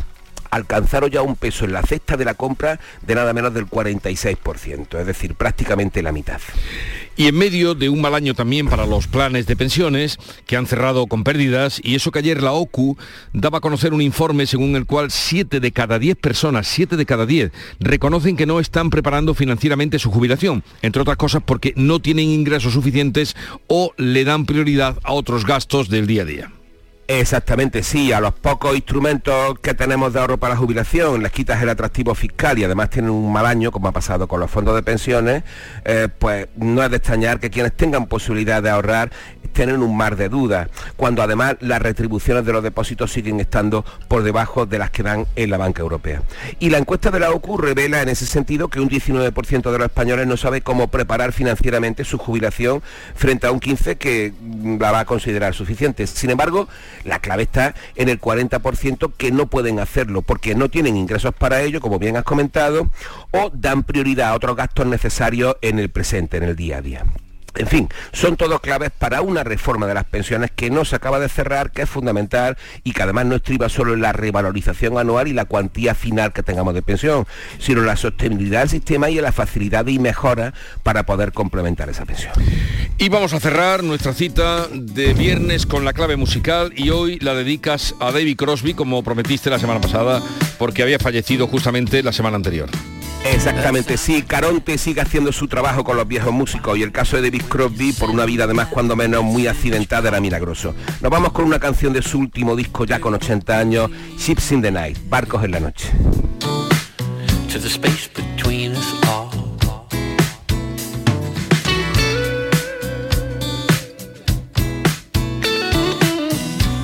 alcanzaron 0.50 1.10
ya 1.10 1.22
un 1.22 1.36
peso 1.36 1.64
en 1.64 1.72
la 1.72 1.82
cesta 1.82 2.16
de 2.16 2.24
la 2.24 2.34
compra 2.34 2.80
de 3.02 3.14
nada 3.14 3.32
menos 3.32 3.54
del 3.54 3.66
46%, 3.66 4.98
es 4.98 5.06
decir, 5.06 5.34
prácticamente 5.34 6.02
la 6.02 6.12
mitad. 6.12 6.40
Y 7.16 7.26
en 7.26 7.36
medio 7.36 7.74
de 7.74 7.88
un 7.88 8.00
mal 8.00 8.14
año 8.14 8.34
también 8.34 8.68
para 8.68 8.86
los 8.86 9.06
planes 9.06 9.46
de 9.46 9.56
pensiones, 9.56 10.18
que 10.46 10.56
han 10.56 10.66
cerrado 10.66 11.06
con 11.06 11.22
pérdidas, 11.22 11.80
y 11.84 11.94
eso 11.94 12.12
que 12.12 12.20
ayer 12.20 12.42
la 12.42 12.52
OCU 12.52 12.96
daba 13.32 13.58
a 13.58 13.60
conocer 13.60 13.92
un 13.92 14.00
informe 14.00 14.46
según 14.46 14.74
el 14.76 14.86
cual 14.86 15.10
7 15.10 15.60
de 15.60 15.72
cada 15.72 15.98
10 15.98 16.16
personas, 16.16 16.66
7 16.68 16.96
de 16.96 17.06
cada 17.06 17.26
10, 17.26 17.52
reconocen 17.78 18.36
que 18.36 18.46
no 18.46 18.58
están 18.58 18.90
preparando 18.90 19.34
financieramente 19.34 19.98
su 19.98 20.10
jubilación, 20.10 20.64
entre 20.82 21.02
otras 21.02 21.18
cosas 21.18 21.42
porque 21.44 21.74
no 21.76 22.00
tienen 22.00 22.30
ingresos 22.30 22.72
suficientes 22.72 23.36
o 23.66 23.92
le 23.96 24.24
dan 24.24 24.46
prioridad 24.46 24.96
a 25.02 25.12
otros 25.12 25.44
gastos 25.44 25.90
del 25.90 26.06
día 26.06 26.22
a 26.22 26.26
día. 26.26 26.52
Exactamente, 27.12 27.82
sí, 27.82 28.12
a 28.12 28.20
los 28.20 28.34
pocos 28.34 28.76
instrumentos 28.76 29.58
que 29.58 29.74
tenemos 29.74 30.12
de 30.12 30.20
ahorro 30.20 30.38
para 30.38 30.54
la 30.54 30.60
jubilación 30.60 31.24
les 31.24 31.32
quitas 31.32 31.60
el 31.60 31.68
atractivo 31.68 32.14
fiscal 32.14 32.56
y 32.56 32.62
además 32.62 32.88
tienen 32.88 33.10
un 33.10 33.32
mal 33.32 33.46
año, 33.46 33.72
como 33.72 33.88
ha 33.88 33.92
pasado 33.92 34.28
con 34.28 34.38
los 34.38 34.48
fondos 34.48 34.76
de 34.76 34.84
pensiones, 34.84 35.42
eh, 35.84 36.06
pues 36.16 36.46
no 36.54 36.84
es 36.84 36.88
de 36.88 36.98
extrañar 36.98 37.40
que 37.40 37.50
quienes 37.50 37.72
tengan 37.72 38.06
posibilidad 38.06 38.62
de 38.62 38.70
ahorrar 38.70 39.10
tienen 39.52 39.82
un 39.82 39.96
mar 39.96 40.14
de 40.14 40.28
dudas, 40.28 40.68
cuando 40.96 41.22
además 41.22 41.56
las 41.58 41.82
retribuciones 41.82 42.44
de 42.44 42.52
los 42.52 42.62
depósitos 42.62 43.10
siguen 43.10 43.40
estando 43.40 43.84
por 44.06 44.22
debajo 44.22 44.64
de 44.64 44.78
las 44.78 44.90
que 44.90 45.02
dan 45.02 45.26
en 45.34 45.50
la 45.50 45.56
banca 45.56 45.82
europea. 45.82 46.22
Y 46.60 46.70
la 46.70 46.78
encuesta 46.78 47.10
de 47.10 47.18
la 47.18 47.32
OCU 47.32 47.56
revela 47.58 48.02
en 48.02 48.08
ese 48.08 48.24
sentido 48.24 48.68
que 48.68 48.78
un 48.78 48.88
19% 48.88 49.72
de 49.72 49.78
los 49.78 49.86
españoles 49.86 50.28
no 50.28 50.36
sabe 50.36 50.60
cómo 50.60 50.88
preparar 50.88 51.32
financieramente 51.32 52.04
su 52.04 52.18
jubilación 52.18 52.82
frente 53.16 53.48
a 53.48 53.50
un 53.50 53.58
15% 53.58 53.98
que 53.98 54.32
la 54.78 54.92
va 54.92 55.00
a 55.00 55.04
considerar 55.04 55.54
suficiente. 55.54 56.06
Sin 56.06 56.30
embargo, 56.30 56.68
la 57.04 57.18
clave 57.18 57.44
está 57.44 57.74
en 57.96 58.08
el 58.08 58.20
40% 58.20 59.12
que 59.16 59.30
no 59.30 59.46
pueden 59.46 59.78
hacerlo 59.78 60.22
porque 60.22 60.54
no 60.54 60.68
tienen 60.68 60.96
ingresos 60.96 61.34
para 61.34 61.62
ello, 61.62 61.80
como 61.80 61.98
bien 61.98 62.16
has 62.16 62.24
comentado, 62.24 62.90
o 63.30 63.50
dan 63.52 63.82
prioridad 63.82 64.30
a 64.30 64.34
otros 64.34 64.56
gastos 64.56 64.86
necesarios 64.86 65.56
en 65.62 65.78
el 65.78 65.90
presente, 65.90 66.36
en 66.36 66.44
el 66.44 66.56
día 66.56 66.78
a 66.78 66.82
día. 66.82 67.04
En 67.56 67.66
fin, 67.66 67.88
son 68.12 68.36
todos 68.36 68.60
claves 68.60 68.90
para 68.96 69.22
una 69.22 69.42
reforma 69.42 69.86
de 69.86 69.94
las 69.94 70.04
pensiones 70.04 70.50
que 70.54 70.70
no 70.70 70.84
se 70.84 70.96
acaba 70.96 71.18
de 71.18 71.28
cerrar, 71.28 71.72
que 71.72 71.82
es 71.82 71.90
fundamental 71.90 72.56
y 72.84 72.92
que 72.92 73.02
además 73.02 73.26
no 73.26 73.36
estriba 73.36 73.68
solo 73.68 73.94
en 73.94 74.02
la 74.02 74.12
revalorización 74.12 74.98
anual 74.98 75.28
y 75.28 75.32
la 75.32 75.46
cuantía 75.46 75.94
final 75.94 76.32
que 76.32 76.42
tengamos 76.42 76.74
de 76.74 76.82
pensión, 76.82 77.26
sino 77.58 77.80
en 77.80 77.86
la 77.86 77.96
sostenibilidad 77.96 78.60
del 78.60 78.68
sistema 78.68 79.10
y 79.10 79.18
en 79.18 79.24
la 79.24 79.32
facilidad 79.32 79.86
y 79.86 79.98
mejora 79.98 80.54
para 80.82 81.04
poder 81.04 81.32
complementar 81.32 81.88
esa 81.90 82.04
pensión. 82.04 82.32
Y 82.98 83.08
vamos 83.08 83.32
a 83.32 83.40
cerrar 83.40 83.82
nuestra 83.82 84.12
cita 84.12 84.68
de 84.72 85.12
viernes 85.14 85.66
con 85.66 85.84
la 85.84 85.92
clave 85.92 86.16
musical 86.16 86.72
y 86.76 86.90
hoy 86.90 87.18
la 87.18 87.34
dedicas 87.34 87.94
a 88.00 88.12
David 88.12 88.36
Crosby 88.36 88.74
como 88.74 89.02
prometiste 89.02 89.50
la 89.50 89.58
semana 89.58 89.80
pasada 89.80 90.22
porque 90.58 90.82
había 90.82 90.98
fallecido 90.98 91.46
justamente 91.46 92.02
la 92.02 92.12
semana 92.12 92.36
anterior. 92.36 92.68
Exactamente, 93.24 93.96
sí, 93.96 94.22
Caronte 94.22 94.78
sigue 94.78 95.00
haciendo 95.00 95.32
su 95.32 95.46
trabajo 95.46 95.84
con 95.84 95.96
los 95.96 96.08
viejos 96.08 96.32
músicos 96.32 96.78
y 96.78 96.82
el 96.82 96.90
caso 96.90 97.16
de 97.16 97.22
David 97.22 97.42
Crosby, 97.48 97.92
por 97.92 98.10
una 98.10 98.24
vida 98.24 98.44
además 98.44 98.68
cuando 98.68 98.96
menos 98.96 99.22
muy 99.22 99.46
accidentada, 99.46 100.08
era 100.08 100.20
milagroso. 100.20 100.74
Nos 101.00 101.10
vamos 101.10 101.32
con 101.32 101.44
una 101.44 101.58
canción 101.58 101.92
de 101.92 102.02
su 102.02 102.18
último 102.18 102.56
disco 102.56 102.84
ya 102.84 102.98
con 102.98 103.14
80 103.14 103.58
años, 103.58 103.90
Ships 104.18 104.52
in 104.52 104.62
the 104.62 104.70
Night, 104.70 104.98
Barcos 105.08 105.44
en 105.44 105.50
la 105.52 105.60
Noche. 105.60 105.90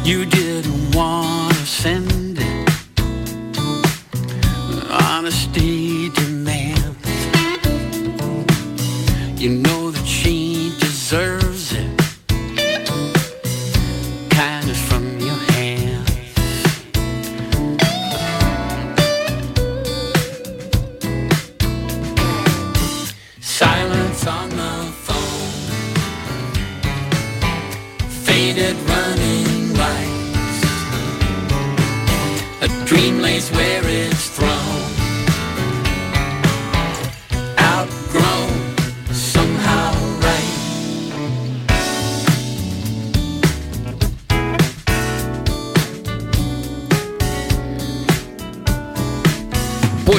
You 0.06 0.45
you 9.46 9.54
know 9.58 9.75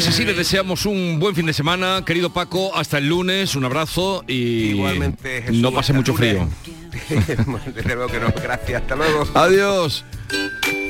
Pues 0.08 0.16
así 0.16 0.26
les 0.26 0.38
deseamos 0.38 0.86
un 0.86 1.20
buen 1.20 1.36
fin 1.36 1.46
de 1.48 1.52
semana, 1.52 2.02
querido 2.06 2.32
Paco, 2.32 2.74
hasta 2.74 2.98
el 2.98 3.10
lunes, 3.10 3.56
un 3.56 3.66
abrazo 3.66 4.24
y 4.26 4.70
Igualmente, 4.70 5.42
Jesús, 5.42 5.58
no 5.58 5.74
pase 5.74 5.92
mucho 5.92 6.14
frío. 6.14 6.48
lunes. 7.10 7.28
Desde 7.76 7.94
luego 7.94 8.08
que 8.10 8.22
no. 8.22 8.28
Gracias. 8.42 8.84
Hasta 8.84 8.96
luego. 8.96 9.28
Adiós. 9.34 10.06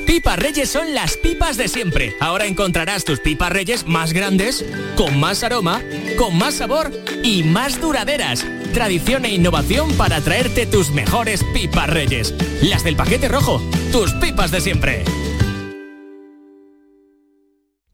Pipas 0.06 0.38
Reyes 0.38 0.70
son 0.70 0.94
las 0.94 1.16
pipas 1.16 1.56
de 1.56 1.66
siempre. 1.66 2.14
Ahora 2.20 2.46
encontrarás 2.46 3.04
tus 3.04 3.18
pipas 3.18 3.50
Reyes 3.50 3.88
más 3.88 4.12
grandes, 4.12 4.64
con 4.94 5.18
más 5.18 5.42
aroma, 5.42 5.82
con 6.16 6.38
más 6.38 6.54
sabor 6.54 6.92
y 7.24 7.42
más 7.42 7.80
duraderas. 7.80 8.46
Tradición 8.72 9.24
e 9.24 9.34
innovación 9.34 9.92
para 9.94 10.20
traerte 10.20 10.64
tus 10.64 10.90
mejores 10.90 11.42
pipas 11.52 11.90
Reyes. 11.90 12.32
Las 12.62 12.84
del 12.84 12.94
paquete 12.94 13.26
rojo, 13.26 13.60
tus 13.90 14.12
pipas 14.12 14.52
de 14.52 14.60
siempre. 14.60 15.02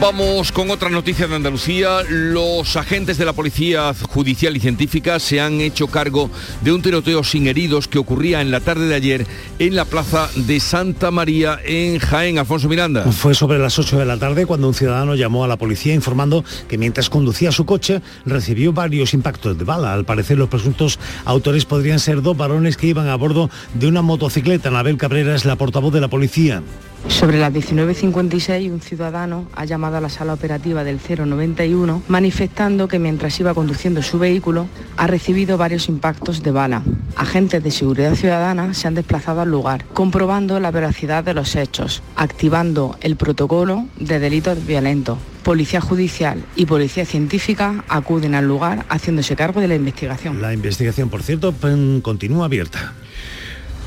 Vamos 0.00 0.50
con 0.50 0.70
otra 0.70 0.88
noticia 0.88 1.28
de 1.28 1.36
Andalucía. 1.36 1.98
Los 2.08 2.76
agentes 2.76 3.18
de 3.18 3.26
la 3.26 3.34
Policía 3.34 3.92
Judicial 4.08 4.56
y 4.56 4.60
Científica 4.60 5.18
se 5.18 5.42
han 5.42 5.60
hecho 5.60 5.88
cargo 5.88 6.30
de 6.62 6.72
un 6.72 6.80
tiroteo 6.80 7.22
sin 7.22 7.46
heridos 7.46 7.86
que 7.86 7.98
ocurría 7.98 8.40
en 8.40 8.50
la 8.50 8.60
tarde 8.60 8.88
de 8.88 8.94
ayer 8.94 9.26
en 9.58 9.76
la 9.76 9.84
plaza 9.84 10.30
de 10.34 10.58
Santa 10.58 11.10
María 11.10 11.58
en 11.66 11.98
Jaén. 11.98 12.38
Alfonso 12.38 12.66
Miranda. 12.66 13.04
Fue 13.12 13.34
sobre 13.34 13.58
las 13.58 13.78
8 13.78 13.98
de 13.98 14.06
la 14.06 14.16
tarde 14.16 14.46
cuando 14.46 14.68
un 14.68 14.74
ciudadano 14.74 15.16
llamó 15.16 15.44
a 15.44 15.48
la 15.48 15.58
policía 15.58 15.92
informando 15.92 16.44
que 16.66 16.78
mientras 16.78 17.10
conducía 17.10 17.52
su 17.52 17.66
coche 17.66 18.00
recibió 18.24 18.72
varios 18.72 19.12
impactos 19.12 19.58
de 19.58 19.64
bala. 19.64 19.92
Al 19.92 20.06
parecer 20.06 20.38
los 20.38 20.48
presuntos 20.48 20.98
autores 21.26 21.66
podrían 21.66 21.98
ser 21.98 22.22
dos 22.22 22.38
varones 22.38 22.78
que 22.78 22.86
iban 22.86 23.08
a 23.08 23.16
bordo 23.16 23.50
de 23.74 23.86
una 23.86 24.00
motocicleta. 24.00 24.70
Anabel 24.70 24.96
Cabrera 24.96 25.34
es 25.34 25.44
la 25.44 25.56
portavoz 25.56 25.92
de 25.92 26.00
la 26.00 26.08
policía. 26.08 26.62
Sobre 27.08 27.38
las 27.38 27.52
19.56, 27.52 28.70
un 28.70 28.80
ciudadano 28.80 29.46
ha 29.54 29.64
llamado 29.64 29.96
a 29.96 30.00
la 30.00 30.08
sala 30.08 30.34
operativa 30.34 30.84
del 30.84 30.98
091 30.98 32.02
manifestando 32.08 32.88
que 32.88 32.98
mientras 32.98 33.38
iba 33.40 33.54
conduciendo 33.54 34.02
su 34.02 34.18
vehículo 34.18 34.68
ha 34.96 35.06
recibido 35.06 35.58
varios 35.58 35.88
impactos 35.88 36.42
de 36.42 36.50
bala. 36.50 36.82
Agentes 37.16 37.62
de 37.62 37.70
seguridad 37.70 38.14
ciudadana 38.14 38.74
se 38.74 38.88
han 38.88 38.94
desplazado 38.94 39.40
al 39.40 39.50
lugar, 39.50 39.84
comprobando 39.92 40.60
la 40.60 40.70
veracidad 40.70 41.24
de 41.24 41.34
los 41.34 41.56
hechos, 41.56 42.02
activando 42.16 42.96
el 43.00 43.16
protocolo 43.16 43.86
de 43.98 44.18
delitos 44.18 44.64
violentos. 44.64 45.18
Policía 45.42 45.80
Judicial 45.80 46.44
y 46.54 46.66
Policía 46.66 47.04
Científica 47.04 47.84
acuden 47.88 48.34
al 48.34 48.46
lugar 48.46 48.84
haciéndose 48.88 49.36
cargo 49.36 49.60
de 49.60 49.68
la 49.68 49.74
investigación. 49.74 50.40
La 50.40 50.52
investigación, 50.52 51.08
por 51.08 51.22
cierto, 51.22 51.54
continúa 52.02 52.44
abierta. 52.44 52.94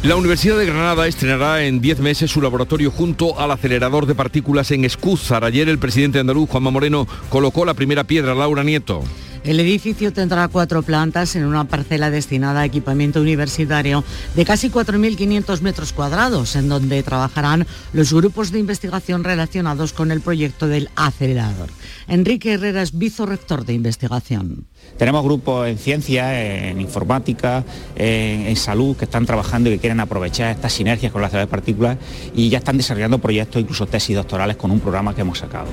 La 0.04 0.18
Universidad 0.18 0.58
de 0.58 0.66
Granada 0.66 1.08
estrenará 1.08 1.64
en 1.64 1.80
10 1.80 2.02
meses 2.02 2.30
su 2.30 2.42
laboratorio 2.42 2.92
junto 2.92 3.40
al 3.40 3.52
acelerador 3.52 4.06
de 4.06 4.14
partículas 4.14 4.70
en 4.72 4.84
Escúzar. 4.84 5.46
Ayer 5.46 5.70
el 5.70 5.80
presidente 5.80 6.20
andaluz, 6.20 6.50
Juanma 6.50 6.72
Moreno, 6.72 7.08
colocó 7.30 7.64
la 7.64 7.74
primera 7.74 8.04
piedra, 8.04 8.36
Laura 8.36 8.66
Nieto. 8.66 9.02
El 9.44 9.60
edificio 9.60 10.14
tendrá 10.14 10.48
cuatro 10.48 10.84
plantas 10.84 11.36
en 11.36 11.44
una 11.44 11.66
parcela 11.66 12.10
destinada 12.10 12.62
a 12.62 12.66
equipamiento 12.66 13.20
universitario 13.20 14.02
de 14.36 14.46
casi 14.46 14.70
4.500 14.70 15.60
metros 15.60 15.92
cuadrados, 15.92 16.56
en 16.56 16.70
donde 16.70 17.04
trabajarán 17.04 17.68
los 17.92 18.14
grupos 18.14 18.54
de 18.54 18.60
investigación 18.60 19.26
relacionados 19.26 19.92
con 19.92 20.12
el 20.12 20.22
proyecto 20.22 20.70
del 20.70 20.90
acelerador. 20.96 21.68
Enrique 22.08 22.54
Herrera 22.54 22.82
es 22.82 22.98
vicerrector 22.98 23.66
de 23.66 23.74
investigación. 23.74 24.66
Tenemos 24.98 25.24
grupos 25.26 25.68
en 25.68 25.78
ciencia, 25.78 26.70
en 26.70 26.80
informática, 26.80 27.66
en, 27.98 28.56
salud 28.56 28.96
que 28.96 29.06
están 29.06 29.26
trabajando 29.26 29.70
y 29.70 29.74
que 29.74 29.80
quieren 29.80 30.00
aprovechar 30.00 30.52
estas 30.52 30.72
sinergias 30.72 31.12
con 31.12 31.22
las 31.22 31.34
de 31.34 31.48
partículas 31.48 31.98
y 32.34 32.48
ya 32.48 32.60
están 32.60 32.78
desarrollando 32.78 33.20
proyectos, 33.20 33.62
incluso 33.62 33.88
tesis 33.88 34.16
doctorales 34.16 34.56
con 34.56 34.72
un 34.72 34.80
programa 34.80 35.14
que 35.14 35.22
hemos 35.22 35.40
sacado. 35.40 35.68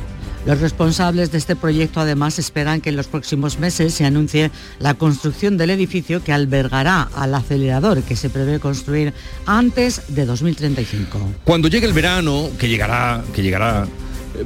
Los 0.46 0.60
responsables 0.60 1.30
de 1.30 1.38
este 1.38 1.54
proyecto 1.54 2.00
además 2.00 2.38
esperan 2.38 2.80
que 2.80 2.88
en 2.88 2.96
los 2.96 3.08
próximos 3.08 3.58
meses 3.58 3.92
se 3.92 4.06
anuncie 4.06 4.50
la 4.78 4.94
construcción 4.94 5.58
del 5.58 5.70
edificio 5.70 6.24
que 6.24 6.32
albergará 6.32 7.08
al 7.14 7.34
acelerador 7.34 8.02
que 8.02 8.16
se 8.16 8.30
prevé 8.30 8.58
construir 8.58 9.12
antes 9.44 10.02
de 10.08 10.24
2035. 10.24 11.18
Cuando 11.44 11.68
llegue 11.68 11.86
el 11.86 11.92
verano, 11.92 12.48
que 12.58 12.68
llegará, 12.68 13.22
que 13.34 13.42
llegará, 13.42 13.86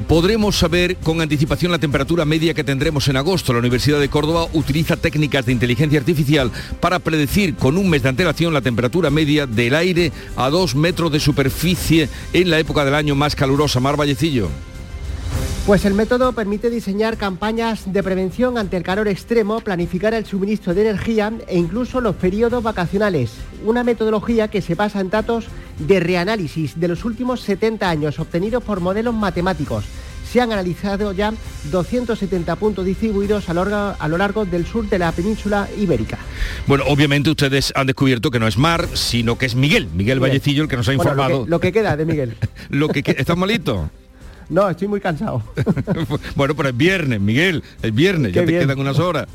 podremos 0.09 0.57
saber 0.57 0.97
con 0.97 1.21
anticipación 1.21 1.71
la 1.71 1.79
temperatura 1.79 2.25
media 2.25 2.55
que 2.55 2.65
tendremos 2.65 3.07
en 3.07 3.17
agosto. 3.17 3.53
La 3.53 3.61
Universidad 3.61 4.01
de 4.01 4.09
Córdoba 4.09 4.49
utiliza 4.53 4.97
técnicas 4.97 5.47
de 5.47 5.53
inteligencia 5.53 6.01
artificial 6.01 6.51
para 6.81 6.99
predecir 6.99 7.55
con 7.55 7.79
un 7.79 7.89
mes 7.89 8.03
de 8.03 8.09
antelación 8.09 8.53
la 8.53 8.63
temperatura 8.63 9.11
media 9.11 9.47
del 9.47 9.77
aire 9.77 10.11
a 10.37 10.51
dos 10.51 10.75
metros 10.75 11.13
de 11.13 11.21
superficie 11.21 12.09
en 12.33 12.51
la 12.51 12.59
época 12.59 12.85
del 12.85 12.95
año 12.95 13.15
más 13.15 13.37
calurosa. 13.37 13.79
Mar 13.79 13.97
Vallecillo. 13.97 14.49
Pues 15.67 15.87
el 15.87 15.95
método 15.95 16.33
permite 16.33 16.69
diseñar 16.69 17.17
campañas 17.17 17.91
de 17.91 18.03
prevención 18.03 18.59
ante 18.59 18.77
el 18.77 18.83
calor 18.83 19.09
extremo, 19.09 19.61
planificar 19.61 20.13
el 20.13 20.27
suministro 20.27 20.75
de 20.75 20.83
energía 20.83 21.33
e 21.49 21.57
incluso 21.57 22.03
los 22.03 22.17
periodos 22.17 22.63
vacacionales. 22.63 23.31
Una 23.65 23.83
metodología 23.83 24.49
que 24.49 24.61
se 24.61 24.75
basa 24.75 25.01
en 25.01 25.09
datos 25.09 25.47
de 25.79 26.01
reanálisis 26.01 26.79
de 26.79 26.89
los 26.89 27.07
últimos 27.07 27.41
70 27.41 27.89
años 27.89 28.19
obtenidos 28.19 28.63
por 28.63 28.81
modelos 28.81 29.15
matemáticos. 29.15 29.85
Se 30.31 30.41
han 30.43 30.53
analizado 30.53 31.13
ya 31.13 31.33
270 31.71 32.57
puntos 32.57 32.85
distribuidos 32.85 33.49
a 33.49 33.55
lo 33.55 33.65
largo, 33.65 33.97
a 33.99 34.09
lo 34.09 34.19
largo 34.19 34.45
del 34.45 34.67
sur 34.67 34.87
de 34.91 34.99
la 34.99 35.13
península 35.13 35.69
ibérica. 35.79 36.19
Bueno, 36.67 36.85
obviamente 36.89 37.31
ustedes 37.31 37.73
han 37.75 37.87
descubierto 37.87 38.31
que 38.31 38.39
no 38.39 38.47
es 38.49 38.59
Mar, 38.59 38.87
sino 38.95 39.39
que 39.39 39.47
es 39.47 39.55
Miguel, 39.55 39.89
Miguel. 39.95 40.21
Vallecillo, 40.21 40.65
el 40.65 40.69
que 40.69 40.77
nos 40.77 40.89
ha 40.89 40.93
Bueno, 40.95 41.05
lo 41.05 41.11
informado. 41.23 41.45
que- 41.45 41.51
lo 41.51 41.61
que 41.61 41.73
queda 41.73 41.97
de 41.97 42.05
Miguel. 42.05 42.37
Lo 42.69 42.89
que, 42.89 43.03
que- 43.03 43.13
¿Estás 43.13 43.37
malito? 43.39 43.89
No, 44.49 44.69
estoy 44.69 44.89
muy 44.89 45.01
cansado. 45.01 45.43
bueno, 46.37 46.55
pero 46.55 46.69
es 46.69 46.77
viernes, 46.77 47.21
Miguel, 47.21 47.63
es 47.83 47.95
viernes, 47.95 48.33
ya 48.33 48.43
te 48.43 48.47
bien. 48.47 48.63
quedan 48.63 48.79
unas 48.79 48.99
horas. 48.99 49.27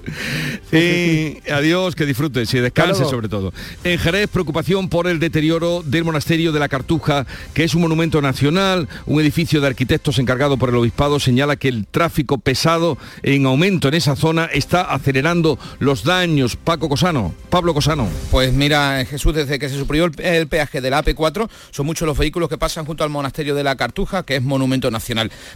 Eh, 0.72 1.41
Adiós, 1.51 1.95
que 1.95 2.05
disfrutes 2.05 2.53
y 2.53 2.60
descanses 2.60 3.07
sobre 3.10 3.28
todo. 3.30 3.53
En 3.84 3.97
Jerez, 3.97 4.28
preocupación 4.30 4.89
por 4.89 5.07
el 5.07 5.20
deterioro 5.20 5.82
del 5.84 6.03
monasterio 6.03 6.51
de 6.51 6.60
la 6.60 6.70
Cartuja, 6.70 7.26
que 7.53 7.64
es 7.64 7.74
un 7.76 7.82
monumento 7.82 8.22
nacional, 8.22 8.88
un 9.05 9.20
edificio 9.22 9.62
de 9.62 9.68
arquitectos 9.68 10.20
encargado 10.20 10.57
por 10.57 10.70
el 10.70 10.76
obispado, 10.76 11.20
señala 11.20 11.55
que 11.55 11.68
el 11.70 11.88
tráfico 11.88 12.38
pesado 12.38 12.97
en 13.24 13.45
aumento 13.45 13.88
en 13.88 13.95
esa 13.95 14.16
zona 14.16 14.45
está 14.45 14.82
acelerando 14.82 15.57
los 15.80 16.03
daños. 16.03 16.55
Paco 16.55 16.89
Cosano, 16.89 17.34
Pablo 17.49 17.74
Cosano. 17.74 18.07
Pues 18.32 18.53
mira, 18.53 19.03
Jesús, 19.05 19.34
desde 19.34 19.60
que 19.60 19.70
se 19.70 19.78
suprimió 19.78 20.05
el, 20.05 20.22
el 20.22 20.47
peaje 20.47 20.82
de 20.82 20.89
la 20.89 21.03
AP4, 21.03 21.49
son 21.72 21.86
muchos 21.86 22.05
los 22.05 22.18
vehículos 22.18 22.49
que 22.49 22.57
pasan 22.57 22.86
junto 22.86 23.03
al 23.03 23.10
monasterio 23.10 23.55
de 23.55 23.64
la 23.64 23.76
Cartuja, 23.76 24.24
que 24.24 24.36
es 24.36 24.43
monumento 24.43 24.91
nacional. 24.91 24.99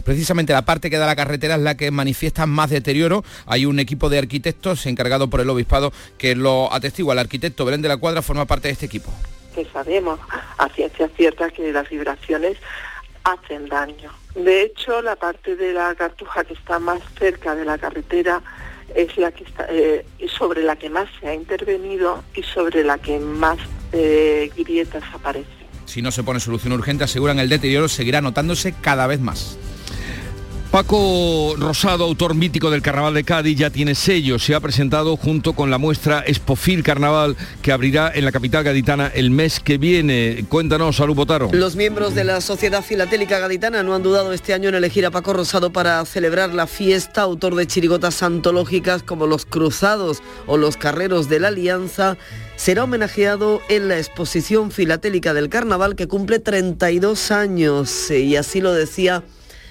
Precisamente 0.04 0.52
la 0.52 0.64
parte 0.64 0.90
que 0.90 0.98
da 0.98 1.06
la 1.06 1.16
carretera 1.16 1.54
es 1.56 1.60
la 1.60 1.76
que 1.76 1.90
manifiesta 1.90 2.46
más 2.46 2.70
deterioro. 2.70 3.24
Hay 3.46 3.66
un 3.66 3.78
equipo 3.78 4.08
de 4.08 4.18
arquitectos 4.18 4.86
encargado 4.86 5.28
por 5.28 5.40
el 5.40 5.50
obispado 5.50 5.92
que 6.18 6.34
lo 6.34 6.72
atestigua. 6.72 7.14
El 7.14 7.20
arquitecto 7.20 7.64
Belén 7.64 7.82
de 7.82 7.88
la 7.88 7.96
Cuadra 7.96 8.22
forma 8.22 8.46
parte 8.46 8.68
de 8.68 8.72
este 8.72 8.86
equipo. 8.86 9.10
que 9.54 9.64
sabemos 9.66 10.18
a 10.58 10.68
ciencia 10.70 11.08
cierta 11.16 11.48
que 11.48 11.72
las 11.72 11.88
vibraciones 11.88 12.58
hacen 13.22 13.68
daño. 13.68 14.10
De 14.34 14.62
hecho, 14.62 15.00
la 15.00 15.16
parte 15.16 15.54
de 15.54 15.72
la 15.72 15.94
cartuja 15.94 16.42
que 16.44 16.54
está 16.54 16.80
más 16.80 17.00
cerca 17.18 17.54
de 17.54 17.64
la 17.64 17.78
carretera 17.78 18.42
es 18.94 19.16
la 19.16 19.32
que 19.32 19.44
está, 19.44 19.66
eh, 19.70 20.04
sobre 20.28 20.62
la 20.62 20.76
que 20.76 20.90
más 20.90 21.08
se 21.20 21.28
ha 21.28 21.34
intervenido 21.34 22.22
y 22.34 22.42
sobre 22.42 22.84
la 22.84 22.98
que 22.98 23.18
más 23.18 23.58
eh, 23.92 24.50
grietas 24.56 25.04
aparecen. 25.12 25.63
Si 25.94 26.02
no 26.02 26.10
se 26.10 26.24
pone 26.24 26.40
solución 26.40 26.72
urgente, 26.72 27.04
aseguran 27.04 27.38
el 27.38 27.48
deterioro 27.48 27.86
seguirá 27.86 28.20
notándose 28.20 28.74
cada 28.80 29.06
vez 29.06 29.20
más. 29.20 29.56
Paco 30.74 31.54
Rosado, 31.56 32.02
autor 32.02 32.34
mítico 32.34 32.68
del 32.68 32.82
Carnaval 32.82 33.14
de 33.14 33.22
Cádiz, 33.22 33.56
ya 33.56 33.70
tiene 33.70 33.94
sello. 33.94 34.40
Se 34.40 34.56
ha 34.56 34.60
presentado 34.60 35.16
junto 35.16 35.52
con 35.52 35.70
la 35.70 35.78
muestra 35.78 36.24
Espofil 36.26 36.82
Carnaval 36.82 37.36
que 37.62 37.70
abrirá 37.70 38.10
en 38.12 38.24
la 38.24 38.32
capital 38.32 38.64
gaditana 38.64 39.06
el 39.06 39.30
mes 39.30 39.60
que 39.60 39.78
viene. 39.78 40.44
Cuéntanos, 40.48 40.96
Salud 40.96 41.14
Botaro. 41.14 41.50
Los 41.52 41.76
miembros 41.76 42.16
de 42.16 42.24
la 42.24 42.40
Sociedad 42.40 42.82
Filatélica 42.82 43.38
Gaditana 43.38 43.84
no 43.84 43.94
han 43.94 44.02
dudado 44.02 44.32
este 44.32 44.52
año 44.52 44.68
en 44.68 44.74
elegir 44.74 45.06
a 45.06 45.12
Paco 45.12 45.32
Rosado 45.32 45.72
para 45.72 46.04
celebrar 46.06 46.52
la 46.52 46.66
fiesta, 46.66 47.22
autor 47.22 47.54
de 47.54 47.68
chirigotas 47.68 48.24
antológicas 48.24 49.04
como 49.04 49.28
Los 49.28 49.46
Cruzados 49.46 50.24
o 50.48 50.56
Los 50.56 50.76
Carreros 50.76 51.28
de 51.28 51.38
la 51.38 51.48
Alianza. 51.48 52.16
Será 52.56 52.82
homenajeado 52.82 53.60
en 53.68 53.86
la 53.86 53.98
exposición 53.98 54.72
filatélica 54.72 55.34
del 55.34 55.50
Carnaval 55.50 55.94
que 55.94 56.08
cumple 56.08 56.40
32 56.40 57.30
años 57.30 58.10
y 58.10 58.34
así 58.34 58.60
lo 58.60 58.72
decía 58.72 59.22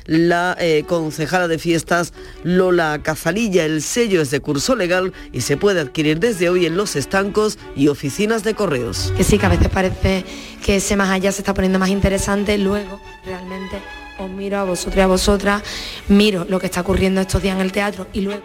la 0.05 0.55
eh, 0.59 0.83
concejala 0.87 1.47
de 1.47 1.59
fiestas 1.59 2.13
Lola 2.43 3.01
Cazalilla. 3.03 3.65
El 3.65 3.81
sello 3.81 4.21
es 4.21 4.31
de 4.31 4.39
curso 4.39 4.75
legal 4.75 5.13
y 5.31 5.41
se 5.41 5.57
puede 5.57 5.81
adquirir 5.81 6.19
desde 6.19 6.49
hoy 6.49 6.65
en 6.65 6.77
los 6.77 6.95
estancos 6.95 7.57
y 7.75 7.87
oficinas 7.87 8.43
de 8.43 8.53
correos. 8.53 9.13
Que 9.17 9.23
sí, 9.23 9.37
que 9.37 9.45
a 9.45 9.49
veces 9.49 9.69
parece 9.69 10.25
que 10.63 10.77
ese 10.77 10.95
más 10.95 11.09
allá 11.09 11.31
se 11.31 11.41
está 11.41 11.53
poniendo 11.53 11.79
más 11.79 11.89
interesante, 11.89 12.57
luego 12.57 12.99
realmente 13.25 13.81
os 14.19 14.29
miro 14.29 14.59
a 14.59 14.63
vosotros 14.63 14.97
y 14.97 15.01
a 15.01 15.07
vosotras, 15.07 15.63
miro 16.07 16.45
lo 16.47 16.59
que 16.59 16.67
está 16.67 16.81
ocurriendo 16.81 17.21
estos 17.21 17.41
días 17.41 17.55
en 17.55 17.61
el 17.61 17.71
teatro 17.71 18.07
y 18.13 18.21
luego... 18.21 18.43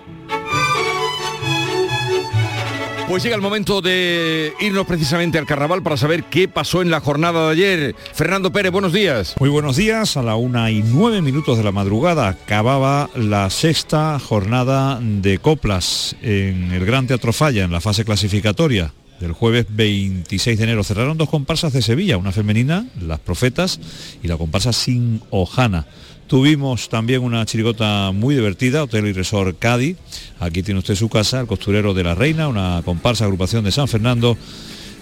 Pues 3.09 3.23
llega 3.23 3.37
el 3.37 3.41
momento 3.41 3.81
de 3.81 4.53
irnos 4.61 4.87
precisamente 4.87 5.39
al 5.39 5.47
carnaval 5.47 5.83
para 5.83 5.97
saber 5.97 6.25
qué 6.25 6.47
pasó 6.47 6.83
en 6.83 6.91
la 6.91 7.01
jornada 7.01 7.47
de 7.47 7.53
ayer. 7.53 7.97
Fernando 8.13 8.53
Pérez, 8.53 8.71
buenos 8.71 8.93
días. 8.93 9.35
Muy 9.41 9.49
buenos 9.49 9.77
días. 9.77 10.19
A 10.19 10.23
la 10.23 10.37
una 10.37 10.71
y 10.71 10.83
nueve 10.83 11.23
minutos 11.23 11.57
de 11.57 11.65
la 11.65 11.73
madrugada 11.73 12.29
acababa 12.29 13.09
la 13.17 13.49
sexta 13.49 14.19
jornada 14.19 15.01
de 15.01 15.39
coplas 15.39 16.17
en 16.21 16.71
el 16.71 16.85
Gran 16.85 17.07
Teatro 17.07 17.33
Falla, 17.33 17.65
en 17.65 17.73
la 17.73 17.81
fase 17.81 18.05
clasificatoria 18.05 18.93
del 19.21 19.33
jueves 19.33 19.67
26 19.71 20.59
de 20.59 20.65
enero. 20.65 20.85
Cerraron 20.85 21.17
dos 21.17 21.31
comparsas 21.31 21.73
de 21.73 21.81
Sevilla, 21.81 22.19
una 22.19 22.33
femenina, 22.33 22.87
Las 23.01 23.21
Profetas, 23.21 23.81
y 24.23 24.29
la 24.29 24.37
comparsa 24.37 24.75
Sin 24.75 25.23
Ojana. 25.31 25.87
Tuvimos 26.29 26.91
también 26.91 27.22
una 27.22 27.47
chirigota 27.47 28.12
muy 28.12 28.35
divertida, 28.35 28.83
Hotel 28.85 29.07
y 29.07 29.12
Resort 29.14 29.59
Cádiz. 29.59 29.97
Aquí 30.39 30.62
tiene 30.62 30.81
usted 30.81 30.95
su 30.95 31.09
casa, 31.09 31.41
el 31.41 31.47
costurero 31.47 31.95
de 31.95 32.05
la 32.05 32.14
Reina, 32.14 32.49
una 32.49 32.83
comparsa 32.85 33.24
agrupación 33.24 33.64
de 33.64 33.72
San 33.72 33.89
Fernando, 33.89 34.37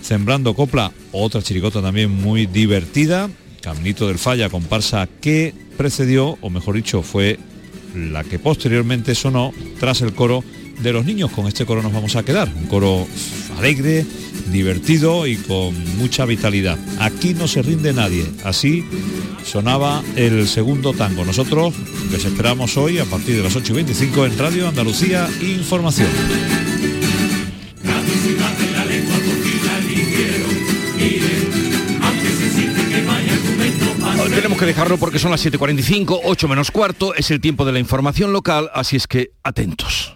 Sembrando 0.03 0.55
Copla, 0.55 0.93
otra 1.11 1.43
chirigota 1.43 1.83
también 1.83 2.13
muy 2.13 2.47
divertida. 2.47 3.29
Caminito 3.61 4.07
del 4.07 4.21
Falla, 4.21 4.49
comparsa 4.51 5.09
que 5.21 5.53
precedió, 5.77 6.39
o 6.43 6.49
mejor 6.49 6.77
dicho, 6.77 7.03
fue 7.03 7.41
la 7.93 8.23
que 8.23 8.39
posteriormente 8.39 9.17
sonó 9.17 9.53
tras 9.81 10.03
el 10.03 10.15
coro 10.15 10.45
de 10.81 10.93
los 10.93 11.05
niños. 11.05 11.33
Con 11.33 11.49
este 11.49 11.67
coro 11.67 11.83
nos 11.83 11.93
vamos 11.93 12.15
a 12.15 12.23
quedar. 12.23 12.49
Un 12.55 12.67
coro 12.67 13.05
alegre, 13.59 14.07
divertido 14.53 15.27
y 15.27 15.37
con 15.37 15.75
mucha 15.97 16.25
vitalidad. 16.25 16.79
Aquí 16.99 17.35
no 17.35 17.49
se 17.49 17.63
rinde 17.63 17.93
nadie. 17.93 18.27
Así 18.45 18.85
sonaba 19.45 20.03
el 20.17 20.47
segundo 20.49 20.93
tango. 20.93 21.25
Nosotros 21.25 21.75
les 22.11 22.25
esperamos 22.25 22.77
hoy 22.77 22.99
a 22.99 23.05
partir 23.05 23.37
de 23.37 23.43
las 23.43 23.57
8 23.57 23.73
y 23.73 23.77
25 23.77 24.27
en 24.27 24.39
Radio 24.39 24.69
Andalucía 24.69 25.29
Información. 25.41 26.09
Tenemos 34.35 34.59
que 34.59 34.67
dejarlo 34.67 34.99
porque 34.99 35.19
son 35.19 35.31
las 35.31 35.45
7.45, 35.45 36.21
8 36.25 36.49
menos 36.49 36.71
cuarto, 36.71 37.15
es 37.15 37.31
el 37.31 37.41
tiempo 37.41 37.65
de 37.65 37.73
la 37.73 37.79
información 37.79 38.33
local, 38.33 38.71
así 38.75 38.97
es 38.97 39.07
que 39.07 39.31
atentos. 39.43 40.16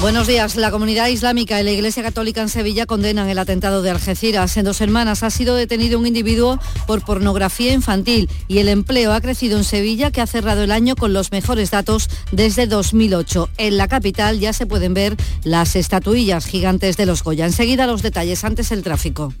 Buenos 0.00 0.26
días. 0.26 0.56
La 0.56 0.70
comunidad 0.70 1.08
islámica 1.08 1.58
y 1.58 1.64
la 1.64 1.70
Iglesia 1.70 2.02
Católica 2.02 2.42
en 2.42 2.50
Sevilla 2.50 2.84
condenan 2.84 3.30
el 3.30 3.38
atentado 3.38 3.80
de 3.80 3.88
Algeciras. 3.88 4.54
En 4.58 4.66
dos 4.66 4.76
semanas 4.76 5.22
ha 5.22 5.30
sido 5.30 5.56
detenido 5.56 5.98
un 5.98 6.06
individuo 6.06 6.60
por 6.86 7.02
pornografía 7.02 7.72
infantil 7.72 8.28
y 8.46 8.58
el 8.58 8.68
empleo 8.68 9.14
ha 9.14 9.22
crecido 9.22 9.56
en 9.56 9.64
Sevilla, 9.64 10.10
que 10.10 10.20
ha 10.20 10.26
cerrado 10.26 10.62
el 10.62 10.70
año 10.70 10.96
con 10.96 11.14
los 11.14 11.32
mejores 11.32 11.70
datos 11.70 12.10
desde 12.30 12.66
2008. 12.66 13.48
En 13.56 13.78
la 13.78 13.88
capital 13.88 14.38
ya 14.38 14.52
se 14.52 14.66
pueden 14.66 14.92
ver 14.92 15.16
las 15.44 15.76
estatuillas 15.76 16.44
gigantes 16.44 16.98
de 16.98 17.06
los 17.06 17.24
Goya. 17.24 17.46
Enseguida 17.46 17.86
los 17.86 18.02
detalles, 18.02 18.44
antes 18.44 18.72
el 18.72 18.82
tráfico. 18.82 19.32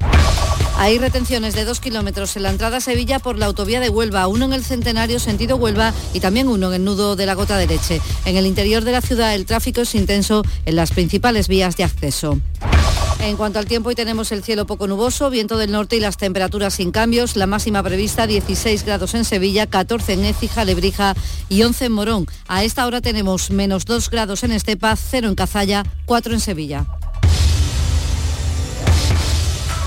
Hay 0.78 0.98
retenciones 0.98 1.54
de 1.54 1.64
dos 1.64 1.80
kilómetros 1.80 2.36
en 2.36 2.42
la 2.42 2.50
entrada 2.50 2.76
a 2.76 2.80
Sevilla 2.82 3.18
por 3.18 3.38
la 3.38 3.46
autovía 3.46 3.80
de 3.80 3.88
Huelva, 3.88 4.26
uno 4.26 4.44
en 4.44 4.52
el 4.52 4.62
Centenario 4.62 5.18
sentido 5.18 5.56
Huelva 5.56 5.94
y 6.12 6.20
también 6.20 6.48
uno 6.48 6.68
en 6.68 6.74
el 6.74 6.84
nudo 6.84 7.16
de 7.16 7.24
la 7.24 7.32
Gota 7.32 7.56
de 7.56 7.66
Leche. 7.66 8.02
En 8.26 8.36
el 8.36 8.44
interior 8.44 8.84
de 8.84 8.92
la 8.92 9.00
ciudad 9.00 9.34
el 9.34 9.46
tráfico 9.46 9.80
es 9.80 9.94
intenso 9.94 10.42
en 10.64 10.76
las 10.76 10.90
principales 10.90 11.48
vías 11.48 11.76
de 11.76 11.84
acceso. 11.84 12.38
En 13.20 13.36
cuanto 13.36 13.58
al 13.58 13.66
tiempo, 13.66 13.88
hoy 13.88 13.94
tenemos 13.94 14.30
el 14.30 14.42
cielo 14.42 14.66
poco 14.66 14.86
nuboso, 14.86 15.30
viento 15.30 15.56
del 15.56 15.72
norte 15.72 15.96
y 15.96 16.00
las 16.00 16.16
temperaturas 16.16 16.74
sin 16.74 16.90
cambios. 16.90 17.34
La 17.36 17.46
máxima 17.46 17.82
prevista 17.82 18.26
16 18.26 18.84
grados 18.84 19.14
en 19.14 19.24
Sevilla, 19.24 19.66
14 19.66 20.12
en 20.12 20.24
Écija, 20.24 20.64
Lebrija 20.64 21.14
y 21.48 21.62
11 21.62 21.86
en 21.86 21.92
Morón. 21.92 22.26
A 22.46 22.62
esta 22.62 22.86
hora 22.86 23.00
tenemos 23.00 23.50
menos 23.50 23.84
2 23.86 24.10
grados 24.10 24.44
en 24.44 24.52
Estepa, 24.52 24.94
0 24.96 25.28
en 25.28 25.34
Cazalla, 25.34 25.82
4 26.04 26.34
en 26.34 26.40
Sevilla. 26.40 26.86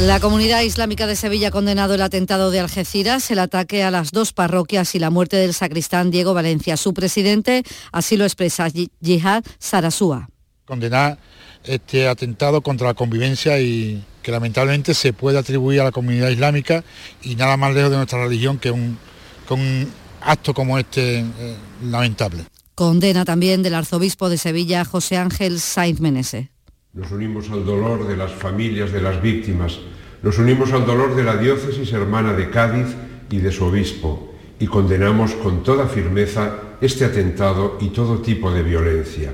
La 0.00 0.18
comunidad 0.18 0.62
islámica 0.62 1.06
de 1.06 1.14
Sevilla 1.14 1.48
ha 1.48 1.50
condenado 1.52 1.94
el 1.94 2.02
atentado 2.02 2.50
de 2.50 2.58
Algeciras, 2.58 3.30
el 3.30 3.38
ataque 3.38 3.84
a 3.84 3.92
las 3.92 4.10
dos 4.10 4.32
parroquias 4.32 4.96
y 4.96 4.98
la 4.98 5.08
muerte 5.08 5.36
del 5.36 5.54
sacristán 5.54 6.10
Diego 6.10 6.34
Valencia. 6.34 6.76
Su 6.76 6.92
presidente 6.92 7.62
así 7.92 8.16
lo 8.16 8.24
expresa, 8.24 8.66
Yihad 9.00 9.44
Sarasúa. 9.58 10.28
Condenar 10.64 11.18
este 11.62 12.08
atentado 12.08 12.60
contra 12.60 12.88
la 12.88 12.94
convivencia 12.94 13.60
y 13.60 14.04
que 14.20 14.32
lamentablemente 14.32 14.94
se 14.94 15.12
puede 15.12 15.38
atribuir 15.38 15.80
a 15.80 15.84
la 15.84 15.92
comunidad 15.92 16.30
islámica 16.30 16.82
y 17.22 17.36
nada 17.36 17.56
más 17.56 17.72
lejos 17.72 17.92
de 17.92 17.96
nuestra 17.96 18.24
religión 18.24 18.58
que 18.58 18.72
un, 18.72 18.98
que 19.46 19.54
un 19.54 19.88
acto 20.20 20.54
como 20.54 20.76
este 20.76 21.20
eh, 21.20 21.56
lamentable. 21.84 22.44
Condena 22.74 23.24
también 23.24 23.62
del 23.62 23.74
arzobispo 23.74 24.28
de 24.28 24.38
Sevilla, 24.38 24.84
José 24.84 25.18
Ángel 25.18 25.60
Sainz 25.60 26.00
Menese. 26.00 26.50
Nos 26.94 27.10
unimos 27.10 27.50
al 27.50 27.66
dolor 27.66 28.06
de 28.06 28.16
las 28.16 28.30
familias 28.30 28.92
de 28.92 29.00
las 29.00 29.20
víctimas, 29.20 29.80
nos 30.22 30.38
unimos 30.38 30.72
al 30.72 30.86
dolor 30.86 31.16
de 31.16 31.24
la 31.24 31.36
diócesis 31.36 31.92
hermana 31.92 32.34
de 32.34 32.50
Cádiz 32.50 32.86
y 33.30 33.38
de 33.38 33.50
su 33.50 33.64
obispo, 33.64 34.32
y 34.60 34.68
condenamos 34.68 35.32
con 35.34 35.64
toda 35.64 35.88
firmeza 35.88 36.76
este 36.80 37.04
atentado 37.04 37.78
y 37.80 37.88
todo 37.88 38.20
tipo 38.20 38.52
de 38.52 38.62
violencia. 38.62 39.32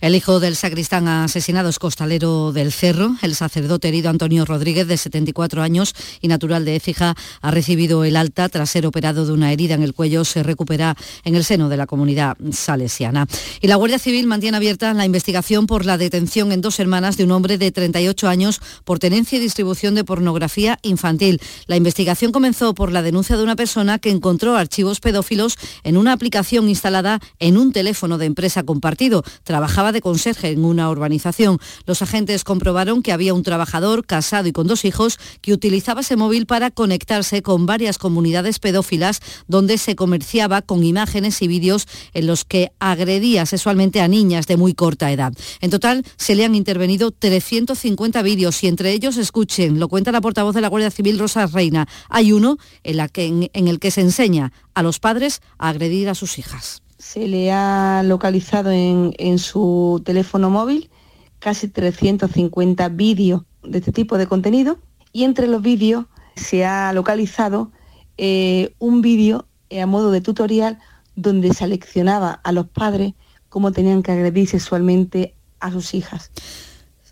El 0.00 0.14
hijo 0.14 0.40
del 0.40 0.56
sacristán 0.56 1.08
asesinado 1.08 1.68
es 1.68 1.78
costalero 1.78 2.52
del 2.52 2.72
Cerro. 2.72 3.16
El 3.22 3.34
sacerdote 3.34 3.88
herido 3.88 4.10
Antonio 4.10 4.44
Rodríguez, 4.44 4.86
de 4.86 4.96
74 4.96 5.62
años 5.62 5.94
y 6.20 6.28
natural 6.28 6.64
de 6.64 6.76
Écija, 6.76 7.14
ha 7.40 7.50
recibido 7.50 8.04
el 8.04 8.16
alta 8.16 8.48
tras 8.48 8.70
ser 8.70 8.86
operado 8.86 9.26
de 9.26 9.32
una 9.32 9.52
herida 9.52 9.74
en 9.74 9.82
el 9.82 9.94
cuello. 9.94 10.24
Se 10.24 10.42
recupera 10.42 10.96
en 11.24 11.34
el 11.34 11.44
seno 11.44 11.68
de 11.68 11.76
la 11.76 11.86
comunidad 11.86 12.36
salesiana. 12.52 13.26
Y 13.60 13.66
la 13.66 13.76
Guardia 13.76 13.98
Civil 13.98 14.26
mantiene 14.26 14.56
abierta 14.56 14.94
la 14.94 15.04
investigación 15.04 15.66
por 15.66 15.84
la 15.84 15.98
detención 15.98 16.52
en 16.52 16.60
dos 16.60 16.78
hermanas 16.80 17.16
de 17.16 17.24
un 17.24 17.32
hombre 17.32 17.58
de 17.58 17.72
38 17.72 18.28
años 18.28 18.60
por 18.84 18.98
tenencia 18.98 19.38
y 19.38 19.40
distribución 19.40 19.94
de 19.94 20.04
pornografía 20.04 20.78
infantil. 20.82 21.40
La 21.66 21.76
investigación 21.76 22.32
comenzó 22.32 22.74
por 22.74 22.92
la 22.92 23.02
denuncia 23.02 23.36
de 23.36 23.42
una 23.42 23.56
persona 23.56 23.98
que 23.98 24.10
encontró 24.10 24.56
archivos 24.56 25.00
pedófilos 25.00 25.56
en 25.84 25.96
una 25.96 26.12
aplicación 26.12 26.68
instalada 26.68 27.20
en 27.38 27.56
un 27.56 27.72
teléfono 27.72 28.18
de 28.18 28.26
empresa 28.26 28.62
compartido. 28.62 29.24
Trabajaba 29.68 29.92
de 29.92 30.00
conserje 30.00 30.48
en 30.48 30.64
una 30.64 30.88
urbanización. 30.88 31.58
Los 31.84 32.00
agentes 32.00 32.42
comprobaron 32.42 33.02
que 33.02 33.12
había 33.12 33.34
un 33.34 33.42
trabajador 33.42 34.06
casado 34.06 34.48
y 34.48 34.52
con 34.52 34.66
dos 34.66 34.86
hijos 34.86 35.18
que 35.42 35.52
utilizaba 35.52 36.00
ese 36.00 36.16
móvil 36.16 36.46
para 36.46 36.70
conectarse 36.70 37.42
con 37.42 37.66
varias 37.66 37.98
comunidades 37.98 38.60
pedófilas 38.60 39.20
donde 39.46 39.76
se 39.76 39.94
comerciaba 39.94 40.62
con 40.62 40.84
imágenes 40.84 41.42
y 41.42 41.48
vídeos 41.48 41.86
en 42.14 42.26
los 42.26 42.46
que 42.46 42.72
agredía 42.78 43.44
sexualmente 43.44 44.00
a 44.00 44.08
niñas 44.08 44.46
de 44.46 44.56
muy 44.56 44.72
corta 44.72 45.12
edad. 45.12 45.34
En 45.60 45.68
total 45.68 46.02
se 46.16 46.34
le 46.34 46.46
han 46.46 46.54
intervenido 46.54 47.10
350 47.10 48.22
vídeos 48.22 48.64
y 48.64 48.68
entre 48.68 48.92
ellos, 48.92 49.18
escuchen, 49.18 49.78
lo 49.78 49.88
cuenta 49.88 50.12
la 50.12 50.22
portavoz 50.22 50.54
de 50.54 50.62
la 50.62 50.68
Guardia 50.68 50.90
Civil 50.90 51.18
Rosa 51.18 51.46
Reina, 51.46 51.86
hay 52.08 52.32
uno 52.32 52.56
en, 52.84 53.50
en 53.52 53.68
el 53.68 53.78
que 53.80 53.90
se 53.90 54.00
enseña 54.00 54.50
a 54.72 54.82
los 54.82 54.98
padres 54.98 55.42
a 55.58 55.68
agredir 55.68 56.08
a 56.08 56.14
sus 56.14 56.38
hijas 56.38 56.80
se 56.98 57.28
le 57.28 57.52
ha 57.52 58.02
localizado 58.04 58.70
en, 58.70 59.14
en 59.18 59.38
su 59.38 60.02
teléfono 60.04 60.50
móvil 60.50 60.90
casi 61.38 61.68
350 61.68 62.88
vídeos 62.90 63.42
de 63.62 63.78
este 63.78 63.92
tipo 63.92 64.18
de 64.18 64.26
contenido 64.26 64.78
y 65.12 65.24
entre 65.24 65.46
los 65.46 65.62
vídeos 65.62 66.06
se 66.34 66.64
ha 66.64 66.92
localizado 66.92 67.70
eh, 68.16 68.74
un 68.78 69.02
vídeo 69.02 69.46
a 69.80 69.86
modo 69.86 70.10
de 70.10 70.20
tutorial 70.20 70.78
donde 71.14 71.52
seleccionaba 71.52 72.32
a 72.32 72.52
los 72.52 72.66
padres 72.68 73.14
cómo 73.48 73.72
tenían 73.72 74.02
que 74.02 74.12
agredir 74.12 74.48
sexualmente 74.48 75.34
a 75.60 75.70
sus 75.70 75.94
hijas. 75.94 76.30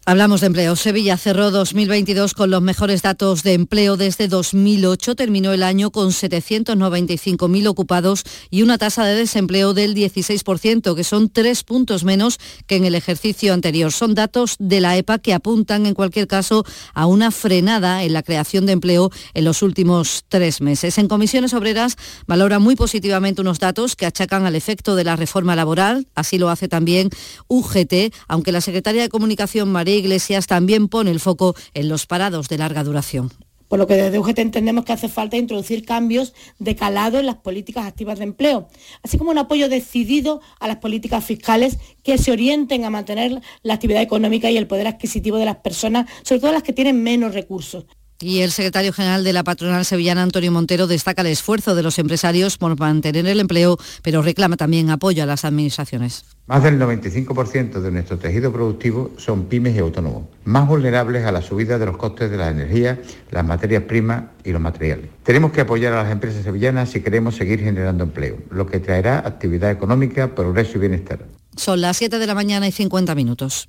Hablamos 0.08 0.40
de 0.40 0.46
empleo. 0.46 0.76
Sevilla 0.76 1.16
cerró 1.16 1.50
2022 1.50 2.32
con 2.32 2.48
los 2.48 2.62
mejores 2.62 3.02
datos 3.02 3.42
de 3.42 3.54
empleo 3.54 3.96
desde 3.96 4.28
2008. 4.28 5.16
Terminó 5.16 5.52
el 5.52 5.64
año 5.64 5.90
con 5.90 6.10
795.000 6.10 7.66
ocupados 7.66 8.22
y 8.48 8.62
una 8.62 8.78
tasa 8.78 9.04
de 9.04 9.16
desempleo 9.16 9.74
del 9.74 9.96
16%, 9.96 10.94
que 10.94 11.02
son 11.02 11.28
tres 11.28 11.64
puntos 11.64 12.04
menos 12.04 12.38
que 12.68 12.76
en 12.76 12.84
el 12.84 12.94
ejercicio 12.94 13.52
anterior. 13.52 13.90
Son 13.90 14.14
datos 14.14 14.54
de 14.60 14.80
la 14.80 14.96
EPA 14.96 15.18
que 15.18 15.34
apuntan, 15.34 15.86
en 15.86 15.94
cualquier 15.94 16.28
caso, 16.28 16.64
a 16.94 17.06
una 17.06 17.32
frenada 17.32 18.04
en 18.04 18.12
la 18.12 18.22
creación 18.22 18.64
de 18.64 18.74
empleo 18.74 19.10
en 19.34 19.44
los 19.44 19.60
últimos 19.60 20.24
tres 20.28 20.60
meses. 20.60 20.98
En 20.98 21.08
comisiones 21.08 21.52
obreras 21.52 21.96
valora 22.28 22.60
muy 22.60 22.76
positivamente 22.76 23.40
unos 23.40 23.58
datos 23.58 23.96
que 23.96 24.06
achacan 24.06 24.46
al 24.46 24.54
efecto 24.54 24.94
de 24.94 25.02
la 25.02 25.16
reforma 25.16 25.56
laboral. 25.56 26.06
Así 26.14 26.38
lo 26.38 26.48
hace 26.48 26.68
también 26.68 27.10
UGT, 27.48 28.14
aunque 28.28 28.52
la 28.52 28.60
secretaria 28.60 29.02
de 29.02 29.08
Comunicación, 29.08 29.72
María 29.72 29.95
Iglesias 29.96 30.46
también 30.46 30.88
pone 30.88 31.10
el 31.10 31.20
foco 31.20 31.54
en 31.74 31.88
los 31.88 32.06
parados 32.06 32.48
de 32.48 32.58
larga 32.58 32.84
duración. 32.84 33.32
Por 33.68 33.80
lo 33.80 33.86
que 33.86 33.94
desde 33.94 34.18
UGT 34.18 34.38
entendemos 34.38 34.84
que 34.84 34.92
hace 34.92 35.08
falta 35.08 35.36
introducir 35.36 35.84
cambios 35.84 36.34
de 36.58 36.76
calado 36.76 37.18
en 37.18 37.26
las 37.26 37.36
políticas 37.36 37.86
activas 37.86 38.18
de 38.18 38.24
empleo, 38.24 38.68
así 39.02 39.18
como 39.18 39.32
un 39.32 39.38
apoyo 39.38 39.68
decidido 39.68 40.40
a 40.60 40.68
las 40.68 40.76
políticas 40.76 41.24
fiscales 41.24 41.78
que 42.04 42.16
se 42.16 42.30
orienten 42.30 42.84
a 42.84 42.90
mantener 42.90 43.40
la 43.62 43.74
actividad 43.74 44.02
económica 44.02 44.50
y 44.50 44.56
el 44.56 44.68
poder 44.68 44.86
adquisitivo 44.86 45.38
de 45.38 45.46
las 45.46 45.56
personas, 45.56 46.08
sobre 46.22 46.40
todo 46.40 46.52
las 46.52 46.62
que 46.62 46.72
tienen 46.72 47.02
menos 47.02 47.34
recursos. 47.34 47.86
Y 48.20 48.40
el 48.40 48.50
secretario 48.50 48.94
general 48.94 49.24
de 49.24 49.34
la 49.34 49.44
patronal 49.44 49.84
sevillana, 49.84 50.22
Antonio 50.22 50.50
Montero, 50.50 50.86
destaca 50.86 51.20
el 51.20 51.28
esfuerzo 51.28 51.74
de 51.74 51.82
los 51.82 51.98
empresarios 51.98 52.56
por 52.56 52.78
mantener 52.78 53.26
el 53.26 53.40
empleo, 53.40 53.76
pero 54.02 54.22
reclama 54.22 54.56
también 54.56 54.88
apoyo 54.88 55.22
a 55.22 55.26
las 55.26 55.44
administraciones. 55.44 56.24
Más 56.46 56.62
del 56.62 56.78
95% 56.78 57.80
de 57.80 57.90
nuestro 57.90 58.18
tejido 58.18 58.52
productivo 58.52 59.10
son 59.18 59.46
pymes 59.46 59.76
y 59.76 59.80
autónomos, 59.80 60.28
más 60.44 60.66
vulnerables 60.66 61.26
a 61.26 61.32
la 61.32 61.42
subida 61.42 61.78
de 61.78 61.84
los 61.84 61.98
costes 61.98 62.30
de 62.30 62.38
la 62.38 62.48
energía, 62.48 63.00
las 63.30 63.44
materias 63.44 63.82
primas 63.82 64.24
y 64.44 64.52
los 64.52 64.62
materiales. 64.62 65.10
Tenemos 65.22 65.52
que 65.52 65.62
apoyar 65.62 65.92
a 65.92 66.04
las 66.04 66.12
empresas 66.12 66.42
sevillanas 66.42 66.90
si 66.90 67.00
queremos 67.02 67.36
seguir 67.36 67.60
generando 67.60 68.04
empleo, 68.04 68.38
lo 68.50 68.66
que 68.66 68.80
traerá 68.80 69.18
actividad 69.18 69.70
económica, 69.70 70.34
progreso 70.34 70.78
y 70.78 70.80
bienestar. 70.80 71.26
Son 71.56 71.80
las 71.80 71.96
7 71.98 72.18
de 72.18 72.26
la 72.26 72.34
mañana 72.34 72.66
y 72.68 72.72
50 72.72 73.14
minutos. 73.14 73.68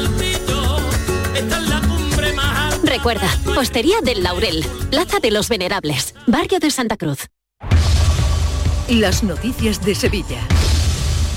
Recuerda, 3.01 3.35
Hostería 3.57 3.95
del 4.03 4.21
Laurel, 4.21 4.63
Plaza 4.91 5.19
de 5.19 5.31
los 5.31 5.49
Venerables, 5.49 6.13
Barrio 6.27 6.59
de 6.59 6.69
Santa 6.69 6.97
Cruz. 6.97 7.29
Las 8.89 9.23
noticias 9.23 9.83
de 9.83 9.95
Sevilla. 9.95 10.37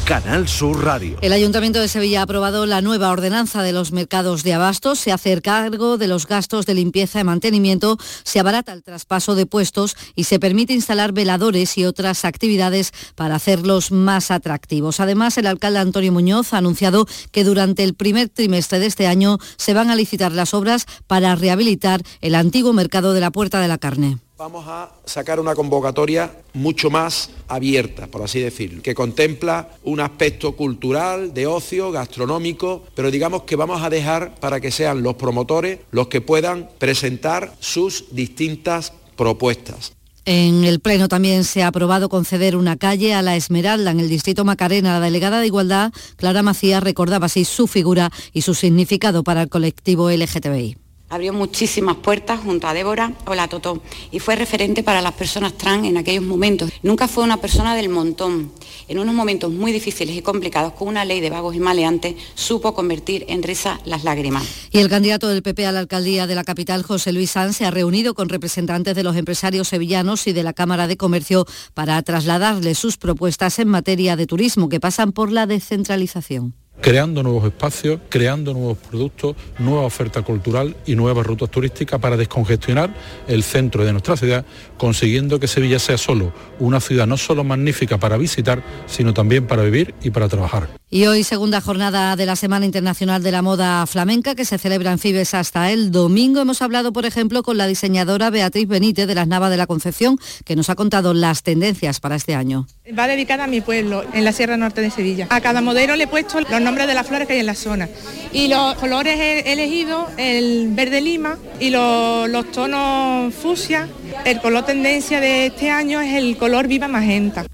Canal 0.05 0.49
Sur 0.49 0.85
Radio. 0.85 1.17
El 1.23 1.33
Ayuntamiento 1.33 1.81
de 1.81 1.89
Sevilla 1.89 2.21
ha 2.21 2.25
aprobado 2.25 2.67
la 2.67 2.83
nueva 2.83 3.11
ordenanza 3.11 3.63
de 3.63 3.73
los 3.73 3.91
mercados 3.91 4.43
de 4.43 4.53
abastos, 4.53 4.99
se 4.99 5.13
hace 5.13 5.41
cargo 5.41 5.97
de 5.97 6.09
los 6.09 6.27
gastos 6.27 6.67
de 6.67 6.75
limpieza 6.75 7.21
y 7.21 7.25
mantenimiento, 7.25 7.97
se 8.23 8.39
abarata 8.39 8.75
el 8.75 8.83
traspaso 8.83 9.35
de 9.35 9.47
puestos 9.47 9.97
y 10.15 10.25
se 10.25 10.39
permite 10.39 10.75
instalar 10.75 11.13
veladores 11.13 11.79
y 11.79 11.87
otras 11.87 12.27
actividades 12.27 12.93
para 13.15 13.37
hacerlos 13.37 13.93
más 13.93 14.31
atractivos. 14.31 15.01
Además, 15.01 15.39
el 15.39 15.47
alcalde 15.47 15.79
Antonio 15.79 16.13
Muñoz 16.13 16.53
ha 16.53 16.59
anunciado 16.59 17.07
que 17.33 17.43
durante 17.43 17.83
el 17.83 17.95
primer 17.95 18.29
trimestre 18.29 18.81
de 18.81 18.87
este 18.87 19.07
año 19.07 19.39
se 19.57 19.73
van 19.73 19.91
a 19.91 19.97
licitar 19.97 20.33
las 20.33 20.53
obras 20.53 20.85
para 21.07 21.35
rehabilitar 21.35 22.03
el 22.21 22.35
antiguo 22.35 22.75
mercado 22.75 23.15
de 23.15 23.21
la 23.21 23.31
Puerta 23.31 23.59
de 23.59 23.69
la 23.69 23.79
Carne. 23.79 24.19
Vamos 24.37 24.65
a 24.67 24.91
sacar 25.05 25.39
una 25.39 25.55
convocatoria 25.55 26.29
mucho 26.55 26.91
más 26.91 27.31
abierta, 27.47 28.09
por 28.09 28.21
así 28.21 28.41
decirlo, 28.41 28.83
que 28.83 28.93
contempla 28.93 29.69
un 29.85 30.01
aspecto 30.01 30.57
cultural, 30.57 31.33
de 31.33 31.47
ocio, 31.47 31.93
gastronómico, 31.93 32.83
pero 32.97 33.13
digamos 33.13 33.45
que 33.45 33.55
vamos 33.55 33.81
a 33.81 33.91
dejar 33.91 34.35
para 34.41 34.61
que 34.61 34.73
sean 34.73 35.05
los 35.05 35.15
promotores 35.15 35.79
los 35.93 36.09
que 36.09 36.21
puedan 36.21 36.69
presentar 36.79 37.55
sus 37.61 38.07
distintas 38.11 38.93
propuestas. 39.15 39.93
En 40.25 40.65
el 40.65 40.81
Pleno 40.81 41.07
también 41.07 41.45
se 41.45 41.63
ha 41.63 41.69
aprobado 41.69 42.09
conceder 42.09 42.57
una 42.57 42.77
calle 42.77 43.15
a 43.15 43.23
la 43.23 43.37
Esmeralda 43.37 43.93
en 43.93 44.01
el 44.01 44.09
distrito 44.09 44.45
Macarena. 44.45 44.99
La 44.99 45.05
delegada 45.05 45.39
de 45.39 45.47
Igualdad, 45.47 45.93
Clara 46.17 46.43
Macías, 46.43 46.83
recordaba 46.83 47.27
así 47.27 47.45
su 47.45 47.69
figura 47.69 48.11
y 48.33 48.41
su 48.41 48.55
significado 48.55 49.23
para 49.23 49.43
el 49.43 49.49
colectivo 49.49 50.11
LGTBI. 50.11 50.84
Abrió 51.15 51.33
muchísimas 51.33 51.95
puertas 51.99 52.41
junto 52.41 52.67
a 52.67 52.75
Débora 52.75 53.13
o 53.27 53.37
la 53.37 53.47
Totó 53.47 53.81
y 54.11 54.19
fue 54.19 54.35
referente 54.35 54.83
para 54.83 55.01
las 55.01 55.13
personas 55.13 55.53
trans 55.53 55.87
en 55.87 55.97
aquellos 55.97 56.25
momentos. 56.25 56.73
Nunca 56.83 57.07
fue 57.07 57.23
una 57.23 57.37
persona 57.37 57.77
del 57.77 57.89
montón. 57.89 58.51
En 58.89 58.99
unos 58.99 59.15
momentos 59.15 59.53
muy 59.53 59.71
difíciles 59.71 60.17
y 60.17 60.23
complicados, 60.23 60.73
con 60.73 60.89
una 60.89 61.05
ley 61.05 61.21
de 61.21 61.31
vagos 61.31 61.55
y 61.55 61.61
maleantes, 61.61 62.17
supo 62.35 62.75
convertir 62.75 63.27
en 63.29 63.45
risa 63.45 63.79
las 63.85 64.03
lágrimas. 64.03 64.43
Y 64.73 64.79
el 64.79 64.89
candidato 64.89 65.29
del 65.29 65.45
PP 65.45 65.65
a 65.67 65.71
la 65.71 65.79
alcaldía 65.79 66.27
de 66.27 66.35
la 66.35 66.43
capital, 66.43 66.83
José 66.83 67.13
Luis 67.13 67.31
Sanz, 67.31 67.59
se 67.59 67.65
ha 67.65 67.71
reunido 67.71 68.15
con 68.15 68.29
representantes 68.29 68.97
de 68.97 69.05
los 69.05 69.15
empresarios 69.15 69.69
sevillanos 69.69 70.27
y 70.27 70.33
de 70.33 70.43
la 70.43 70.53
Cámara 70.53 70.89
de 70.89 70.97
Comercio 70.97 71.47
para 71.75 72.03
trasladarle 72.03 72.75
sus 72.75 72.97
propuestas 72.97 73.61
en 73.61 73.69
materia 73.69 74.17
de 74.17 74.27
turismo 74.27 74.69
que 74.69 74.81
pasan 74.81 75.13
por 75.13 75.31
la 75.31 75.47
descentralización 75.47 76.55
creando 76.81 77.23
nuevos 77.23 77.45
espacios, 77.45 78.01
creando 78.09 78.53
nuevos 78.53 78.79
productos, 78.79 79.37
nueva 79.59 79.83
oferta 79.83 80.23
cultural 80.23 80.77
y 80.87 80.97
nuevas 80.97 81.27
rutas 81.27 81.51
turísticas 81.51 82.01
para 82.01 82.17
descongestionar 82.17 82.95
el 83.27 83.43
centro 83.43 83.85
de 83.85 83.93
nuestra 83.93 84.17
ciudad, 84.17 84.45
consiguiendo 84.77 85.41
que 85.41 85.49
Sevilla 85.49 85.79
sea 85.79 85.99
solo 85.99 86.33
una 86.59 86.81
ciudad 86.81 87.07
no 87.07 87.17
solo 87.17 87.45
magnífica 87.45 87.99
para 87.99 88.17
visitar, 88.17 88.63
sino 88.87 89.15
también 89.15 89.47
para 89.47 89.63
vivir 89.63 89.95
y 90.03 90.11
para 90.11 90.29
trabajar. 90.29 90.69
Y 90.95 91.07
hoy 91.07 91.25
segunda 91.25 91.61
jornada 91.61 92.15
de 92.15 92.25
la 92.25 92.37
Semana 92.37 92.67
Internacional 92.67 93.21
de 93.21 93.33
la 93.33 93.43
Moda 93.43 93.85
Flamenca 93.85 94.37
que 94.37 94.45
se 94.45 94.59
celebra 94.59 94.93
en 94.93 95.01
Fibes 95.01 95.35
hasta 95.35 95.73
el 95.73 95.91
domingo. 95.91 96.41
Hemos 96.41 96.63
hablado, 96.63 96.93
por 96.93 97.05
ejemplo, 97.05 97.43
con 97.43 97.59
la 97.59 97.67
diseñadora 97.67 98.31
Beatriz 98.31 98.69
Benítez 98.69 99.09
de 99.09 99.17
las 99.17 99.27
Navas 99.27 99.51
de 99.51 99.57
la 99.57 99.67
Concepción, 99.67 100.21
que 100.45 100.55
nos 100.55 100.71
ha 100.71 100.77
contado 100.77 101.13
las 101.13 101.43
tendencias 101.43 101.99
para 101.99 102.15
este 102.15 102.37
año. 102.37 102.69
Va 102.97 103.09
dedicada 103.09 103.43
a 103.43 103.47
mi 103.49 103.61
pueblo, 103.61 104.05
en 104.13 104.23
la 104.23 104.31
Sierra 104.31 104.57
Norte 104.57 104.83
de 104.83 104.91
Sevilla. 104.93 105.27
A 105.31 105.41
cada 105.41 105.61
modelo 105.63 105.97
le 105.97 106.05
he 106.05 106.07
puesto 106.07 106.41
los 106.41 106.61
nombres 106.61 106.87
de 106.87 106.95
las 106.95 107.09
flores 107.09 107.27
que 107.27 107.33
hay 107.33 107.41
en 107.41 107.47
la 107.47 107.57
zona. 107.57 107.89
Y 108.33 108.47
los 108.47 108.77
colores 108.77 109.19
he 109.19 109.53
elegido 109.53 110.07
el 110.17 110.69
verde 110.77 111.01
lima 111.01 111.39
y 111.59 111.71
los, 111.71 112.53
tonos 112.53 113.35
fucsia. 113.35 113.89
El 114.25 114.41
color 114.41 114.65
tendencia 114.65 115.19
de 115.19 115.47
este 115.47 115.71
año 115.71 116.01
es 116.01 116.15
el 116.15 116.37
color 116.37 116.69
viva 116.69 116.87
magenta. 116.87 117.47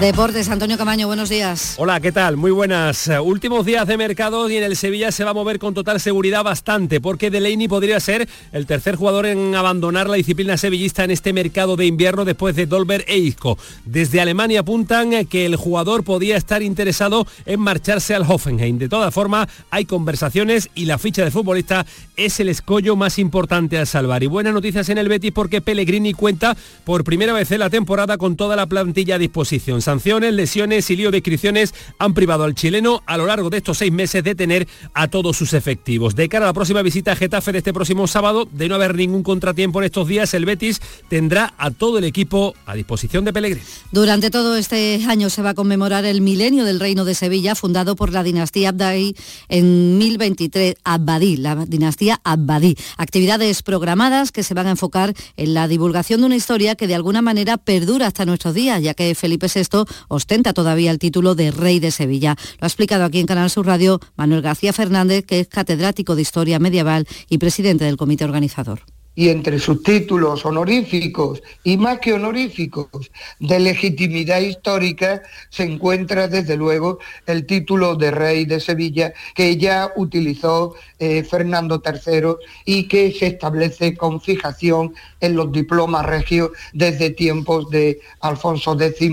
Deportes, 0.00 0.48
Antonio 0.48 0.76
Camaño, 0.76 1.06
buenos 1.06 1.28
días. 1.28 1.76
Hola, 1.78 2.00
¿qué 2.00 2.10
tal? 2.10 2.36
Muy 2.36 2.50
buenas. 2.50 3.08
Últimos 3.22 3.64
días 3.64 3.86
de 3.86 3.96
mercado 3.96 4.50
y 4.50 4.56
en 4.56 4.64
el 4.64 4.76
Sevilla 4.76 5.12
se 5.12 5.22
va 5.22 5.30
a 5.30 5.34
mover 5.34 5.60
con 5.60 5.72
total 5.72 6.00
seguridad 6.00 6.42
bastante, 6.42 7.00
porque 7.00 7.30
Delaney 7.30 7.68
podría 7.68 8.00
ser 8.00 8.28
el 8.50 8.66
tercer 8.66 8.96
jugador 8.96 9.26
en 9.26 9.54
abandonar 9.54 10.10
la 10.10 10.16
disciplina 10.16 10.56
sevillista 10.56 11.04
en 11.04 11.12
este 11.12 11.32
mercado 11.32 11.76
de 11.76 11.86
invierno 11.86 12.24
después 12.24 12.56
de 12.56 12.66
Dolber 12.66 13.04
e 13.06 13.18
Isco. 13.18 13.56
Desde 13.84 14.20
Alemania 14.20 14.60
apuntan 14.60 15.26
que 15.26 15.46
el 15.46 15.54
jugador 15.54 16.02
podía 16.02 16.36
estar 16.36 16.60
interesado 16.60 17.24
en 17.46 17.60
marcharse 17.60 18.16
al 18.16 18.28
Hoffenheim. 18.28 18.78
De 18.78 18.88
todas 18.88 19.14
formas, 19.14 19.46
hay 19.70 19.84
conversaciones 19.84 20.70
y 20.74 20.86
la 20.86 20.98
ficha 20.98 21.24
de 21.24 21.30
futbolista 21.30 21.86
es 22.16 22.40
el 22.40 22.48
escollo 22.48 22.96
más 22.96 23.20
importante 23.20 23.78
a 23.78 23.86
salvar. 23.86 24.24
Y 24.24 24.26
buenas 24.26 24.54
noticias 24.54 24.88
en 24.88 24.98
el 24.98 25.08
Betis 25.08 25.30
porque 25.32 25.60
Pellegrini 25.60 26.14
cuenta 26.14 26.56
por 26.82 27.04
primera 27.04 27.32
vez 27.32 27.52
en 27.52 27.60
la 27.60 27.70
temporada 27.70 28.18
con 28.18 28.34
toda 28.34 28.56
la 28.56 28.66
plantilla 28.66 29.14
a 29.14 29.18
disposición 29.18 29.83
sanciones, 29.84 30.34
lesiones 30.34 30.90
y 30.90 30.96
lío 30.96 31.10
de 31.10 31.18
inscripciones 31.18 31.74
han 31.98 32.14
privado 32.14 32.44
al 32.44 32.54
chileno 32.54 33.02
a 33.06 33.16
lo 33.16 33.26
largo 33.26 33.50
de 33.50 33.58
estos 33.58 33.78
seis 33.78 33.92
meses 33.92 34.24
de 34.24 34.34
tener 34.34 34.66
a 34.94 35.08
todos 35.08 35.36
sus 35.36 35.52
efectivos. 35.52 36.14
De 36.14 36.28
cara 36.28 36.46
a 36.46 36.48
la 36.48 36.52
próxima 36.52 36.82
visita 36.82 37.12
a 37.12 37.16
Getafe 37.16 37.52
de 37.52 37.58
este 37.58 37.72
próximo 37.72 38.06
sábado, 38.06 38.48
de 38.50 38.68
no 38.68 38.74
haber 38.74 38.94
ningún 38.94 39.22
contratiempo 39.22 39.80
en 39.80 39.86
estos 39.86 40.08
días, 40.08 40.34
el 40.34 40.44
Betis 40.44 40.80
tendrá 41.08 41.54
a 41.58 41.70
todo 41.70 41.98
el 41.98 42.04
equipo 42.04 42.54
a 42.66 42.74
disposición 42.74 43.24
de 43.24 43.32
Pellegrini. 43.32 43.66
Durante 43.92 44.30
todo 44.30 44.56
este 44.56 45.04
año 45.08 45.30
se 45.30 45.42
va 45.42 45.50
a 45.50 45.54
conmemorar 45.54 46.04
el 46.04 46.20
milenio 46.20 46.64
del 46.64 46.80
Reino 46.80 47.04
de 47.04 47.14
Sevilla, 47.14 47.54
fundado 47.54 47.96
por 47.96 48.12
la 48.12 48.22
dinastía 48.22 48.70
Abdai 48.70 49.14
en 49.48 49.98
1023, 49.98 50.76
Abbadí, 50.84 51.36
la 51.36 51.66
dinastía 51.66 52.20
Abbadí. 52.24 52.76
Actividades 52.96 53.62
programadas 53.62 54.32
que 54.32 54.42
se 54.42 54.54
van 54.54 54.66
a 54.66 54.70
enfocar 54.70 55.14
en 55.36 55.54
la 55.54 55.68
divulgación 55.68 56.20
de 56.20 56.26
una 56.26 56.36
historia 56.36 56.74
que 56.74 56.86
de 56.86 56.94
alguna 56.94 57.22
manera 57.22 57.56
perdura 57.56 58.06
hasta 58.06 58.24
nuestros 58.24 58.54
días, 58.54 58.82
ya 58.82 58.94
que 58.94 59.14
Felipe 59.14 59.46
VI 59.52 59.73
Ostenta 60.08 60.52
todavía 60.52 60.90
el 60.90 60.98
título 60.98 61.34
de 61.34 61.50
rey 61.50 61.80
de 61.80 61.90
Sevilla. 61.90 62.36
Lo 62.60 62.64
ha 62.64 62.68
explicado 62.68 63.04
aquí 63.04 63.20
en 63.20 63.26
Canal 63.26 63.50
Sur 63.50 63.66
Radio 63.66 64.00
Manuel 64.16 64.42
García 64.42 64.72
Fernández, 64.72 65.24
que 65.24 65.40
es 65.40 65.48
catedrático 65.48 66.14
de 66.14 66.22
Historia 66.22 66.58
Medieval 66.58 67.06
y 67.28 67.38
presidente 67.38 67.84
del 67.84 67.96
comité 67.96 68.24
organizador 68.24 68.93
y 69.14 69.28
entre 69.28 69.58
sus 69.58 69.82
títulos 69.82 70.44
honoríficos 70.44 71.42
y 71.62 71.76
más 71.76 71.98
que 72.00 72.12
honoríficos 72.12 73.10
de 73.38 73.60
legitimidad 73.60 74.40
histórica 74.40 75.22
se 75.50 75.64
encuentra 75.64 76.28
desde 76.28 76.56
luego 76.56 76.98
el 77.26 77.46
título 77.46 77.94
de 77.96 78.10
rey 78.10 78.44
de 78.44 78.60
Sevilla 78.60 79.12
que 79.34 79.56
ya 79.56 79.92
utilizó 79.96 80.74
eh, 80.98 81.22
Fernando 81.22 81.82
III 81.84 82.36
y 82.64 82.88
que 82.88 83.12
se 83.12 83.28
establece 83.28 83.96
con 83.96 84.20
fijación 84.20 84.94
en 85.20 85.36
los 85.36 85.52
diplomas 85.52 86.06
regios 86.06 86.50
desde 86.72 87.10
tiempos 87.10 87.70
de 87.70 88.00
Alfonso 88.20 88.78
X 88.80 89.10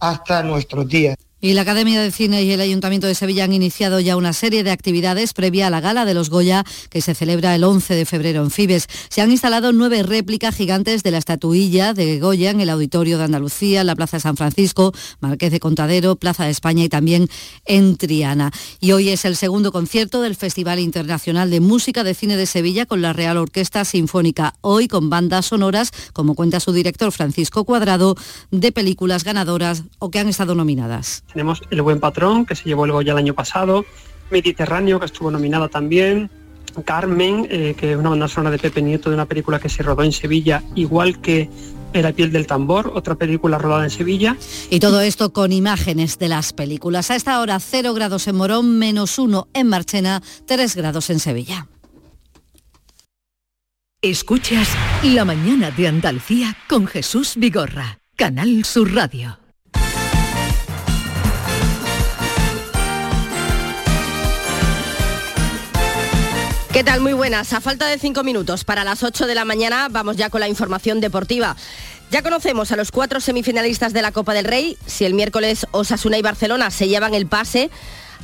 hasta 0.00 0.42
nuestros 0.42 0.88
días. 0.88 1.23
Y 1.44 1.52
la 1.52 1.60
Academia 1.60 2.00
de 2.00 2.10
Cine 2.10 2.42
y 2.42 2.52
el 2.52 2.60
Ayuntamiento 2.62 3.06
de 3.06 3.14
Sevilla 3.14 3.44
han 3.44 3.52
iniciado 3.52 4.00
ya 4.00 4.16
una 4.16 4.32
serie 4.32 4.64
de 4.64 4.70
actividades 4.70 5.34
previa 5.34 5.66
a 5.66 5.70
la 5.70 5.82
gala 5.82 6.06
de 6.06 6.14
los 6.14 6.30
Goya 6.30 6.64
que 6.88 7.02
se 7.02 7.14
celebra 7.14 7.54
el 7.54 7.64
11 7.64 7.94
de 7.94 8.06
febrero 8.06 8.42
en 8.42 8.50
Fibes. 8.50 8.86
Se 9.10 9.20
han 9.20 9.30
instalado 9.30 9.70
nueve 9.74 10.02
réplicas 10.02 10.56
gigantes 10.56 11.02
de 11.02 11.10
la 11.10 11.18
estatuilla 11.18 11.92
de 11.92 12.18
Goya 12.18 12.48
en 12.48 12.62
el 12.62 12.70
Auditorio 12.70 13.18
de 13.18 13.24
Andalucía, 13.24 13.84
la 13.84 13.94
Plaza 13.94 14.16
de 14.16 14.22
San 14.22 14.38
Francisco, 14.38 14.94
Marqués 15.20 15.52
de 15.52 15.60
Contadero, 15.60 16.16
Plaza 16.16 16.46
de 16.46 16.50
España 16.50 16.82
y 16.82 16.88
también 16.88 17.28
en 17.66 17.98
Triana. 17.98 18.50
Y 18.80 18.92
hoy 18.92 19.10
es 19.10 19.26
el 19.26 19.36
segundo 19.36 19.70
concierto 19.70 20.22
del 20.22 20.36
Festival 20.36 20.78
Internacional 20.78 21.50
de 21.50 21.60
Música 21.60 22.04
de 22.04 22.14
Cine 22.14 22.38
de 22.38 22.46
Sevilla 22.46 22.86
con 22.86 23.02
la 23.02 23.12
Real 23.12 23.36
Orquesta 23.36 23.84
Sinfónica. 23.84 24.54
Hoy 24.62 24.88
con 24.88 25.10
bandas 25.10 25.44
sonoras, 25.44 25.90
como 26.14 26.36
cuenta 26.36 26.58
su 26.58 26.72
director 26.72 27.12
Francisco 27.12 27.66
Cuadrado, 27.66 28.16
de 28.50 28.72
películas 28.72 29.24
ganadoras 29.24 29.82
o 29.98 30.10
que 30.10 30.20
han 30.20 30.28
estado 30.30 30.54
nominadas. 30.54 31.22
Tenemos 31.34 31.62
El 31.70 31.82
Buen 31.82 31.98
Patrón, 31.98 32.46
que 32.46 32.54
se 32.54 32.64
llevó 32.64 32.84
el 32.86 32.92
Goya 32.92 33.12
el 33.12 33.18
año 33.18 33.34
pasado, 33.34 33.84
Mediterráneo, 34.30 35.00
que 35.00 35.06
estuvo 35.06 35.32
nominada 35.32 35.68
también, 35.68 36.30
Carmen, 36.84 37.46
eh, 37.50 37.74
que 37.76 37.92
es 37.92 37.98
una 37.98 38.10
banda 38.10 38.28
sonora 38.28 38.52
de 38.52 38.58
Pepe 38.58 38.82
Nieto 38.82 39.10
de 39.10 39.16
una 39.16 39.26
película 39.26 39.58
que 39.58 39.68
se 39.68 39.82
rodó 39.82 40.04
en 40.04 40.12
Sevilla, 40.12 40.62
igual 40.74 41.20
que 41.20 41.50
La 41.92 42.12
piel 42.12 42.32
del 42.32 42.48
tambor, 42.48 42.90
otra 42.92 43.14
película 43.14 43.56
rodada 43.56 43.84
en 43.84 43.90
Sevilla. 43.90 44.36
Y 44.68 44.80
todo 44.80 45.00
esto 45.00 45.32
con 45.32 45.52
imágenes 45.52 46.18
de 46.18 46.26
las 46.26 46.52
películas. 46.52 47.12
A 47.12 47.14
esta 47.14 47.38
hora 47.38 47.60
0 47.60 47.94
grados 47.94 48.26
en 48.26 48.34
Morón, 48.34 48.80
menos 48.80 49.16
1 49.16 49.46
en 49.54 49.68
Marchena, 49.68 50.20
3 50.46 50.74
grados 50.74 51.08
en 51.10 51.20
Sevilla. 51.20 51.68
Escuchas 54.02 54.68
La 55.04 55.24
mañana 55.24 55.70
de 55.70 55.86
Andalucía 55.86 56.56
con 56.68 56.88
Jesús 56.88 57.34
Vigorra, 57.36 58.00
Canal 58.16 58.64
Sur 58.64 58.92
Radio. 58.92 59.43
¿Qué 66.74 66.82
tal? 66.82 67.00
Muy 67.00 67.12
buenas. 67.12 67.52
A 67.52 67.60
falta 67.60 67.86
de 67.86 68.00
cinco 68.00 68.24
minutos 68.24 68.64
para 68.64 68.82
las 68.82 69.04
8 69.04 69.28
de 69.28 69.36
la 69.36 69.44
mañana 69.44 69.86
vamos 69.92 70.16
ya 70.16 70.28
con 70.28 70.40
la 70.40 70.48
información 70.48 71.00
deportiva. 71.00 71.54
Ya 72.10 72.20
conocemos 72.20 72.72
a 72.72 72.76
los 72.76 72.90
cuatro 72.90 73.20
semifinalistas 73.20 73.92
de 73.92 74.02
la 74.02 74.10
Copa 74.10 74.34
del 74.34 74.44
Rey. 74.44 74.76
Si 74.84 75.04
el 75.04 75.14
miércoles 75.14 75.68
Osasuna 75.70 76.18
y 76.18 76.22
Barcelona 76.22 76.72
se 76.72 76.88
llevan 76.88 77.14
el 77.14 77.28
pase, 77.28 77.70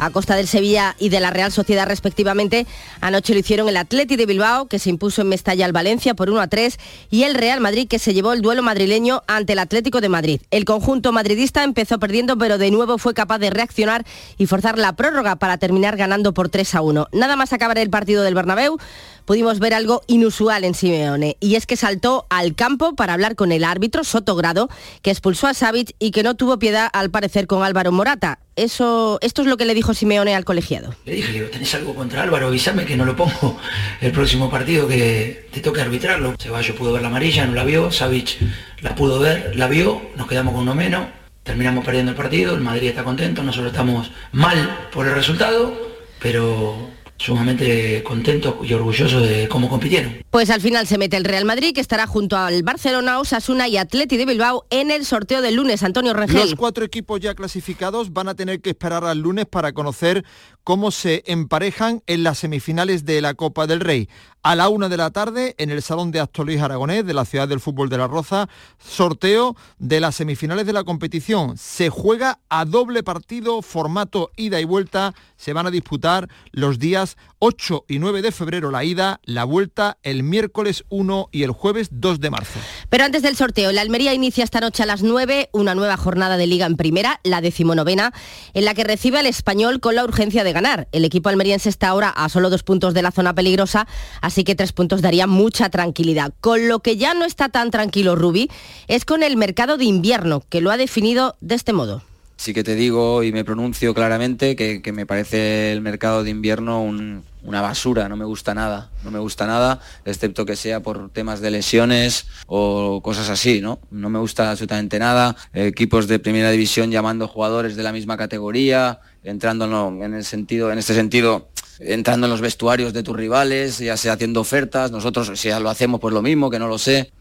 a 0.01 0.11
costa 0.11 0.35
del 0.35 0.49
Sevilla 0.49 0.97
y 0.99 1.11
de 1.11 1.21
la 1.21 1.31
Real 1.31 1.53
Sociedad 1.53 1.87
respectivamente. 1.87 2.67
Anoche 3.01 3.35
lo 3.35 3.41
hicieron 3.41 3.69
el 3.69 3.77
Atleti 3.77 4.17
de 4.17 4.27
Bilbao, 4.27 4.67
que 4.67 4.79
se 4.79 4.91
impuso 4.91 5.23
en 5.23 5.29
Mestalla 5.29 5.65
al 5.67 5.73
Valencia 5.73 6.15
por 6.15 6.31
1 6.31 6.41
a 6.41 6.47
3, 6.49 6.79
y 7.11 7.25
el 7.25 7.35
Real 7.35 7.61
Madrid, 7.61 7.87
que 7.89 7.99
se 7.99 8.15
llevó 8.15 8.33
el 8.33 8.43
duelo 8.43 8.63
madrileño 8.63 9.23
ante 9.27 9.53
el 9.53 9.59
Atlético 9.59 10.01
de 10.01 10.09
Madrid. 10.09 10.41
El 10.51 10.65
conjunto 10.65 11.13
madridista 11.13 11.63
empezó 11.63 11.99
perdiendo, 11.99 12.37
pero 12.39 12.59
de 12.59 12.71
nuevo 12.71 12.99
fue 12.99 13.15
capaz 13.15 13.39
de 13.39 13.51
reaccionar 13.51 14.05
y 14.39 14.47
forzar 14.47 14.79
la 14.79 14.95
prórroga 14.95 15.37
para 15.37 15.59
terminar 15.59 15.97
ganando 15.97 16.33
por 16.33 16.49
3 16.49 16.75
a 16.75 16.81
1. 16.81 17.09
Nada 17.13 17.37
más 17.37 17.53
acabar 17.53 17.79
el 17.79 17.91
partido 17.91 18.23
del 18.23 18.35
Bernabéu, 18.35 18.79
pudimos 19.25 19.59
ver 19.59 19.75
algo 19.75 20.03
inusual 20.07 20.65
en 20.65 20.75
Simeone, 20.75 21.37
y 21.41 21.55
es 21.55 21.67
que 21.67 21.77
saltó 21.77 22.27
al 22.31 22.55
campo 22.55 22.95
para 22.95 23.15
hablar 23.15 23.37
con 23.37 23.53
el 23.53 23.65
árbitro 23.65 24.05
Sotogrado, 24.05 24.69
que 25.03 25.11
expulsó 25.11 25.47
a 25.47 25.55
Savic 25.55 25.95
y 25.99 26.11
que 26.11 26.23
no 26.23 26.35
tuvo 26.35 26.59
piedad 26.59 26.89
al 26.93 27.11
parecer 27.11 27.47
con 27.47 27.63
Álvaro 27.63 27.93
Morata. 27.93 28.41
Eso, 28.57 29.19
esto 29.23 29.43
es 29.43 29.49
lo 29.49 29.57
que 29.57 29.65
le 29.65 29.75
dijo 29.75 29.95
Simeone 29.95 30.35
al 30.35 30.45
colegiado. 30.45 30.95
Le 31.07 31.15
dije, 31.15 31.33
le 31.33 31.41
¿tenés 31.47 31.75
algo 31.75 31.95
contra 31.95 32.23
Álvaro? 32.23 32.49
Avísame 32.49 32.85
que 32.85 32.97
no 32.97 33.05
lo 33.05 33.17
pongo 33.17 33.59
el 34.01 34.13
próximo 34.13 34.51
partido 34.51 34.87
que 34.87 35.49
te 35.53 35.61
toque 35.61 35.81
arbitrarlo. 35.81 36.35
Ceballos 36.39 36.77
pudo 36.77 36.93
ver 36.93 37.03
la 37.03 37.09
amarilla, 37.09 37.47
no 37.47 37.55
la 37.55 37.65
vio, 37.65 37.91
Savic 37.91 38.39
la 38.83 38.95
pudo 38.95 39.19
ver, 39.19 39.57
la 39.57 39.69
vio, 39.69 40.03
nos 40.17 40.27
quedamos 40.27 40.53
con 40.53 40.63
uno 40.63 40.75
menos, 40.75 41.07
terminamos 41.43 41.85
perdiendo 41.85 42.13
el 42.13 42.17
partido, 42.17 42.55
el 42.55 42.61
Madrid 42.61 42.89
está 42.89 43.05
contento, 43.05 43.43
nosotros 43.43 43.73
estamos 43.73 44.11
mal 44.33 44.89
por 44.93 45.07
el 45.07 45.15
resultado, 45.15 45.75
pero 46.21 46.91
sumamente 47.21 48.03
contento 48.03 48.61
y 48.65 48.73
orgulloso 48.73 49.21
de 49.21 49.47
cómo 49.47 49.69
compitieron. 49.69 50.25
Pues 50.31 50.49
al 50.49 50.63
final 50.63 50.87
se 50.87 50.97
mete 50.97 51.19
el 51.19 51.25
Real 51.25 51.45
Madrid, 51.45 51.75
que 51.75 51.81
estará 51.83 52.07
junto 52.07 52.39
al 52.39 52.63
Barcelona, 52.63 53.19
Osasuna 53.19 53.69
y 53.69 53.77
Atleti 53.77 54.17
de 54.17 54.25
Bilbao 54.25 54.65
en 54.71 54.91
el 54.91 55.05
sorteo 55.05 55.43
del 55.43 55.57
lunes. 55.57 55.83
Antonio 55.83 56.15
Rengel. 56.15 56.41
Los 56.41 56.55
cuatro 56.55 56.83
equipos 56.83 57.21
ya 57.21 57.35
clasificados 57.35 58.15
van 58.15 58.29
a 58.29 58.35
tener 58.35 58.63
que 58.63 58.71
esperar 58.71 59.05
al 59.05 59.19
lunes 59.19 59.45
para 59.45 59.73
conocer 59.73 60.25
cómo 60.65 60.91
se 60.91 61.23
emparejan 61.27 62.03
en 62.07 62.23
las 62.23 62.39
semifinales 62.39 63.05
de 63.05 63.21
la 63.21 63.35
Copa 63.35 63.67
del 63.67 63.81
Rey. 63.81 64.09
A 64.43 64.57
la 64.57 64.71
una 64.71 64.89
de 64.89 64.97
la 64.97 65.11
tarde, 65.11 65.55
en 65.59 65.69
el 65.69 65.83
Salón 65.83 66.13
de 66.13 66.21
Acto 66.21 66.45
Luis 66.45 66.63
Aragonés 66.63 67.05
de 67.05 67.13
la 67.13 67.27
Ciudad 67.27 67.47
del 67.47 67.61
Fútbol 67.61 67.91
de 67.91 67.99
la 67.99 68.07
Roza, 68.07 68.49
sorteo 68.79 69.57
de 69.79 70.01
las 70.01 70.15
semifinales 70.15 70.65
de 70.65 70.73
la 70.73 70.85
competición. 70.85 71.59
Se 71.59 71.91
juega 71.91 72.39
a 72.49 72.65
doble 72.65 73.03
partido, 73.03 73.61
formato 73.61 74.31
ida 74.37 74.59
y 74.59 74.65
vuelta. 74.65 75.13
Se 75.41 75.55
van 75.55 75.67
a 75.67 75.71
disputar 75.71 76.29
los 76.53 76.79
días 76.79 77.17
8 77.39 77.87
y 77.89 77.99
9 77.99 78.21
de 78.21 78.31
febrero 78.31 78.71
la 78.71 78.85
ida, 78.85 79.21
la 79.25 79.45
vuelta 79.45 79.97
el 80.03 80.23
miércoles 80.23 80.85
1 80.91 81.31
y 81.33 81.45
el 81.45 81.53
jueves 81.53 81.89
2 81.93 82.21
de 82.21 82.29
marzo. 82.29 82.61
Pero 82.91 83.05
antes 83.05 83.23
del 83.23 83.37
sorteo, 83.37 83.73
la 83.73 83.81
Almería 83.81 84.13
inicia 84.13 84.45
esta 84.45 84.61
noche 84.61 84.83
a 84.83 84.87
las 84.87 85.03
9 85.03 85.49
una 85.53 85.75
nueva 85.75 85.97
jornada 85.97 86.37
de 86.37 86.47
liga 86.47 86.67
en 86.67 86.77
primera, 86.77 87.21
la 87.25 87.41
decimonovena, 87.41 88.13
en 88.53 88.67
la 88.67 88.75
que 88.75 88.85
recibe 88.85 89.19
al 89.19 89.25
español 89.25 89.81
con 89.81 89.95
la 89.95 90.05
urgencia 90.05 90.45
de 90.45 90.53
ganar. 90.53 90.89
El 90.93 91.07
equipo 91.07 91.31
almeriense 91.31 91.71
está 91.71 91.89
ahora 91.89 92.11
a 92.11 92.29
solo 92.29 92.51
dos 92.51 92.63
puntos 92.63 92.93
de 92.93 93.01
la 93.01 93.11
zona 93.11 93.35
peligrosa, 93.35 93.89
así 94.21 94.45
que 94.45 94.55
tres 94.55 94.73
puntos 94.75 95.01
daría 95.01 95.27
mucha 95.27 95.71
tranquilidad. 95.71 96.35
Con 96.43 96.69
lo 96.69 96.81
que 96.81 96.99
ya 96.99 97.15
no 97.15 97.25
está 97.25 97.49
tan 97.49 97.71
tranquilo 97.71 98.15
Rubi 98.15 98.51
es 98.89 99.07
con 99.07 99.23
el 99.23 99.39
mercado 99.39 99.79
de 99.79 99.87
invierno, 99.87 100.43
que 100.51 100.61
lo 100.61 100.71
ha 100.71 100.77
definido 100.77 101.39
de 101.41 101.55
este 101.55 101.73
modo 101.73 102.03
sí 102.41 102.55
que 102.55 102.65
te 102.65 102.75
digo 102.75 103.23
y 103.23 103.33
me 103.33 103.45
pronuncio 103.45 103.93
claramente 103.93 104.57
que, 104.57 104.93
me 104.95 105.05
parece 105.05 105.73
el 105.73 105.83
mercado 105.83 106.25
de 106.25 106.31
invierno 106.31 106.81
una 106.83 107.61
basura, 107.61 108.09
no 108.09 108.17
me 108.17 108.25
gusta 108.25 108.55
nada, 108.55 108.91
no 109.05 109.11
me 109.11 109.19
gusta 109.19 109.47
nada, 109.47 109.81
excepto 110.07 110.47
que 110.47 110.57
sea 110.57 110.81
por 110.81 111.11
temas 111.11 111.43
de 111.43 111.51
lesiones 111.51 112.29
o 112.47 113.03
cosas 113.03 113.29
así, 113.29 113.61
¿no? 113.61 113.79
No 113.91 114.09
me 114.09 114.19
gusta 114.19 114.51
absolutamente 114.51 114.99
nada, 114.99 115.37
equipos 115.53 116.09
de 116.09 116.19
primera 116.19 116.51
división 116.51 116.91
llamando 116.91 117.29
jugadores 117.29 117.77
de 117.77 117.83
la 117.83 117.93
misma 117.93 118.17
categoría, 118.17 119.01
entrando 119.23 119.93
en 120.03 120.15
el 120.15 120.25
sentido, 120.25 120.73
en 120.73 120.79
este 120.79 120.95
sentido, 120.95 121.51
entrando 121.79 122.27
en 122.27 122.31
los 122.31 122.41
vestuarios 122.41 122.95
de 122.95 123.03
tus 123.03 123.19
rivales, 123.19 123.81
ya 123.81 123.99
sea 123.99 124.15
haciendo 124.15 124.41
ofertas, 124.41 124.91
nosotros 124.91 125.39
si 125.39 125.49
ya 125.49 125.61
lo 125.61 125.69
hacemos 125.69 126.01
pues 126.01 126.15
lo 126.15 126.23
mismo, 126.23 126.49
que 126.49 126.59
no 126.59 126.69
lo 126.69 126.79
sé. 126.79 127.13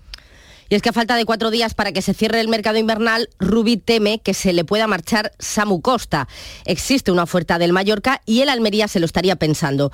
Y 0.70 0.76
es 0.76 0.84
que 0.84 0.90
a 0.90 0.94
falta 0.94 1.16
de 1.16 1.26
cuatro 1.26 1.50
días 1.50 1.74
para 1.74 1.92
que 1.92 2.04
se 2.04 2.14
cierre 2.14 2.40
el 2.40 2.48
mercado 2.48 2.78
invernal, 2.78 3.30
Rubi 3.40 3.78
teme 3.78 4.20
que 4.20 4.36
se 4.36 4.54
le 4.54 4.64
pueda 4.64 4.86
marchar 4.86 5.32
Samu 5.40 5.82
Costa. 5.82 6.28
Existe 6.66 7.12
una 7.12 7.24
oferta 7.24 7.58
del 7.58 7.74
Mallorca 7.74 8.22
y 8.28 8.42
el 8.42 8.50
Almería 8.50 8.88
se 8.88 9.00
lo 9.00 9.08
estaría 9.08 9.36
pensando. 9.36 9.92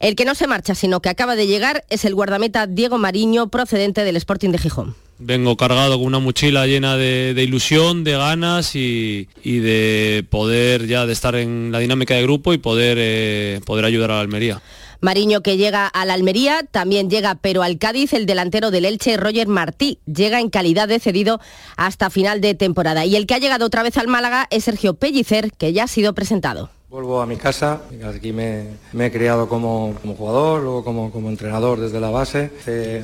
El 0.00 0.16
que 0.16 0.24
no 0.24 0.34
se 0.34 0.48
marcha, 0.48 0.74
sino 0.74 1.00
que 1.00 1.10
acaba 1.10 1.36
de 1.36 1.46
llegar, 1.46 1.84
es 1.90 2.04
el 2.04 2.16
guardameta 2.16 2.66
Diego 2.66 2.98
Mariño, 2.98 3.48
procedente 3.48 4.02
del 4.02 4.16
Sporting 4.16 4.50
de 4.50 4.58
Gijón. 4.58 4.96
Vengo 5.18 5.56
cargado 5.56 5.96
con 5.96 6.06
una 6.06 6.18
mochila 6.18 6.66
llena 6.66 6.96
de, 6.96 7.32
ilusión, 7.42 8.04
de 8.04 8.12
ganas 8.12 8.74
y, 8.74 9.28
de 9.44 10.26
poder 10.28 10.86
ya 10.88 11.06
de 11.06 11.12
estar 11.12 11.36
en 11.36 11.70
la 11.72 11.78
dinámica 11.78 12.14
de 12.14 12.22
grupo 12.22 12.52
y 12.52 12.58
poder, 12.58 12.98
eh, 13.00 13.60
poder 13.64 13.84
ayudar 13.84 14.10
a 14.10 14.14
la 14.16 14.20
Almería. 14.20 14.60
Mariño 15.00 15.42
que 15.42 15.56
llega 15.56 15.86
a 15.86 16.04
la 16.04 16.14
Almería, 16.14 16.60
también 16.70 17.10
llega 17.10 17.36
pero 17.36 17.62
al 17.62 17.78
Cádiz 17.78 18.12
el 18.12 18.26
delantero 18.26 18.70
del 18.70 18.84
Elche, 18.84 19.16
Roger 19.16 19.48
Martí, 19.48 19.98
llega 20.06 20.40
en 20.40 20.50
calidad 20.50 20.88
de 20.88 21.00
cedido 21.00 21.40
hasta 21.76 22.10
final 22.10 22.40
de 22.40 22.54
temporada. 22.54 23.04
Y 23.04 23.16
el 23.16 23.26
que 23.26 23.34
ha 23.34 23.38
llegado 23.38 23.66
otra 23.66 23.82
vez 23.82 23.96
al 23.98 24.08
Málaga 24.08 24.46
es 24.50 24.64
Sergio 24.64 24.94
Pellicer, 24.94 25.52
que 25.52 25.72
ya 25.72 25.84
ha 25.84 25.88
sido 25.88 26.14
presentado. 26.14 26.70
Vuelvo 26.88 27.20
a 27.20 27.26
mi 27.26 27.36
casa, 27.36 27.82
aquí 28.08 28.32
me, 28.32 28.68
he 28.98 29.10
criado 29.10 29.48
como, 29.48 29.92
jugador, 30.16 30.62
luego 30.62 30.84
como, 30.84 31.28
entrenador 31.28 31.80
desde 31.80 32.00
la 32.00 32.10
base. 32.10 32.50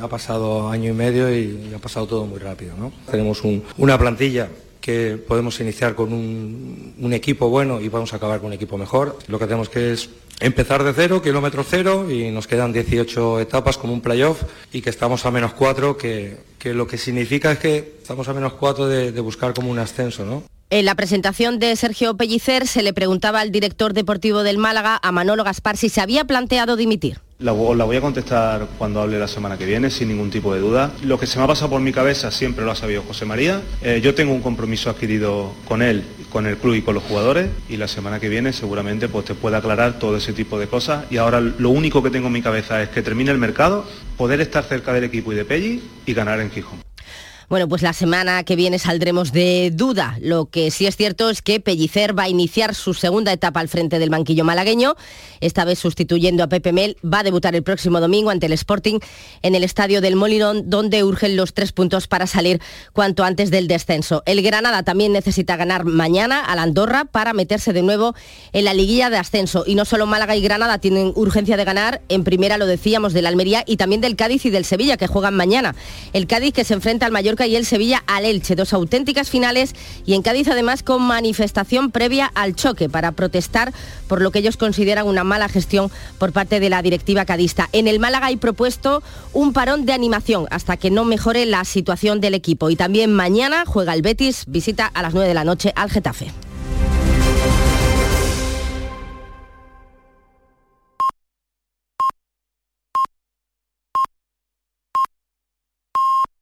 ha 0.00 0.08
pasado 0.08 0.68
año 0.68 0.90
y 0.90 0.94
medio 0.94 1.34
y, 1.34 1.72
ha 1.74 1.78
pasado 1.78 2.06
todo 2.06 2.24
muy 2.24 2.38
rápido. 2.38 2.74
Tenemos 3.10 3.42
una 3.76 3.98
plantilla 3.98 4.48
que 4.80 5.16
podemos 5.16 5.60
iniciar 5.60 5.94
con 5.94 6.12
un, 6.12 6.94
un, 6.98 7.12
equipo 7.12 7.48
bueno 7.48 7.80
y 7.80 7.88
podemos 7.88 8.14
acabar 8.14 8.38
con 8.38 8.48
un 8.48 8.52
equipo 8.54 8.78
mejor. 8.78 9.18
Lo 9.28 9.38
que 9.38 9.46
tenemos 9.46 9.68
que 9.68 9.92
es 9.92 10.08
empezar 10.42 10.82
de 10.82 10.92
cero, 10.92 11.22
kilómetro 11.22 11.64
cero, 11.64 12.10
y 12.10 12.30
nos 12.30 12.46
quedan 12.46 12.72
18 12.72 13.40
etapas 13.40 13.78
como 13.78 13.92
un 13.92 14.00
playoff 14.00 14.42
y 14.72 14.82
que 14.82 14.90
estamos 14.90 15.24
a 15.24 15.30
menos 15.30 15.52
cuatro, 15.54 15.96
que, 15.96 16.36
lo 16.64 16.86
que 16.86 16.98
significa 16.98 17.52
es 17.52 17.58
que 17.58 17.94
estamos 18.02 18.28
a 18.28 18.34
menos 18.34 18.54
cuatro 18.54 18.86
de, 18.88 19.12
de 19.12 19.20
buscar 19.20 19.54
como 19.54 19.70
un 19.70 19.78
ascenso, 19.78 20.24
¿no? 20.24 20.42
En 20.70 20.86
la 20.86 20.94
presentación 20.94 21.58
de 21.58 21.76
Sergio 21.76 22.16
Pellicer 22.16 22.66
se 22.66 22.82
le 22.82 22.94
preguntaba 22.94 23.40
al 23.40 23.52
director 23.52 23.92
deportivo 23.92 24.42
del 24.42 24.56
Málaga, 24.56 24.98
a 25.02 25.12
Manolo 25.12 25.44
Gaspar, 25.44 25.76
si 25.76 25.90
se 25.90 26.00
había 26.00 26.24
planteado 26.24 26.76
dimitir. 26.76 27.20
La, 27.40 27.52
la, 27.52 27.84
voy 27.84 27.96
a 27.96 28.00
contestar 28.00 28.66
cuando 28.78 29.02
hable 29.02 29.18
la 29.18 29.28
semana 29.28 29.58
que 29.58 29.66
viene, 29.66 29.90
sin 29.90 30.08
ningún 30.08 30.30
tipo 30.30 30.54
de 30.54 30.60
duda. 30.60 30.92
Lo 31.02 31.18
que 31.18 31.26
se 31.26 31.38
me 31.38 31.44
ha 31.44 31.46
pasado 31.46 31.70
por 31.70 31.82
mi 31.82 31.92
cabeza 31.92 32.30
siempre 32.30 32.64
lo 32.64 32.70
ha 32.70 32.74
sabido 32.74 33.02
José 33.02 33.26
María. 33.26 33.60
Eh, 33.82 34.00
yo 34.02 34.14
tengo 34.14 34.32
un 34.32 34.40
compromiso 34.40 34.88
adquirido 34.88 35.52
con 35.66 35.82
él, 35.82 36.04
con 36.32 36.46
el 36.46 36.56
club 36.56 36.74
y 36.74 36.82
con 36.82 36.94
los 36.94 37.04
jugadores 37.04 37.50
y 37.68 37.76
la 37.76 37.86
semana 37.86 38.18
que 38.18 38.28
viene 38.28 38.52
seguramente 38.52 39.08
pues, 39.08 39.26
te 39.26 39.34
pueda 39.34 39.58
aclarar 39.58 39.98
todo 39.98 40.16
ese 40.16 40.32
tipo 40.32 40.58
de 40.58 40.66
cosas. 40.66 41.04
Y 41.10 41.18
ahora 41.18 41.40
lo 41.40 41.70
único 41.70 42.02
que 42.02 42.10
tengo 42.10 42.28
en 42.28 42.32
mi 42.32 42.42
cabeza 42.42 42.82
es 42.82 42.88
que 42.88 43.02
termine 43.02 43.30
el 43.30 43.38
mercado, 43.38 43.86
poder 44.16 44.40
estar 44.40 44.64
cerca 44.64 44.92
del 44.92 45.04
equipo 45.04 45.32
y 45.32 45.36
de 45.36 45.44
Pelli 45.44 45.82
y 46.06 46.14
ganar 46.14 46.40
en 46.40 46.50
Gijón. 46.50 46.91
Bueno, 47.52 47.68
pues 47.68 47.82
la 47.82 47.92
semana 47.92 48.44
que 48.44 48.56
viene 48.56 48.78
saldremos 48.78 49.30
de 49.30 49.70
duda. 49.74 50.16
Lo 50.22 50.46
que 50.46 50.70
sí 50.70 50.86
es 50.86 50.96
cierto 50.96 51.28
es 51.28 51.42
que 51.42 51.60
Pellicer 51.60 52.18
va 52.18 52.22
a 52.22 52.28
iniciar 52.30 52.74
su 52.74 52.94
segunda 52.94 53.30
etapa 53.30 53.60
al 53.60 53.68
frente 53.68 53.98
del 53.98 54.08
banquillo 54.08 54.42
malagueño, 54.42 54.96
esta 55.42 55.66
vez 55.66 55.78
sustituyendo 55.78 56.42
a 56.42 56.46
Pepe 56.46 56.72
Mel. 56.72 56.96
Va 57.04 57.18
a 57.18 57.22
debutar 57.22 57.54
el 57.54 57.62
próximo 57.62 58.00
domingo 58.00 58.30
ante 58.30 58.46
el 58.46 58.54
Sporting 58.54 59.00
en 59.42 59.54
el 59.54 59.64
estadio 59.64 60.00
del 60.00 60.16
Molinón, 60.16 60.70
donde 60.70 61.04
urgen 61.04 61.36
los 61.36 61.52
tres 61.52 61.72
puntos 61.72 62.08
para 62.08 62.26
salir 62.26 62.58
cuanto 62.94 63.22
antes 63.22 63.50
del 63.50 63.68
descenso. 63.68 64.22
El 64.24 64.40
Granada 64.40 64.82
también 64.82 65.12
necesita 65.12 65.56
ganar 65.56 65.84
mañana 65.84 66.42
al 66.42 66.58
Andorra 66.58 67.04
para 67.04 67.34
meterse 67.34 67.74
de 67.74 67.82
nuevo 67.82 68.14
en 68.54 68.64
la 68.64 68.72
liguilla 68.72 69.10
de 69.10 69.18
ascenso. 69.18 69.64
Y 69.66 69.74
no 69.74 69.84
solo 69.84 70.06
Málaga 70.06 70.34
y 70.36 70.40
Granada 70.40 70.78
tienen 70.78 71.12
urgencia 71.16 71.58
de 71.58 71.64
ganar, 71.64 72.00
en 72.08 72.24
primera 72.24 72.56
lo 72.56 72.64
decíamos 72.64 73.12
del 73.12 73.26
Almería 73.26 73.62
y 73.66 73.76
también 73.76 74.00
del 74.00 74.16
Cádiz 74.16 74.46
y 74.46 74.50
del 74.50 74.64
Sevilla, 74.64 74.96
que 74.96 75.06
juegan 75.06 75.34
mañana. 75.34 75.74
El 76.14 76.26
Cádiz 76.26 76.54
que 76.54 76.64
se 76.64 76.72
enfrenta 76.72 77.04
al 77.04 77.12
Y 77.46 77.56
el 77.56 77.66
Sevilla 77.66 78.02
al 78.06 78.24
Elche, 78.24 78.54
dos 78.54 78.72
auténticas 78.72 79.30
finales 79.30 79.74
y 80.06 80.14
en 80.14 80.22
Cádiz 80.22 80.48
además 80.48 80.82
con 80.82 81.02
manifestación 81.02 81.90
previa 81.90 82.30
al 82.34 82.54
choque 82.54 82.88
para 82.88 83.12
protestar 83.12 83.72
por 84.08 84.20
lo 84.20 84.30
que 84.30 84.40
ellos 84.40 84.56
consideran 84.56 85.06
una 85.06 85.24
mala 85.24 85.48
gestión 85.48 85.90
por 86.18 86.32
parte 86.32 86.60
de 86.60 86.70
la 86.70 86.82
directiva 86.82 87.24
cadista. 87.24 87.68
En 87.72 87.88
el 87.88 87.98
Málaga 87.98 88.26
hay 88.26 88.36
propuesto 88.36 89.02
un 89.32 89.52
parón 89.52 89.86
de 89.86 89.92
animación 89.92 90.46
hasta 90.50 90.76
que 90.76 90.90
no 90.90 91.04
mejore 91.04 91.46
la 91.46 91.64
situación 91.64 92.20
del 92.20 92.34
equipo 92.34 92.70
y 92.70 92.76
también 92.76 93.12
mañana 93.12 93.64
juega 93.66 93.94
el 93.94 94.02
Betis, 94.02 94.44
visita 94.46 94.86
a 94.86 95.02
las 95.02 95.14
9 95.14 95.28
de 95.28 95.34
la 95.34 95.44
noche 95.44 95.72
al 95.76 95.90
Getafe. 95.90 96.51